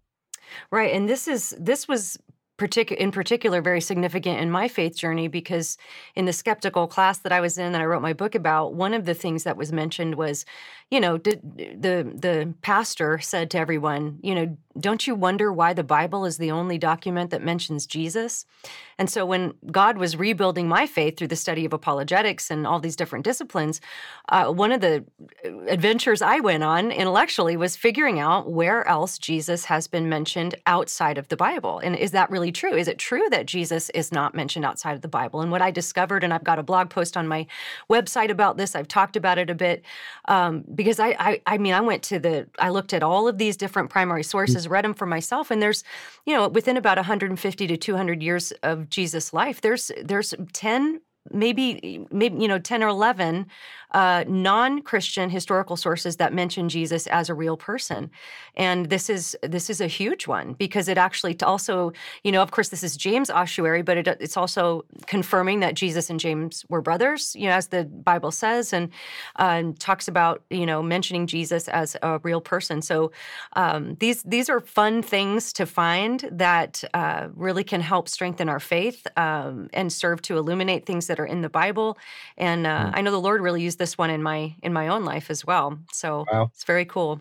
Right, 0.70 0.94
and 0.94 1.08
this 1.08 1.28
is 1.28 1.54
this 1.58 1.88
was 1.88 2.18
particular 2.58 3.00
in 3.00 3.12
particular 3.12 3.62
very 3.62 3.80
significant 3.80 4.40
in 4.40 4.50
my 4.50 4.68
faith 4.68 4.96
journey 4.96 5.28
because 5.28 5.78
in 6.16 6.24
the 6.24 6.32
skeptical 6.32 6.88
class 6.88 7.18
that 7.18 7.32
I 7.32 7.40
was 7.40 7.56
in 7.56 7.72
that 7.72 7.80
I 7.80 7.84
wrote 7.84 8.02
my 8.02 8.12
book 8.12 8.34
about 8.34 8.74
one 8.74 8.94
of 8.94 9.04
the 9.04 9.14
things 9.14 9.44
that 9.44 9.56
was 9.56 9.72
mentioned 9.72 10.16
was 10.16 10.44
you 10.90 11.00
know 11.00 11.16
did, 11.16 11.40
the 11.56 12.12
the 12.14 12.52
pastor 12.60 13.20
said 13.20 13.50
to 13.52 13.58
everyone 13.58 14.18
you 14.22 14.34
know 14.34 14.56
don't 14.78 15.06
you 15.06 15.14
wonder 15.14 15.52
why 15.52 15.72
the 15.72 15.84
Bible 15.84 16.24
is 16.24 16.38
the 16.38 16.50
only 16.50 16.78
document 16.78 17.30
that 17.30 17.42
mentions 17.42 17.86
Jesus? 17.86 18.46
And 18.98 19.08
so 19.08 19.24
when 19.24 19.54
God 19.70 19.96
was 19.96 20.16
rebuilding 20.16 20.68
my 20.68 20.86
faith 20.86 21.16
through 21.16 21.28
the 21.28 21.36
study 21.36 21.64
of 21.64 21.72
apologetics 21.72 22.50
and 22.50 22.66
all 22.66 22.80
these 22.80 22.96
different 22.96 23.24
disciplines, 23.24 23.80
uh, 24.28 24.52
one 24.52 24.72
of 24.72 24.80
the 24.80 25.04
adventures 25.68 26.20
I 26.20 26.40
went 26.40 26.64
on 26.64 26.90
intellectually 26.90 27.56
was 27.56 27.76
figuring 27.76 28.18
out 28.18 28.50
where 28.50 28.86
else 28.88 29.18
Jesus 29.18 29.64
has 29.66 29.86
been 29.86 30.08
mentioned 30.08 30.56
outside 30.66 31.16
of 31.16 31.28
the 31.28 31.36
Bible. 31.36 31.78
And 31.78 31.94
is 31.96 32.10
that 32.10 32.30
really 32.30 32.52
true? 32.52 32.74
Is 32.74 32.88
it 32.88 32.98
true 32.98 33.24
that 33.30 33.46
Jesus 33.46 33.88
is 33.90 34.12
not 34.12 34.34
mentioned 34.34 34.64
outside 34.64 34.94
of 34.94 35.02
the 35.02 35.08
Bible? 35.08 35.40
And 35.40 35.50
what 35.50 35.62
I 35.62 35.70
discovered, 35.70 36.24
and 36.24 36.34
I've 36.34 36.44
got 36.44 36.58
a 36.58 36.64
blog 36.64 36.90
post 36.90 37.16
on 37.16 37.28
my 37.28 37.46
website 37.88 38.30
about 38.30 38.56
this, 38.56 38.74
I've 38.74 38.88
talked 38.88 39.16
about 39.16 39.38
it 39.38 39.48
a 39.48 39.54
bit, 39.54 39.84
um, 40.26 40.64
because 40.74 40.98
I, 40.98 41.16
I, 41.18 41.42
I 41.46 41.58
mean, 41.58 41.72
I 41.72 41.80
went 41.80 42.02
to 42.04 42.18
the, 42.18 42.48
I 42.58 42.70
looked 42.70 42.92
at 42.92 43.02
all 43.02 43.28
of 43.28 43.38
these 43.38 43.56
different 43.56 43.90
primary 43.90 44.24
sources 44.24 44.67
read 44.68 44.84
them 44.84 44.94
for 44.94 45.06
myself 45.06 45.50
and 45.50 45.60
there's 45.60 45.84
you 46.26 46.34
know 46.34 46.48
within 46.48 46.76
about 46.76 46.96
150 46.96 47.66
to 47.66 47.76
200 47.76 48.22
years 48.22 48.52
of 48.62 48.88
jesus 48.88 49.32
life 49.32 49.60
there's 49.60 49.90
there's 50.04 50.34
10 50.52 51.00
maybe 51.32 52.06
maybe 52.10 52.40
you 52.40 52.48
know 52.48 52.58
10 52.58 52.82
or 52.82 52.88
11 52.88 53.46
uh, 53.92 54.24
non-christian 54.28 55.30
historical 55.30 55.76
sources 55.76 56.16
that 56.16 56.32
mention 56.32 56.68
jesus 56.68 57.06
as 57.06 57.28
a 57.28 57.34
real 57.34 57.56
person. 57.56 58.10
And 58.56 58.90
this 58.90 59.08
is 59.08 59.36
this 59.42 59.70
is 59.70 59.80
a 59.80 59.86
huge 59.86 60.26
one 60.26 60.54
because 60.54 60.88
it 60.88 60.98
actually 60.98 61.38
also 61.40 61.92
you 62.24 62.32
know 62.32 62.42
of 62.42 62.50
course 62.50 62.68
this 62.68 62.82
is 62.82 62.96
james 62.96 63.30
ossuary 63.30 63.82
but 63.82 63.96
it, 63.96 64.08
it's 64.20 64.36
also 64.36 64.84
confirming 65.06 65.60
that 65.60 65.74
jesus 65.74 66.10
and 66.10 66.18
james 66.18 66.64
were 66.68 66.80
brothers 66.80 67.34
you 67.36 67.46
know 67.46 67.52
as 67.52 67.68
the 67.68 67.84
bible 67.84 68.30
says 68.30 68.72
and, 68.72 68.90
uh, 69.36 69.62
talks 69.78 70.08
about 70.08 70.42
you 70.50 70.66
know 70.66 70.82
mentioning 70.82 71.26
jesus 71.26 71.68
as 71.68 71.96
a 72.02 72.18
real 72.18 72.40
person. 72.40 72.82
So 72.82 73.12
um, 73.54 73.96
these 74.00 74.22
these 74.22 74.48
are 74.48 74.60
fun 74.60 75.02
things 75.02 75.52
to 75.54 75.66
find 75.66 76.28
that 76.32 76.84
uh, 76.94 77.28
really 77.34 77.64
can 77.64 77.80
help 77.80 78.08
strengthen 78.08 78.48
our 78.48 78.60
faith 78.60 79.06
um, 79.16 79.68
and 79.72 79.92
serve 79.92 80.22
to 80.22 80.36
illuminate 80.36 80.86
things 80.86 81.06
that 81.06 81.20
are 81.20 81.26
in 81.26 81.42
the 81.42 81.48
bible. 81.48 81.98
And 82.36 82.66
uh, 82.66 82.86
mm. 82.86 82.92
i 82.94 83.00
know 83.00 83.10
the 83.10 83.20
lord 83.20 83.40
really 83.40 83.62
used 83.62 83.77
this 83.78 83.96
one 83.96 84.10
in 84.10 84.22
my 84.22 84.54
in 84.62 84.72
my 84.72 84.88
own 84.88 85.04
life 85.04 85.30
as 85.30 85.44
well. 85.44 85.78
So 85.92 86.24
wow. 86.30 86.50
it's 86.52 86.64
very 86.64 86.84
cool. 86.84 87.20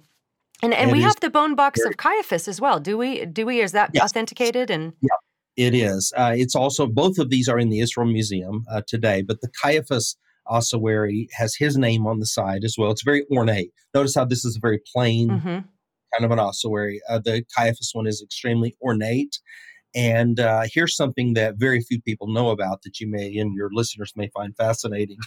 And 0.63 0.73
and, 0.73 0.91
we 0.91 1.01
have 1.01 1.19
the 1.19 1.29
bone 1.29 1.55
box 1.55 1.79
very, 1.79 1.91
of 1.91 1.97
Caiaphas 1.97 2.47
as 2.47 2.59
well. 2.59 2.79
Do 2.79 2.97
we? 2.97 3.25
Do 3.25 3.45
we? 3.45 3.61
Is 3.61 3.73
that 3.73 3.91
yes. 3.93 4.03
authenticated? 4.03 4.71
And 4.71 4.93
yeah, 5.01 5.17
it 5.55 5.75
is. 5.75 6.11
Uh, 6.17 6.33
it's 6.35 6.55
also 6.55 6.87
both 6.87 7.19
of 7.19 7.29
these 7.29 7.47
are 7.47 7.59
in 7.59 7.69
the 7.69 7.79
Israel 7.79 8.07
Museum 8.07 8.65
uh, 8.71 8.81
today, 8.87 9.21
but 9.21 9.41
the 9.41 9.49
Caiaphas 9.61 10.17
ossuary 10.47 11.27
has 11.33 11.55
his 11.55 11.77
name 11.77 12.07
on 12.07 12.19
the 12.19 12.25
side 12.25 12.63
as 12.63 12.75
well. 12.77 12.91
It's 12.91 13.03
very 13.03 13.25
ornate. 13.31 13.71
Notice 13.93 14.15
how 14.15 14.25
this 14.25 14.45
is 14.45 14.55
a 14.55 14.59
very 14.59 14.79
plain 14.93 15.29
mm-hmm. 15.29 15.47
kind 15.47 16.23
of 16.23 16.31
an 16.31 16.39
ossuary. 16.39 17.01
Uh, 17.09 17.19
the 17.19 17.43
Caiaphas 17.55 17.91
one 17.93 18.07
is 18.07 18.21
extremely 18.21 18.75
ornate. 18.81 19.39
And 19.95 20.39
uh, 20.39 20.63
here's 20.71 20.95
something 20.95 21.33
that 21.33 21.55
very 21.57 21.81
few 21.81 22.01
people 22.01 22.27
know 22.27 22.49
about 22.49 22.81
that 22.83 22.99
you 22.99 23.07
may 23.07 23.35
and 23.37 23.55
your 23.55 23.69
listeners 23.71 24.13
may 24.15 24.29
find 24.29 24.55
fascinating. 24.55 25.17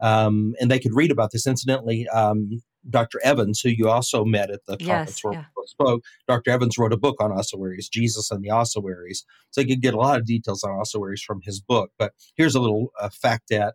Um, 0.00 0.54
and 0.60 0.70
they 0.70 0.78
could 0.78 0.94
read 0.94 1.10
about 1.10 1.30
this. 1.32 1.46
Incidentally, 1.46 2.06
um, 2.08 2.62
Dr. 2.88 3.20
Evans, 3.24 3.60
who 3.60 3.70
you 3.70 3.88
also 3.88 4.24
met 4.24 4.50
at 4.50 4.66
the 4.66 4.76
conference 4.76 5.10
yes, 5.10 5.24
where 5.24 5.34
yeah. 5.34 5.44
spoke, 5.66 6.04
Dr. 6.28 6.50
Evans 6.50 6.76
wrote 6.78 6.92
a 6.92 6.98
book 6.98 7.16
on 7.20 7.32
ossuaries, 7.32 7.88
Jesus 7.88 8.30
and 8.30 8.42
the 8.42 8.50
ossuaries. 8.50 9.24
So 9.50 9.60
you 9.60 9.68
could 9.68 9.82
get 9.82 9.94
a 9.94 9.98
lot 9.98 10.18
of 10.18 10.26
details 10.26 10.62
on 10.62 10.72
ossuaries 10.72 11.22
from 11.22 11.40
his 11.42 11.60
book. 11.60 11.90
But 11.98 12.12
here's 12.36 12.54
a 12.54 12.60
little 12.60 12.92
uh, 13.00 13.08
fact 13.10 13.44
that 13.50 13.74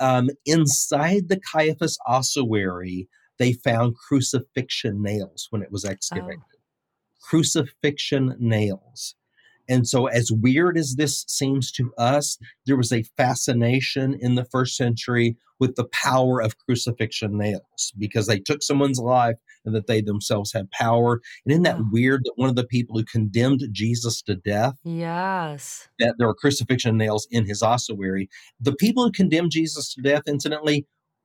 um, 0.00 0.30
inside 0.44 1.28
the 1.28 1.40
Caiaphas 1.40 1.98
ossuary, 2.06 3.08
they 3.38 3.52
found 3.52 3.96
crucifixion 3.96 5.02
nails 5.02 5.46
when 5.50 5.62
it 5.62 5.70
was 5.70 5.84
excavated. 5.84 6.40
Oh. 6.40 6.58
Crucifixion 7.22 8.36
nails. 8.38 9.14
And 9.68 9.86
so, 9.86 10.06
as 10.06 10.30
weird 10.32 10.76
as 10.76 10.96
this 10.96 11.24
seems 11.28 11.70
to 11.72 11.92
us, 11.96 12.38
there 12.66 12.76
was 12.76 12.92
a 12.92 13.04
fascination 13.16 14.16
in 14.20 14.34
the 14.34 14.44
first 14.44 14.76
century 14.76 15.36
with 15.60 15.76
the 15.76 15.88
power 15.92 16.42
of 16.42 16.58
crucifixion 16.58 17.38
nails 17.38 17.92
because 17.96 18.26
they 18.26 18.40
took 18.40 18.62
someone's 18.62 18.98
life 18.98 19.36
and 19.64 19.74
that 19.74 19.86
they 19.86 20.00
themselves 20.00 20.52
had 20.52 20.70
power. 20.72 21.20
And 21.44 21.52
isn't 21.52 21.62
that 21.62 21.78
weird 21.92 22.22
that 22.24 22.32
one 22.34 22.48
of 22.48 22.56
the 22.56 22.66
people 22.66 22.98
who 22.98 23.04
condemned 23.04 23.62
Jesus 23.70 24.22
to 24.22 24.34
death? 24.34 24.74
Yes. 24.82 25.88
That 26.00 26.16
there 26.18 26.26
were 26.26 26.34
crucifixion 26.34 26.96
nails 26.96 27.28
in 27.30 27.46
his 27.46 27.62
ossuary. 27.62 28.28
The 28.60 28.74
people 28.74 29.04
who 29.04 29.12
condemned 29.12 29.52
Jesus 29.52 29.94
to 29.94 30.02
death, 30.02 30.22
incidentally, 30.26 30.84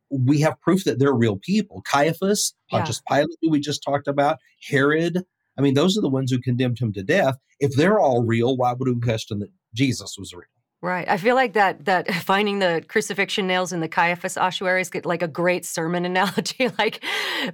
we 0.10 0.40
have 0.42 0.62
proof 0.62 0.84
that 0.84 1.00
they're 1.00 1.14
real 1.14 1.38
people. 1.38 1.82
Caiaphas, 1.82 2.54
Pontius 2.70 3.02
yeah. 3.10 3.18
Pilate, 3.18 3.38
who 3.42 3.50
we 3.50 3.60
just 3.60 3.84
talked 3.84 4.08
about, 4.08 4.38
Herod, 4.70 5.26
I 5.58 5.62
mean, 5.62 5.74
those 5.74 5.98
are 5.98 6.02
the 6.02 6.10
ones 6.10 6.32
who 6.32 6.40
condemned 6.40 6.80
him 6.80 6.94
to 6.94 7.04
death. 7.04 7.38
If 7.60 7.76
they're 7.76 8.00
all 8.00 8.24
real, 8.24 8.56
why 8.56 8.74
would 8.74 8.88
we 8.88 9.00
question 9.02 9.40
that 9.40 9.50
Jesus 9.74 10.16
was 10.18 10.34
real? 10.34 10.46
Right. 10.88 11.06
I 11.10 11.18
feel 11.18 11.36
like 11.36 11.52
that 11.52 11.84
that 11.84 12.10
finding 12.24 12.60
the 12.60 12.82
crucifixion 12.88 13.46
nails 13.46 13.74
in 13.74 13.82
the 13.82 13.90
Caiaphas 13.90 14.38
ossuary 14.38 14.80
is 14.80 14.90
like 15.04 15.22
a 15.22 15.28
great 15.28 15.66
sermon 15.66 16.06
analogy. 16.12 16.70
like 16.80 17.04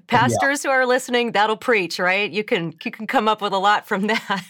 pastors 0.06 0.64
yeah. 0.64 0.70
who 0.70 0.74
are 0.78 0.86
listening, 0.86 1.32
that'll 1.32 1.58
preach, 1.58 1.98
right? 1.98 2.30
You 2.30 2.44
can 2.44 2.76
you 2.86 2.92
can 2.92 3.08
come 3.08 3.28
up 3.28 3.42
with 3.42 3.52
a 3.52 3.58
lot 3.58 3.88
from 3.88 4.06
that. 4.08 4.46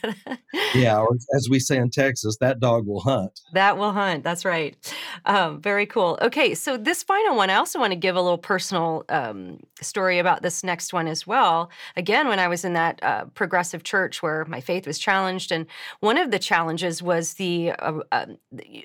yeah, 0.75 0.99
or 0.99 1.15
as 1.33 1.47
we 1.49 1.59
say 1.59 1.77
in 1.77 1.91
Texas, 1.91 2.35
that 2.41 2.59
dog 2.59 2.85
will 2.85 2.99
hunt. 2.99 3.39
That 3.53 3.77
will 3.77 3.93
hunt. 3.93 4.21
That's 4.21 4.43
right. 4.43 4.75
Um, 5.23 5.61
very 5.61 5.85
cool. 5.85 6.19
Okay, 6.21 6.53
so 6.53 6.75
this 6.75 7.03
final 7.03 7.37
one, 7.37 7.49
I 7.49 7.55
also 7.55 7.79
want 7.79 7.91
to 7.91 7.97
give 7.97 8.17
a 8.17 8.21
little 8.21 8.37
personal 8.37 9.05
um, 9.07 9.59
story 9.79 10.19
about 10.19 10.41
this 10.41 10.61
next 10.61 10.91
one 10.91 11.07
as 11.07 11.25
well. 11.25 11.71
Again, 11.95 12.27
when 12.27 12.39
I 12.39 12.49
was 12.49 12.65
in 12.65 12.73
that 12.73 13.01
uh, 13.01 13.25
progressive 13.33 13.83
church 13.83 14.21
where 14.21 14.43
my 14.43 14.59
faith 14.59 14.85
was 14.85 14.99
challenged, 14.99 15.53
and 15.53 15.67
one 16.01 16.17
of 16.17 16.31
the 16.31 16.39
challenges 16.39 17.01
was 17.01 17.35
the 17.35 17.71
uh, 17.71 17.99
uh, 18.11 18.25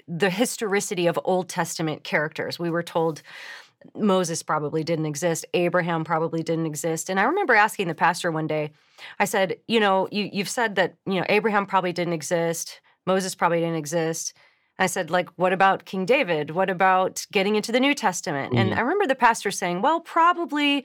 the 0.06 0.30
historicity 0.30 1.06
of 1.06 1.18
Old 1.24 1.48
Testament 1.48 2.04
characters. 2.04 2.58
We 2.58 2.70
were 2.70 2.82
told 2.82 3.22
Moses 3.94 4.42
probably 4.42 4.82
didn't 4.82 5.06
exist, 5.06 5.46
Abraham 5.54 6.04
probably 6.04 6.42
didn't 6.42 6.66
exist. 6.66 7.08
And 7.08 7.20
I 7.20 7.24
remember 7.24 7.54
asking 7.54 7.88
the 7.88 7.94
pastor 7.94 8.30
one 8.30 8.46
day, 8.46 8.72
I 9.18 9.24
said, 9.24 9.56
you 9.68 9.80
know, 9.80 10.08
you, 10.10 10.28
you've 10.32 10.48
said 10.48 10.74
that, 10.76 10.94
you 11.06 11.14
know, 11.14 11.26
Abraham 11.28 11.66
probably 11.66 11.92
didn't 11.92 12.14
exist, 12.14 12.80
Moses 13.06 13.34
probably 13.34 13.60
didn't 13.60 13.76
exist. 13.76 14.34
I 14.80 14.86
said, 14.86 15.10
like, 15.10 15.28
what 15.36 15.52
about 15.52 15.86
King 15.86 16.04
David? 16.06 16.52
What 16.52 16.70
about 16.70 17.26
getting 17.32 17.56
into 17.56 17.72
the 17.72 17.80
New 17.80 17.94
Testament? 17.94 18.52
Mm-hmm. 18.52 18.70
And 18.70 18.74
I 18.74 18.80
remember 18.80 19.06
the 19.06 19.16
pastor 19.16 19.50
saying, 19.50 19.82
well, 19.82 20.00
probably 20.00 20.84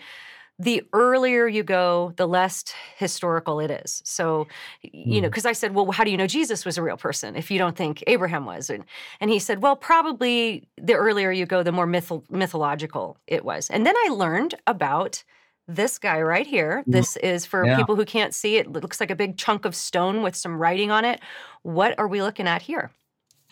the 0.60 0.84
earlier 0.94 1.48
you 1.48 1.64
go, 1.64 2.14
the 2.18 2.28
less 2.28 2.64
historical 2.98 3.60
it 3.60 3.72
is. 3.72 4.02
So, 4.06 4.48
you 4.82 5.20
know, 5.20 5.30
because 5.30 5.44
mm. 5.44 5.50
I 5.50 5.54
said, 5.54 5.74
well, 5.74 5.92
how 5.92 6.04
do 6.04 6.12
you 6.12 6.18
know 6.18 6.28
Jesus 6.28 6.64
was 6.64 6.78
a 6.78 6.84
real 6.84 6.98
person 6.98 7.36
if 7.36 7.50
you 7.50 7.58
don't 7.58 7.76
think 7.76 8.04
Abraham 8.08 8.46
was? 8.46 8.70
And, 8.70 8.86
and 9.20 9.32
he 9.32 9.40
said, 9.40 9.64
well, 9.64 9.76
probably 9.76 10.68
the 10.78 10.94
earlier 10.94 11.32
you 11.32 11.46
go, 11.46 11.64
the 11.64 11.72
more 11.72 11.88
myth- 11.88 12.30
mythological 12.30 13.18
it 13.28 13.44
was. 13.44 13.70
And 13.70 13.86
then 13.86 13.96
I 13.98 14.10
learned 14.10 14.56
about 14.68 15.24
this 15.68 15.98
guy 15.98 16.22
right 16.22 16.46
here. 16.46 16.84
Mm. 16.88 16.92
This 16.92 17.18
is 17.18 17.46
for 17.46 17.66
yeah. 17.66 17.78
people 17.78 17.96
who 17.96 18.06
can't 18.06 18.34
see 18.34 18.58
it. 18.58 18.68
It 18.68 18.74
looks 18.74 19.00
like 19.00 19.12
a 19.12 19.16
big 19.16 19.38
chunk 19.38 19.66
of 19.66 19.76
stone 19.76 20.22
with 20.22 20.36
some 20.36 20.58
writing 20.58 20.92
on 20.92 21.04
it. 21.04 21.20
What 21.64 21.98
are 21.98 22.08
we 22.08 22.22
looking 22.22 22.48
at 22.48 22.62
here? 22.62 22.92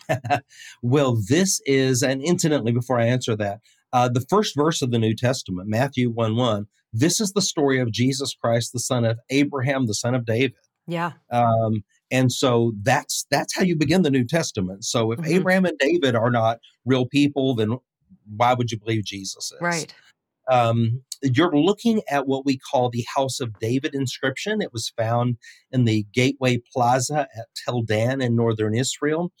well, 0.82 1.20
this 1.28 1.60
is, 1.66 2.02
and 2.02 2.22
incidentally, 2.22 2.72
before 2.72 2.98
I 3.00 3.06
answer 3.06 3.34
that, 3.36 3.60
uh, 3.92 4.08
the 4.08 4.24
first 4.28 4.54
verse 4.54 4.82
of 4.82 4.90
the 4.90 4.98
New 4.98 5.14
Testament, 5.14 5.68
Matthew 5.68 6.10
1 6.10 6.36
1, 6.36 6.66
this 6.92 7.20
is 7.20 7.32
the 7.32 7.42
story 7.42 7.80
of 7.80 7.90
Jesus 7.90 8.34
Christ, 8.34 8.72
the 8.72 8.80
son 8.80 9.04
of 9.04 9.18
Abraham, 9.30 9.86
the 9.86 9.94
son 9.94 10.14
of 10.14 10.24
David. 10.24 10.54
Yeah. 10.86 11.12
Um, 11.30 11.84
and 12.10 12.32
so 12.32 12.72
that's 12.82 13.24
that's 13.30 13.54
how 13.56 13.62
you 13.62 13.76
begin 13.76 14.02
the 14.02 14.10
New 14.10 14.26
Testament. 14.26 14.84
So 14.84 15.12
if 15.12 15.20
mm-hmm. 15.20 15.32
Abraham 15.32 15.64
and 15.64 15.78
David 15.78 16.14
are 16.14 16.30
not 16.30 16.58
real 16.84 17.06
people, 17.06 17.54
then 17.54 17.78
why 18.36 18.54
would 18.54 18.70
you 18.70 18.78
believe 18.78 19.04
Jesus 19.04 19.52
is? 19.52 19.60
Right. 19.60 19.94
Um, 20.50 21.02
you're 21.22 21.56
looking 21.56 22.02
at 22.10 22.26
what 22.26 22.44
we 22.44 22.58
call 22.58 22.90
the 22.90 23.06
House 23.14 23.40
of 23.40 23.58
David 23.60 23.94
inscription. 23.94 24.60
It 24.60 24.72
was 24.72 24.92
found 24.96 25.36
in 25.70 25.84
the 25.84 26.04
Gateway 26.12 26.60
Plaza 26.72 27.28
at 27.36 27.46
Tel 27.64 27.82
Dan 27.82 28.20
in 28.20 28.34
northern 28.34 28.74
Israel 28.74 29.32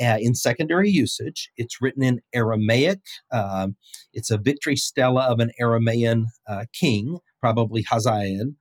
uh, 0.00 0.18
in 0.20 0.34
secondary 0.34 0.90
usage. 0.90 1.50
It's 1.56 1.80
written 1.80 2.02
in 2.02 2.20
Aramaic. 2.34 3.00
Um, 3.32 3.76
it's 4.12 4.30
a 4.30 4.38
victory 4.38 4.76
stela 4.76 5.22
of 5.22 5.40
an 5.40 5.50
Aramaean 5.60 6.26
uh, 6.48 6.64
king, 6.72 7.18
probably 7.40 7.82
Hazael, 7.82 8.52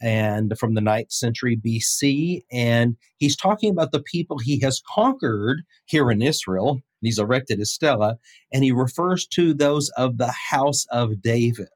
and 0.00 0.52
from 0.58 0.74
the 0.74 0.80
9th 0.80 1.12
century 1.12 1.56
BC. 1.56 2.42
And 2.52 2.96
he's 3.18 3.36
talking 3.36 3.70
about 3.70 3.92
the 3.92 4.02
people 4.02 4.38
he 4.38 4.60
has 4.60 4.82
conquered 4.94 5.62
here 5.86 6.10
in 6.10 6.22
Israel. 6.22 6.80
He's 7.00 7.18
erected 7.18 7.60
his 7.60 7.72
stela, 7.72 8.18
and 8.52 8.64
he 8.64 8.72
refers 8.72 9.26
to 9.28 9.54
those 9.54 9.88
of 9.90 10.18
the 10.18 10.32
house 10.50 10.84
of 10.90 11.22
David. 11.22 11.68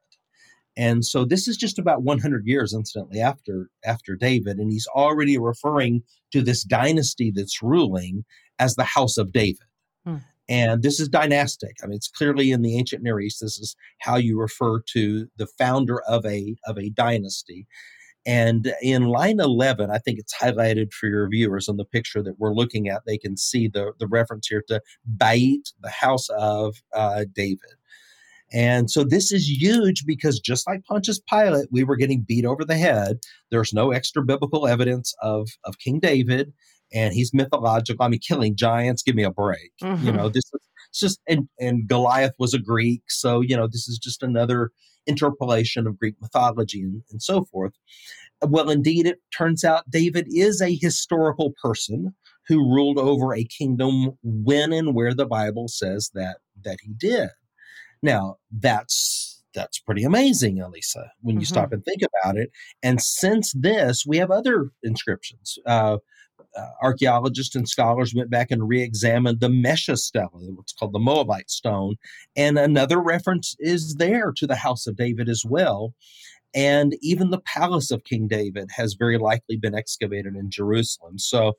And 0.75 1.05
so 1.05 1.23
this 1.23 1.47
is 1.47 1.55
just 1.55 1.77
about 1.77 2.01
100 2.01 2.45
years, 2.47 2.73
incidentally, 2.73 3.21
after 3.21 3.69
after 3.85 4.15
David, 4.15 4.57
and 4.57 4.71
he's 4.71 4.87
already 4.87 5.37
referring 5.37 6.01
to 6.31 6.41
this 6.41 6.63
dynasty 6.63 7.31
that's 7.33 7.61
ruling 7.61 8.25
as 8.59 8.75
the 8.75 8.83
house 8.83 9.17
of 9.17 9.31
David. 9.31 9.67
Hmm. 10.05 10.17
And 10.49 10.83
this 10.83 10.99
is 10.99 11.07
dynastic. 11.07 11.77
I 11.81 11.87
mean, 11.87 11.95
it's 11.95 12.09
clearly 12.09 12.51
in 12.51 12.61
the 12.61 12.77
ancient 12.77 13.01
Near 13.01 13.19
East. 13.19 13.39
This 13.41 13.57
is 13.57 13.75
how 13.99 14.17
you 14.17 14.39
refer 14.39 14.81
to 14.93 15.27
the 15.37 15.47
founder 15.47 16.01
of 16.01 16.25
a 16.25 16.55
of 16.65 16.77
a 16.77 16.89
dynasty. 16.89 17.67
And 18.25 18.73
in 18.81 19.03
line 19.03 19.39
11, 19.39 19.89
I 19.91 19.97
think 19.97 20.17
it's 20.17 20.33
highlighted 20.33 20.93
for 20.93 21.07
your 21.07 21.27
viewers 21.27 21.67
on 21.67 21.77
the 21.77 21.85
picture 21.85 22.23
that 22.23 22.39
we're 22.39 22.53
looking 22.53 22.87
at. 22.87 23.01
They 23.05 23.17
can 23.17 23.35
see 23.35 23.67
the, 23.67 23.91
the 23.99 24.07
reference 24.07 24.47
here 24.47 24.63
to 24.69 24.81
Bait, 25.17 25.73
the 25.81 25.89
house 25.89 26.29
of 26.29 26.75
uh, 26.93 27.25
David. 27.33 27.59
And 28.53 28.89
so 28.89 29.03
this 29.03 29.31
is 29.31 29.49
huge 29.49 30.05
because 30.05 30.39
just 30.39 30.67
like 30.67 30.85
Pontius 30.85 31.19
Pilate, 31.19 31.67
we 31.71 31.83
were 31.83 31.95
getting 31.95 32.21
beat 32.21 32.45
over 32.45 32.63
the 32.63 32.77
head. 32.77 33.17
There's 33.49 33.73
no 33.73 33.91
extra 33.91 34.23
biblical 34.23 34.67
evidence 34.67 35.13
of, 35.21 35.49
of 35.65 35.79
King 35.79 35.99
David 35.99 36.53
and 36.93 37.13
he's 37.13 37.33
mythological. 37.33 38.05
I 38.05 38.09
mean, 38.09 38.19
killing 38.19 38.55
giants, 38.55 39.03
give 39.03 39.15
me 39.15 39.23
a 39.23 39.31
break. 39.31 39.71
Mm-hmm. 39.81 40.05
You 40.05 40.11
know, 40.11 40.29
this 40.29 40.43
is 40.53 40.61
just 40.93 41.19
and 41.27 41.47
and 41.59 41.87
Goliath 41.87 42.33
was 42.37 42.53
a 42.53 42.59
Greek, 42.59 43.03
so 43.09 43.41
you 43.41 43.55
know 43.55 43.67
this 43.67 43.87
is 43.87 43.97
just 43.97 44.23
another 44.23 44.71
interpolation 45.05 45.85
of 45.87 45.99
Greek 45.99 46.15
mythology 46.21 46.81
and, 46.81 47.01
and 47.11 47.21
so 47.21 47.45
forth. 47.45 47.73
Well, 48.41 48.69
indeed, 48.69 49.05
it 49.05 49.19
turns 49.35 49.63
out 49.63 49.89
David 49.89 50.27
is 50.29 50.61
a 50.61 50.75
historical 50.75 51.53
person 51.61 52.15
who 52.47 52.73
ruled 52.73 52.97
over 52.97 53.33
a 53.33 53.45
kingdom 53.45 54.17
when 54.21 54.73
and 54.73 54.93
where 54.93 55.13
the 55.13 55.25
Bible 55.25 55.67
says 55.67 56.11
that 56.13 56.37
that 56.63 56.77
he 56.81 56.93
did. 56.93 57.29
Now, 58.01 58.37
that's 58.51 59.43
that's 59.53 59.79
pretty 59.79 60.03
amazing, 60.03 60.57
Alisa, 60.57 61.07
when 61.21 61.35
you 61.35 61.41
mm-hmm. 61.41 61.53
stop 61.53 61.71
and 61.71 61.83
think 61.85 62.01
about 62.01 62.37
it. 62.37 62.49
And 62.81 63.01
since 63.01 63.53
this, 63.53 64.03
we 64.05 64.17
have 64.17 64.31
other 64.31 64.71
inscriptions. 64.81 65.57
Uh, 65.65 65.97
uh, 66.57 66.69
archaeologists 66.81 67.55
and 67.55 67.67
scholars 67.67 68.13
went 68.15 68.29
back 68.29 68.51
and 68.51 68.67
re-examined 68.67 69.39
the 69.39 69.49
Mesha 69.49 69.97
stela, 69.97 70.29
what's 70.31 70.73
called 70.73 70.93
the 70.93 70.99
Moabite 70.99 71.49
stone, 71.49 71.95
and 72.35 72.57
another 72.57 72.99
reference 72.99 73.55
is 73.59 73.95
there 73.95 74.31
to 74.33 74.47
the 74.47 74.55
house 74.55 74.87
of 74.87 74.95
David 74.95 75.29
as 75.29 75.43
well. 75.45 75.93
And 76.55 76.95
even 77.01 77.31
the 77.31 77.41
palace 77.41 77.89
of 77.89 78.03
King 78.03 78.27
David 78.27 78.69
has 78.75 78.93
very 78.93 79.17
likely 79.17 79.57
been 79.57 79.73
excavated 79.73 80.35
in 80.35 80.51
Jerusalem. 80.51 81.17
So, 81.17 81.53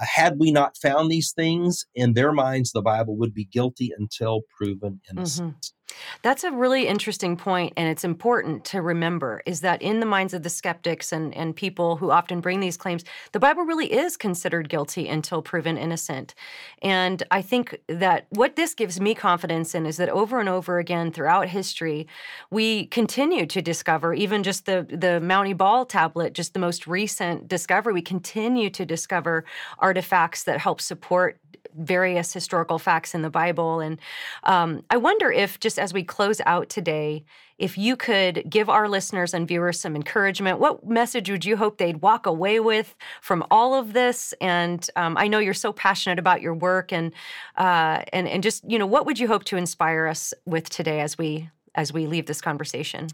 uh, 0.00 0.04
had 0.04 0.38
we 0.38 0.52
not 0.52 0.76
found 0.76 1.10
these 1.10 1.32
things, 1.32 1.84
in 1.96 2.12
their 2.12 2.30
minds, 2.30 2.70
the 2.70 2.82
Bible 2.82 3.16
would 3.16 3.34
be 3.34 3.44
guilty 3.44 3.92
until 3.98 4.42
proven 4.56 5.00
innocent. 5.10 5.48
Mm-hmm. 5.48 5.75
That's 6.22 6.44
a 6.44 6.50
really 6.50 6.88
interesting 6.88 7.36
point, 7.36 7.72
and 7.76 7.88
it's 7.88 8.04
important 8.04 8.64
to 8.66 8.82
remember 8.82 9.42
is 9.46 9.60
that 9.60 9.82
in 9.82 10.00
the 10.00 10.06
minds 10.06 10.34
of 10.34 10.42
the 10.42 10.50
skeptics 10.50 11.12
and, 11.12 11.34
and 11.34 11.54
people 11.54 11.96
who 11.96 12.10
often 12.10 12.40
bring 12.40 12.60
these 12.60 12.76
claims, 12.76 13.04
the 13.32 13.38
Bible 13.38 13.62
really 13.62 13.92
is 13.92 14.16
considered 14.16 14.68
guilty 14.68 15.08
until 15.08 15.42
proven 15.42 15.78
innocent. 15.78 16.34
And 16.82 17.22
I 17.30 17.42
think 17.42 17.78
that 17.88 18.26
what 18.30 18.56
this 18.56 18.74
gives 18.74 19.00
me 19.00 19.14
confidence 19.14 19.74
in 19.74 19.86
is 19.86 19.96
that 19.98 20.08
over 20.08 20.40
and 20.40 20.48
over 20.48 20.78
again 20.78 21.12
throughout 21.12 21.48
history, 21.48 22.06
we 22.50 22.86
continue 22.86 23.46
to 23.46 23.62
discover, 23.62 24.14
even 24.14 24.42
just 24.42 24.66
the, 24.66 24.86
the 24.90 25.20
Mount 25.20 25.48
Ebal 25.48 25.86
tablet, 25.86 26.32
just 26.32 26.52
the 26.52 26.60
most 26.60 26.86
recent 26.86 27.48
discovery, 27.48 27.92
we 27.92 28.02
continue 28.02 28.70
to 28.70 28.84
discover 28.84 29.44
artifacts 29.78 30.44
that 30.44 30.58
help 30.58 30.80
support 30.80 31.38
various 31.76 32.32
historical 32.32 32.78
facts 32.78 33.14
in 33.14 33.22
the 33.22 33.30
Bible. 33.30 33.80
And 33.80 33.98
um, 34.44 34.84
I 34.90 34.96
wonder 34.96 35.30
if, 35.30 35.60
just 35.60 35.78
as 35.78 35.92
we 35.92 36.02
close 36.02 36.40
out 36.46 36.68
today, 36.68 37.24
if 37.58 37.78
you 37.78 37.96
could 37.96 38.44
give 38.48 38.68
our 38.68 38.88
listeners 38.88 39.32
and 39.32 39.48
viewers 39.48 39.80
some 39.80 39.96
encouragement, 39.96 40.58
what 40.58 40.86
message 40.86 41.30
would 41.30 41.44
you 41.44 41.56
hope 41.56 41.78
they'd 41.78 42.02
walk 42.02 42.26
away 42.26 42.60
with 42.60 42.94
from 43.22 43.44
all 43.50 43.74
of 43.74 43.94
this? 43.94 44.34
And 44.40 44.86
um, 44.96 45.16
I 45.16 45.28
know 45.28 45.38
you're 45.38 45.54
so 45.54 45.72
passionate 45.72 46.18
about 46.18 46.42
your 46.42 46.54
work, 46.54 46.92
and 46.92 47.12
uh, 47.56 48.02
and 48.12 48.28
and 48.28 48.42
just 48.42 48.68
you 48.70 48.78
know, 48.78 48.86
what 48.86 49.06
would 49.06 49.18
you 49.18 49.26
hope 49.26 49.44
to 49.44 49.56
inspire 49.56 50.06
us 50.06 50.34
with 50.44 50.68
today 50.68 51.00
as 51.00 51.16
we 51.16 51.48
as 51.74 51.92
we 51.92 52.06
leave 52.06 52.26
this 52.26 52.40
conversation? 52.40 53.08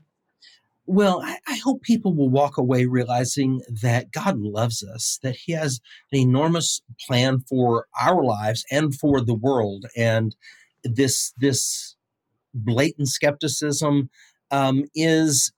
Well, 0.86 1.22
I, 1.24 1.38
I, 1.46 1.56
hope 1.56 1.82
people 1.82 2.14
will 2.14 2.28
walk 2.28 2.58
away 2.58 2.86
realizing 2.86 3.62
that 3.82 4.10
God 4.10 4.38
loves 4.38 4.82
us, 4.82 5.20
that 5.22 5.36
He 5.36 5.52
has 5.52 5.80
an 6.10 6.18
enormous 6.18 6.82
plan 7.06 7.40
for 7.48 7.86
our 8.00 8.24
lives 8.24 8.64
and 8.70 8.92
for 8.94 9.20
the 9.20 9.34
world, 9.34 9.86
and 9.96 10.34
this 10.82 11.32
this 11.38 11.94
blatant 12.52 13.08
skepticism 13.08 14.10
um, 14.50 14.84
is 14.94 15.52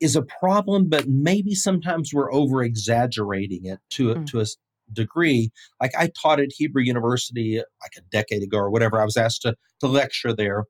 is 0.00 0.16
a 0.16 0.22
problem, 0.22 0.88
but 0.88 1.08
maybe 1.08 1.54
sometimes 1.54 2.12
we're 2.12 2.32
over 2.32 2.62
exaggerating 2.62 3.64
it 3.64 3.78
to 3.90 4.10
a, 4.10 4.16
mm. 4.16 4.26
to 4.26 4.40
a 4.40 4.44
degree. 4.92 5.50
Like 5.80 5.92
I 5.96 6.10
taught 6.20 6.40
at 6.40 6.52
Hebrew 6.52 6.82
University 6.82 7.56
like 7.56 7.92
a 7.96 8.02
decade 8.10 8.42
ago 8.42 8.58
or 8.58 8.70
whatever. 8.70 9.00
I 9.00 9.04
was 9.04 9.16
asked 9.16 9.42
to 9.42 9.56
to 9.80 9.86
lecture 9.86 10.34
there, 10.34 10.64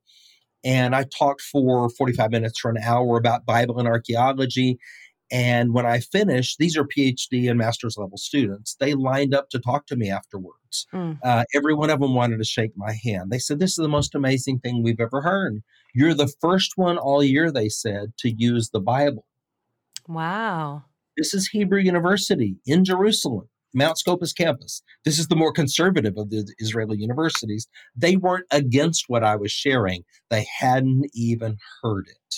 and 0.65 0.95
I 0.95 1.05
talked 1.05 1.43
for 1.43 1.89
45 1.91 2.31
minutes 2.31 2.65
or 2.65 2.71
an 2.71 2.79
hour 2.79 3.17
about 3.17 3.47
Bible 3.47 3.79
and 3.79 3.89
archaeology. 3.89 4.79
And 5.31 5.73
when 5.73 5.87
I 5.87 6.01
finished, 6.01 6.59
these 6.59 6.77
are 6.77 6.85
PhD 6.85 7.49
and 7.49 7.59
master's 7.59 7.97
level 7.97 8.19
students. 8.19 8.77
They 8.79 8.93
lined 8.93 9.35
up 9.35 9.49
to 9.51 9.59
talk 9.59 9.87
to 9.87 9.97
me 9.97 10.11
afterwards. 10.11 10.87
Mm. 10.93 11.19
Uh, 11.25 11.45
every 11.55 11.75
one 11.75 11.89
of 11.89 12.01
them 12.01 12.15
wanted 12.15 12.37
to 12.37 12.45
shake 12.45 12.73
my 12.77 12.93
hand. 13.03 13.31
They 13.31 13.39
said, 13.39 13.59
This 13.59 13.71
is 13.71 13.77
the 13.77 13.89
most 13.89 14.15
amazing 14.15 14.59
thing 14.59 14.83
we've 14.83 15.01
ever 15.01 15.23
heard. 15.23 15.63
You're 15.95 16.15
the 16.15 16.33
first 16.41 16.73
one 16.77 16.99
all 16.99 17.23
year, 17.23 17.51
they 17.51 17.71
said, 17.71 18.13
to 18.19 18.31
use 18.31 18.71
the 18.71 18.81
Bible. 18.81 19.27
Wow. 20.07 20.85
This 21.17 21.33
is 21.33 21.49
Hebrew 21.49 21.81
University 21.81 22.57
in 22.67 22.85
Jerusalem. 22.85 23.49
Mount 23.75 23.99
Scopus 23.99 24.33
campus. 24.33 24.83
This 25.05 25.19
is 25.19 25.29
the 25.29 25.37
more 25.37 25.53
conservative 25.53 26.17
of 26.17 26.31
the 26.31 26.53
Israeli 26.59 26.99
universities. 26.99 27.69
They 27.97 28.17
weren't 28.17 28.47
against 28.51 29.05
what 29.09 29.25
I 29.25 29.37
was 29.37 29.53
sharing, 29.53 30.05
they 30.31 30.47
hadn't 30.59 31.11
even 31.15 31.57
heard 31.83 32.07
it. 32.09 32.35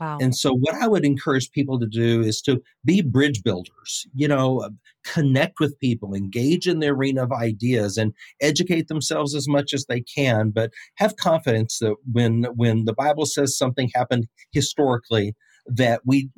Wow. 0.00 0.18
And 0.20 0.36
so, 0.36 0.54
what 0.54 0.74
I 0.76 0.86
would 0.86 1.04
encourage 1.04 1.50
people 1.50 1.80
to 1.80 1.86
do 1.86 2.20
is 2.20 2.40
to 2.42 2.62
be 2.84 3.02
bridge 3.02 3.42
builders, 3.42 4.06
you 4.14 4.28
know, 4.28 4.70
connect 5.04 5.58
with 5.58 5.78
people, 5.80 6.14
engage 6.14 6.68
in 6.68 6.78
the 6.78 6.88
arena 6.88 7.24
of 7.24 7.32
ideas, 7.32 7.96
and 7.96 8.12
educate 8.40 8.86
themselves 8.86 9.34
as 9.34 9.48
much 9.48 9.74
as 9.74 9.86
they 9.86 10.00
can. 10.00 10.50
But 10.50 10.70
have 10.96 11.16
confidence 11.16 11.78
that 11.80 11.96
when 12.12 12.44
when 12.54 12.84
the 12.84 12.92
Bible 12.92 13.26
says 13.26 13.58
something 13.58 13.90
happened 13.92 14.28
historically, 14.52 15.34
that 15.66 16.02
we 16.04 16.30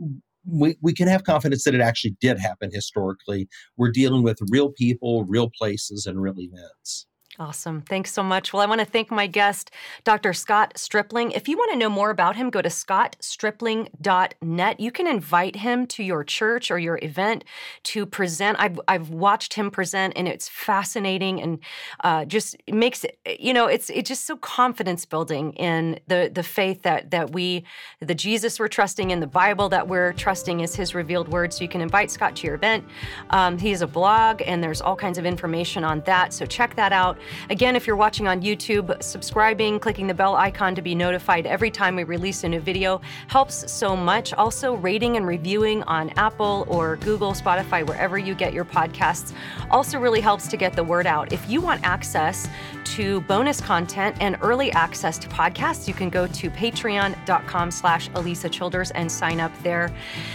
we, 0.47 0.77
we 0.81 0.93
can 0.93 1.09
have 1.09 1.25
confidence 1.25 1.65
that 1.65 1.75
it 1.75 1.81
actually 1.81 2.17
did 2.21 2.39
happen 2.39 2.71
historically. 2.73 3.49
We're 3.77 3.91
dealing 3.91 4.23
with 4.23 4.39
real 4.51 4.71
people, 4.71 5.25
real 5.25 5.51
places, 5.51 6.07
and 6.07 6.21
real 6.21 6.41
events. 6.41 7.07
Awesome. 7.41 7.81
Thanks 7.81 8.13
so 8.13 8.23
much. 8.23 8.53
Well, 8.53 8.61
I 8.61 8.67
want 8.67 8.81
to 8.81 8.85
thank 8.85 9.11
my 9.11 9.27
guest, 9.27 9.71
Dr. 10.05 10.35
Scott 10.35 10.75
Stripling. 10.77 11.31
If 11.31 11.49
you 11.49 11.57
want 11.57 11.73
to 11.73 11.79
know 11.79 11.89
more 11.89 12.11
about 12.11 12.37
him, 12.37 12.51
go 12.51 12.61
to 12.61 12.69
scottstripling.net. 12.69 14.79
You 14.79 14.93
can 14.93 15.07
invite 15.07 15.57
him 15.57 15.87
to 15.87 16.03
your 16.03 16.23
church 16.23 16.71
or 16.71 16.79
your 16.79 16.99
event 17.01 17.45
to 17.85 18.05
present. 18.05 18.59
I've, 18.61 18.79
I've 18.87 19.09
watched 19.09 19.55
him 19.55 19.71
present, 19.71 20.13
and 20.17 20.29
it's 20.29 20.51
fascinating 20.51 21.41
and 21.41 21.61
uh, 22.05 22.27
just 22.27 22.57
makes 22.69 23.05
it, 23.05 23.19
you 23.39 23.55
know, 23.55 23.69
it's 23.69 23.89
it's 23.89 24.09
just 24.09 24.27
so 24.27 24.37
confidence 24.37 25.07
building 25.07 25.55
in 25.55 25.99
the 26.09 26.31
the 26.31 26.43
faith 26.43 26.83
that 26.83 27.11
that 27.11 27.33
we, 27.33 27.65
the 28.01 28.15
Jesus 28.15 28.61
we're 28.61 28.69
trusting 28.69 29.13
in, 29.13 29.21
the 29.21 29.27
Bible 29.27 29.71
that 29.71 29.89
we're 29.89 30.13
trusting 30.13 30.61
is 30.61 30.77
His 30.77 30.95
revealed 30.95 31.29
word. 31.29 31.55
So 31.55 31.63
you 31.63 31.71
can 31.71 31.81
invite 31.81 32.11
Scott 32.11 32.37
to 32.37 32.47
your 32.47 32.57
event. 32.57 32.85
Um, 33.31 33.57
he 33.57 33.71
has 33.71 33.81
a 33.81 33.87
blog, 33.87 34.43
and 34.43 34.63
there's 34.63 34.83
all 34.83 34.95
kinds 34.95 35.17
of 35.17 35.25
information 35.25 35.85
on 35.85 36.03
that. 36.03 36.35
So 36.35 36.45
check 36.45 36.77
that 36.77 36.93
out. 36.93 37.17
Again, 37.51 37.77
if 37.77 37.87
you're 37.87 37.97
watching 37.97 38.29
on 38.29 38.43
YouTube, 38.43 39.03
subscribing, 39.03 39.79
clicking 39.79 40.07
the 40.07 40.15
bell 40.15 40.37
icon 40.37 40.75
to 40.75 40.83
be 40.83 40.95
notified 40.95 41.47
every 41.47 41.71
time 41.71 41.97
we 41.97 42.05
release 42.05 42.45
a 42.45 42.49
new 42.49 42.61
video 42.61 43.01
helps 43.29 43.71
so 43.71 43.97
much. 43.97 44.33
Also, 44.35 44.75
rating 44.75 45.17
and 45.17 45.27
reviewing 45.27 45.83
on 45.85 46.11
Apple 46.11 46.65
or 46.69 46.97
Google, 46.97 47.33
Spotify, 47.33 47.87
wherever 47.87 48.19
you 48.19 48.35
get 48.35 48.53
your 48.53 48.65
podcasts 48.65 49.33
also 49.71 49.99
really 49.99 50.21
helps 50.21 50.49
to 50.49 50.57
get 50.57 50.75
the 50.75 50.85
word 50.85 51.07
out. 51.07 51.33
If 51.33 51.49
you 51.49 51.61
want 51.61 51.81
access 51.85 52.49
to 52.85 53.21
bonus 53.23 53.61
content 53.61 54.17
and 54.21 54.37
early 54.41 54.73
access 54.73 55.19
to 55.19 55.29
podcasts, 55.29 55.87
you 55.87 55.95
can 55.95 56.11
go 56.11 56.27
to 56.27 56.51
patreon.com 56.51 57.71
slash 57.71 58.11
Alisa 58.11 58.51
Childers 58.51 58.91
and 58.93 59.11
sign 59.11 59.41
up 59.41 59.53
there. 59.63 59.93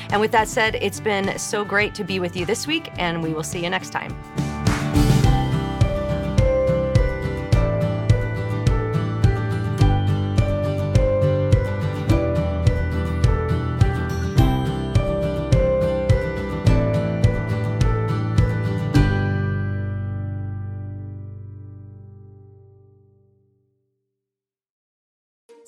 And 0.10 0.22
with 0.22 0.32
that 0.32 0.48
said, 0.48 0.76
it's 0.76 1.00
been 1.00 1.38
so 1.38 1.66
great 1.66 1.94
to 1.96 2.04
be 2.04 2.20
with 2.20 2.36
you 2.36 2.46
this 2.46 2.68
week, 2.68 2.92
and 2.98 3.22
we 3.22 3.34
will 3.34 3.44
see 3.44 3.64
you 3.64 3.70
next 3.70 3.90
time. 3.90 4.55